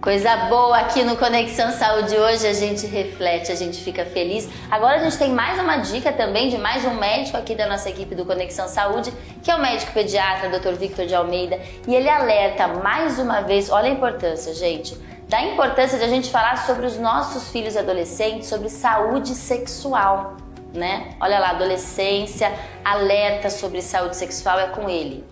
Coisa 0.00 0.36
boa 0.48 0.78
aqui 0.78 1.02
no 1.02 1.16
Conexão 1.16 1.72
Saúde 1.72 2.14
hoje, 2.14 2.46
a 2.46 2.52
gente 2.52 2.86
reflete, 2.86 3.50
a 3.50 3.54
gente 3.54 3.82
fica 3.82 4.04
feliz. 4.04 4.48
Agora 4.70 4.96
a 4.96 5.02
gente 5.02 5.16
tem 5.16 5.32
mais 5.32 5.58
uma 5.58 5.78
dica 5.78 6.12
também 6.12 6.50
de 6.50 6.58
mais 6.58 6.84
um 6.84 6.94
médico 6.94 7.36
aqui 7.36 7.54
da 7.54 7.66
nossa 7.66 7.88
equipe 7.88 8.14
do 8.14 8.24
Conexão 8.24 8.68
Saúde, 8.68 9.12
que 9.42 9.50
é 9.50 9.56
o 9.56 9.60
médico 9.60 9.92
pediatra, 9.92 10.50
Dr. 10.58 10.74
Victor 10.74 11.06
de 11.06 11.14
Almeida, 11.14 11.58
e 11.86 11.94
ele 11.94 12.08
alerta 12.08 12.68
mais 12.68 13.18
uma 13.18 13.40
vez, 13.40 13.70
olha 13.70 13.88
a 13.88 13.92
importância, 13.92 14.52
gente, 14.54 14.96
da 15.28 15.42
importância 15.42 15.98
de 15.98 16.04
a 16.04 16.08
gente 16.08 16.30
falar 16.30 16.66
sobre 16.66 16.86
os 16.86 16.96
nossos 16.98 17.48
filhos 17.48 17.76
adolescentes, 17.76 18.48
sobre 18.48 18.68
saúde 18.68 19.34
sexual 19.34 20.36
né? 20.74 21.16
Olha 21.20 21.38
lá, 21.38 21.50
adolescência, 21.50 22.52
alerta 22.84 23.50
sobre 23.50 23.82
saúde 23.82 24.16
sexual 24.16 24.58
é 24.58 24.68
com 24.68 24.88
ele. 24.88 25.24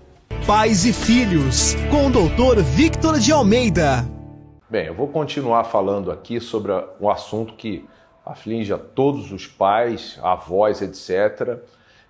Pais 0.46 0.84
e 0.84 0.92
Filhos, 0.92 1.74
com 1.90 2.06
o 2.06 2.10
doutor 2.10 2.62
Victor 2.62 3.18
de 3.18 3.32
Almeida. 3.32 4.06
Bem, 4.68 4.86
eu 4.86 4.94
vou 4.94 5.08
continuar 5.08 5.64
falando 5.64 6.10
aqui 6.10 6.40
sobre 6.40 6.72
um 7.00 7.08
assunto 7.08 7.54
que 7.54 7.88
aflige 8.24 8.72
a 8.72 8.78
todos 8.78 9.30
os 9.30 9.46
pais, 9.46 10.18
avós, 10.22 10.82
etc., 10.82 11.58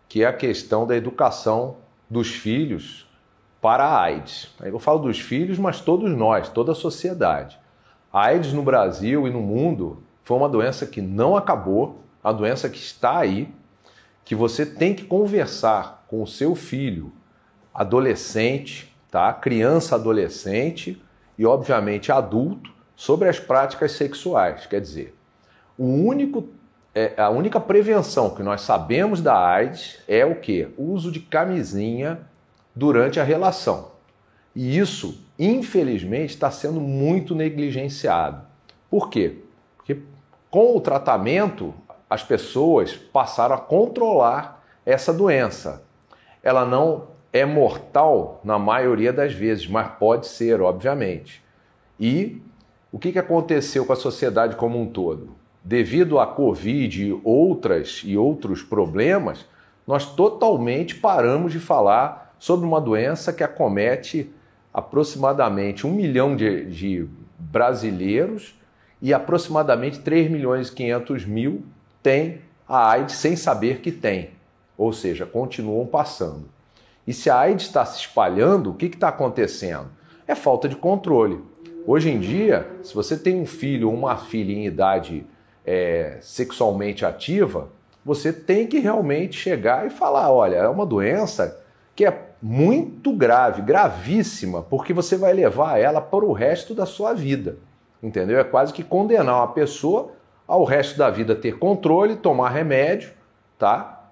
que 0.08 0.22
é 0.22 0.26
a 0.26 0.32
questão 0.32 0.86
da 0.86 0.96
educação 0.96 1.76
dos 2.08 2.28
filhos 2.28 3.06
para 3.60 3.84
a 3.84 4.00
AIDS. 4.00 4.54
Eu 4.62 4.78
falo 4.78 5.00
dos 5.00 5.18
filhos, 5.18 5.58
mas 5.58 5.80
todos 5.80 6.10
nós, 6.16 6.48
toda 6.48 6.72
a 6.72 6.74
sociedade. 6.74 7.58
A 8.12 8.26
AIDS 8.26 8.52
no 8.52 8.62
Brasil 8.62 9.26
e 9.26 9.30
no 9.30 9.40
mundo 9.40 10.02
foi 10.22 10.36
uma 10.36 10.48
doença 10.48 10.86
que 10.86 11.02
não 11.02 11.36
acabou, 11.36 12.00
a 12.26 12.32
doença 12.32 12.68
que 12.68 12.78
está 12.78 13.18
aí, 13.18 13.48
que 14.24 14.34
você 14.34 14.66
tem 14.66 14.92
que 14.92 15.04
conversar 15.04 16.04
com 16.08 16.20
o 16.20 16.26
seu 16.26 16.56
filho, 16.56 17.12
adolescente, 17.72 18.92
tá? 19.08 19.32
Criança, 19.32 19.94
adolescente 19.94 21.00
e 21.38 21.46
obviamente 21.46 22.10
adulto 22.10 22.68
sobre 22.96 23.28
as 23.28 23.38
práticas 23.38 23.92
sexuais. 23.92 24.66
Quer 24.66 24.80
dizer, 24.80 25.16
o 25.78 25.84
único 25.84 26.48
é, 26.92 27.14
a 27.16 27.30
única 27.30 27.60
prevenção 27.60 28.30
que 28.30 28.42
nós 28.42 28.62
sabemos 28.62 29.22
da 29.22 29.38
AIDS 29.38 29.98
é 30.08 30.26
o 30.26 30.40
que? 30.40 30.66
O 30.76 30.82
uso 30.82 31.12
de 31.12 31.20
camisinha 31.20 32.22
durante 32.74 33.20
a 33.20 33.22
relação. 33.22 33.92
E 34.52 34.76
isso, 34.76 35.22
infelizmente, 35.38 36.30
está 36.30 36.50
sendo 36.50 36.80
muito 36.80 37.36
negligenciado. 37.36 38.44
Por 38.90 39.10
quê? 39.10 39.42
Porque 39.76 40.00
com 40.50 40.76
o 40.76 40.80
tratamento, 40.80 41.74
as 42.08 42.22
pessoas 42.22 42.94
passaram 42.94 43.54
a 43.54 43.58
controlar 43.58 44.62
essa 44.84 45.12
doença. 45.12 45.82
Ela 46.42 46.64
não 46.64 47.08
é 47.32 47.44
mortal 47.44 48.40
na 48.44 48.58
maioria 48.58 49.12
das 49.12 49.32
vezes, 49.32 49.66
mas 49.66 49.88
pode 49.98 50.26
ser, 50.26 50.60
obviamente. 50.60 51.42
E 51.98 52.40
o 52.92 52.98
que 52.98 53.18
aconteceu 53.18 53.84
com 53.84 53.92
a 53.92 53.96
sociedade 53.96 54.56
como 54.56 54.80
um 54.80 54.86
todo? 54.86 55.34
Devido 55.62 56.20
à 56.20 56.26
Covid 56.26 57.04
e 57.04 57.20
outras 57.24 58.02
e 58.04 58.16
outros 58.16 58.62
problemas, 58.62 59.44
nós 59.86 60.06
totalmente 60.14 60.94
paramos 60.94 61.52
de 61.52 61.58
falar 61.58 62.34
sobre 62.38 62.66
uma 62.66 62.80
doença 62.80 63.32
que 63.32 63.42
acomete 63.42 64.32
aproximadamente 64.72 65.86
um 65.86 65.92
milhão 65.92 66.36
de, 66.36 66.66
de 66.66 67.08
brasileiros 67.38 68.54
e 69.00 69.12
aproximadamente 69.12 70.00
3 70.00 70.30
milhões 70.30 70.68
e 70.68 70.74
500 70.74 71.24
mil 71.24 71.64
tem 72.06 72.38
a 72.68 72.90
AIDS 72.90 73.16
sem 73.16 73.34
saber 73.34 73.80
que 73.80 73.90
tem, 73.90 74.30
ou 74.78 74.92
seja, 74.92 75.26
continuam 75.26 75.84
passando. 75.84 76.44
E 77.04 77.12
se 77.12 77.28
a 77.28 77.36
AIDS 77.36 77.66
está 77.66 77.84
se 77.84 77.98
espalhando, 77.98 78.70
o 78.70 78.74
que 78.74 78.86
está 78.86 79.08
acontecendo? 79.08 79.88
É 80.24 80.36
falta 80.36 80.68
de 80.68 80.76
controle. 80.76 81.40
Hoje 81.84 82.08
em 82.08 82.20
dia, 82.20 82.64
se 82.84 82.94
você 82.94 83.16
tem 83.16 83.40
um 83.40 83.44
filho 83.44 83.88
ou 83.88 83.94
uma 83.94 84.16
filha 84.16 84.52
em 84.52 84.66
idade 84.66 85.26
é, 85.64 86.18
sexualmente 86.20 87.04
ativa, 87.04 87.70
você 88.04 88.32
tem 88.32 88.68
que 88.68 88.78
realmente 88.78 89.36
chegar 89.36 89.84
e 89.84 89.90
falar: 89.90 90.30
olha, 90.30 90.58
é 90.58 90.68
uma 90.68 90.86
doença 90.86 91.60
que 91.96 92.06
é 92.06 92.26
muito 92.40 93.12
grave, 93.12 93.62
gravíssima, 93.62 94.62
porque 94.62 94.92
você 94.92 95.16
vai 95.16 95.32
levar 95.32 95.80
ela 95.80 96.00
para 96.00 96.24
o 96.24 96.32
resto 96.32 96.72
da 96.72 96.86
sua 96.86 97.12
vida. 97.12 97.56
Entendeu? 98.00 98.38
É 98.38 98.44
quase 98.44 98.72
que 98.72 98.84
condenar 98.84 99.38
uma 99.38 99.48
pessoa 99.48 100.12
ao 100.46 100.64
resto 100.64 100.96
da 100.96 101.10
vida 101.10 101.34
ter 101.34 101.58
controle, 101.58 102.16
tomar 102.16 102.50
remédio, 102.50 103.10
tá? 103.58 104.04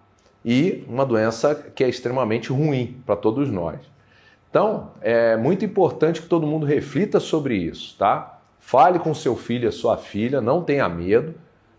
E 0.45 0.85
uma 0.89 1.07
doença 1.07 1.55
que 1.55 1.83
é 1.83 1.89
extremamente 1.89 2.53
ruim 2.53 3.01
para 3.07 3.17
todos 3.17 3.51
nós. 3.51 3.79
Então, 4.51 4.91
é 5.01 5.37
muito 5.37 5.65
importante 5.65 6.23
que 6.23 6.29
todo 6.29 6.47
mundo 6.47 6.65
reflita 6.65 7.19
sobre 7.19 7.57
isso, 7.57 7.97
tá? 7.99 8.39
Fale 8.59 8.99
com 8.99 9.13
seu 9.13 9.37
filho, 9.37 9.69
a 9.69 9.73
sua 9.73 9.97
filha, 9.97 10.41
não 10.41 10.63
tenha 10.63 10.89
medo. 10.89 11.35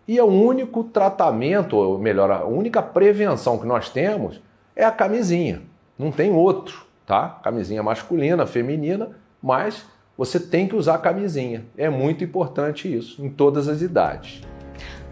E 0.08 0.20
o 0.20 0.26
único 0.26 0.84
tratamento, 0.84 1.76
ou 1.78 1.97
melhor, 1.97 2.30
a 2.30 2.45
única 2.45 2.82
prevenção 2.82 3.58
que 3.58 3.66
nós 3.66 3.89
temos 3.89 4.41
é 4.76 4.84
a 4.84 4.91
camisinha. 4.91 5.62
Não 5.97 6.12
tem 6.12 6.32
outro, 6.32 6.86
tá? 7.06 7.39
Camisinha 7.43 7.82
masculina, 7.82 8.45
feminina, 8.45 9.10
mas 9.41 9.86
você 10.18 10.39
tem 10.39 10.68
que 10.68 10.76
usar 10.76 10.97
camisinha. 10.99 11.66
É 11.78 11.89
muito 11.89 12.24
importante 12.24 12.93
isso, 12.93 13.26
em 13.26 13.30
todas 13.30 13.68
as 13.68 13.82
idades. 13.82 14.41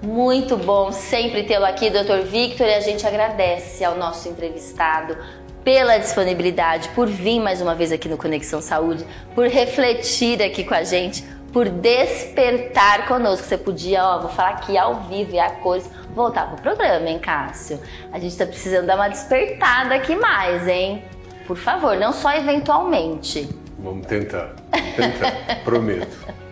Muito 0.03 0.57
bom 0.57 0.91
sempre 0.91 1.43
tê-lo 1.43 1.63
aqui, 1.63 1.89
Dr. 1.89 2.25
Victor, 2.25 2.67
e 2.67 2.73
a 2.73 2.81
gente 2.81 3.07
agradece 3.07 3.85
ao 3.85 3.95
nosso 3.95 4.27
entrevistado 4.27 5.15
pela 5.63 5.97
disponibilidade, 5.97 6.89
por 6.89 7.07
vir 7.07 7.39
mais 7.39 7.61
uma 7.61 7.73
vez 7.73 7.89
aqui 7.89 8.09
no 8.09 8.17
Conexão 8.17 8.61
Saúde, 8.61 9.07
por 9.33 9.47
refletir 9.47 10.43
aqui 10.43 10.65
com 10.65 10.73
a 10.73 10.83
gente, 10.83 11.23
por 11.53 11.69
despertar 11.69 13.07
conosco. 13.07 13.47
Você 13.47 13.57
podia, 13.57 14.03
ó, 14.03 14.19
vou 14.19 14.29
falar 14.29 14.49
aqui 14.49 14.77
ao 14.77 15.03
vivo 15.03 15.35
e 15.35 15.39
a 15.39 15.49
cores, 15.49 15.89
voltar 16.13 16.47
pro 16.47 16.61
programa, 16.61 17.07
hein, 17.07 17.19
Cássio? 17.19 17.79
A 18.11 18.19
gente 18.19 18.35
tá 18.35 18.45
precisando 18.45 18.85
dar 18.85 18.95
uma 18.95 19.07
despertada 19.07 19.95
aqui 19.95 20.17
mais, 20.17 20.67
hein? 20.67 21.01
Por 21.47 21.55
favor, 21.55 21.95
não 21.95 22.11
só 22.11 22.35
eventualmente. 22.35 23.47
Vamos 23.79 24.05
tentar, 24.05 24.53
tentar, 24.97 25.63
prometo. 25.63 26.33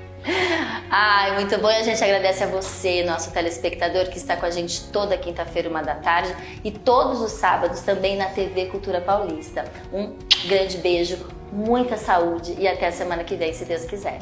Ai, 0.89 1.36
muito 1.36 1.57
bom. 1.57 1.67
A 1.67 1.84
gente 1.84 2.03
agradece 2.03 2.43
a 2.43 2.47
você, 2.47 3.03
nosso 3.03 3.32
telespectador, 3.32 4.09
que 4.09 4.17
está 4.17 4.36
com 4.36 4.45
a 4.45 4.51
gente 4.51 4.89
toda 4.91 5.17
quinta-feira, 5.17 5.69
uma 5.69 5.82
da 5.82 5.95
tarde, 5.95 6.36
e 6.63 6.72
todos 6.72 7.22
os 7.22 7.32
sábados 7.32 7.82
também 7.82 8.17
na 8.17 8.26
TV 8.26 8.65
Cultura 8.65 9.01
Paulista. 9.01 9.65
Um 9.91 10.15
grande 10.45 10.78
beijo, 10.78 11.17
muita 11.51 11.97
saúde 11.97 12.55
e 12.57 12.67
até 12.67 12.88
a 12.88 12.91
semana 12.91 13.24
que 13.24 13.36
vem, 13.36 13.53
se 13.53 13.65
Deus 13.65 13.86
quiser. 13.86 14.19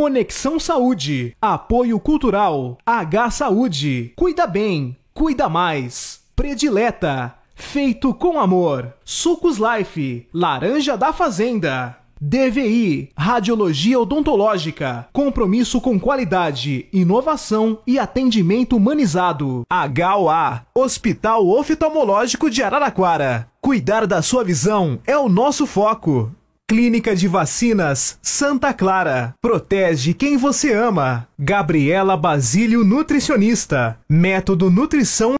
Conexão 0.00 0.58
Saúde, 0.58 1.36
Apoio 1.42 2.00
Cultural, 2.00 2.78
H 2.86 3.32
Saúde, 3.32 4.14
Cuida 4.16 4.46
Bem, 4.46 4.96
Cuida 5.12 5.46
Mais, 5.46 6.22
Predileta, 6.34 7.34
Feito 7.54 8.14
com 8.14 8.40
Amor, 8.40 8.94
Sucos 9.04 9.58
Life, 9.58 10.26
Laranja 10.32 10.96
da 10.96 11.12
Fazenda, 11.12 11.98
DVI, 12.18 13.10
Radiologia 13.14 14.00
Odontológica, 14.00 15.06
compromisso 15.12 15.82
com 15.82 16.00
qualidade, 16.00 16.86
inovação 16.90 17.80
e 17.86 17.98
atendimento 17.98 18.78
humanizado. 18.78 19.64
HOA, 19.70 20.62
Hospital 20.74 21.46
Oftalmológico 21.46 22.48
de 22.48 22.62
Araraquara. 22.62 23.50
Cuidar 23.60 24.06
da 24.06 24.22
sua 24.22 24.42
visão 24.42 24.98
é 25.06 25.18
o 25.18 25.28
nosso 25.28 25.66
foco. 25.66 26.34
Clínica 26.70 27.16
de 27.16 27.26
Vacinas 27.26 28.16
Santa 28.22 28.72
Clara. 28.72 29.34
Protege 29.42 30.14
quem 30.14 30.36
você 30.36 30.72
ama. 30.72 31.26
Gabriela 31.36 32.16
Basílio 32.16 32.84
Nutricionista. 32.84 33.98
Método 34.08 34.70
Nutrição 34.70 35.28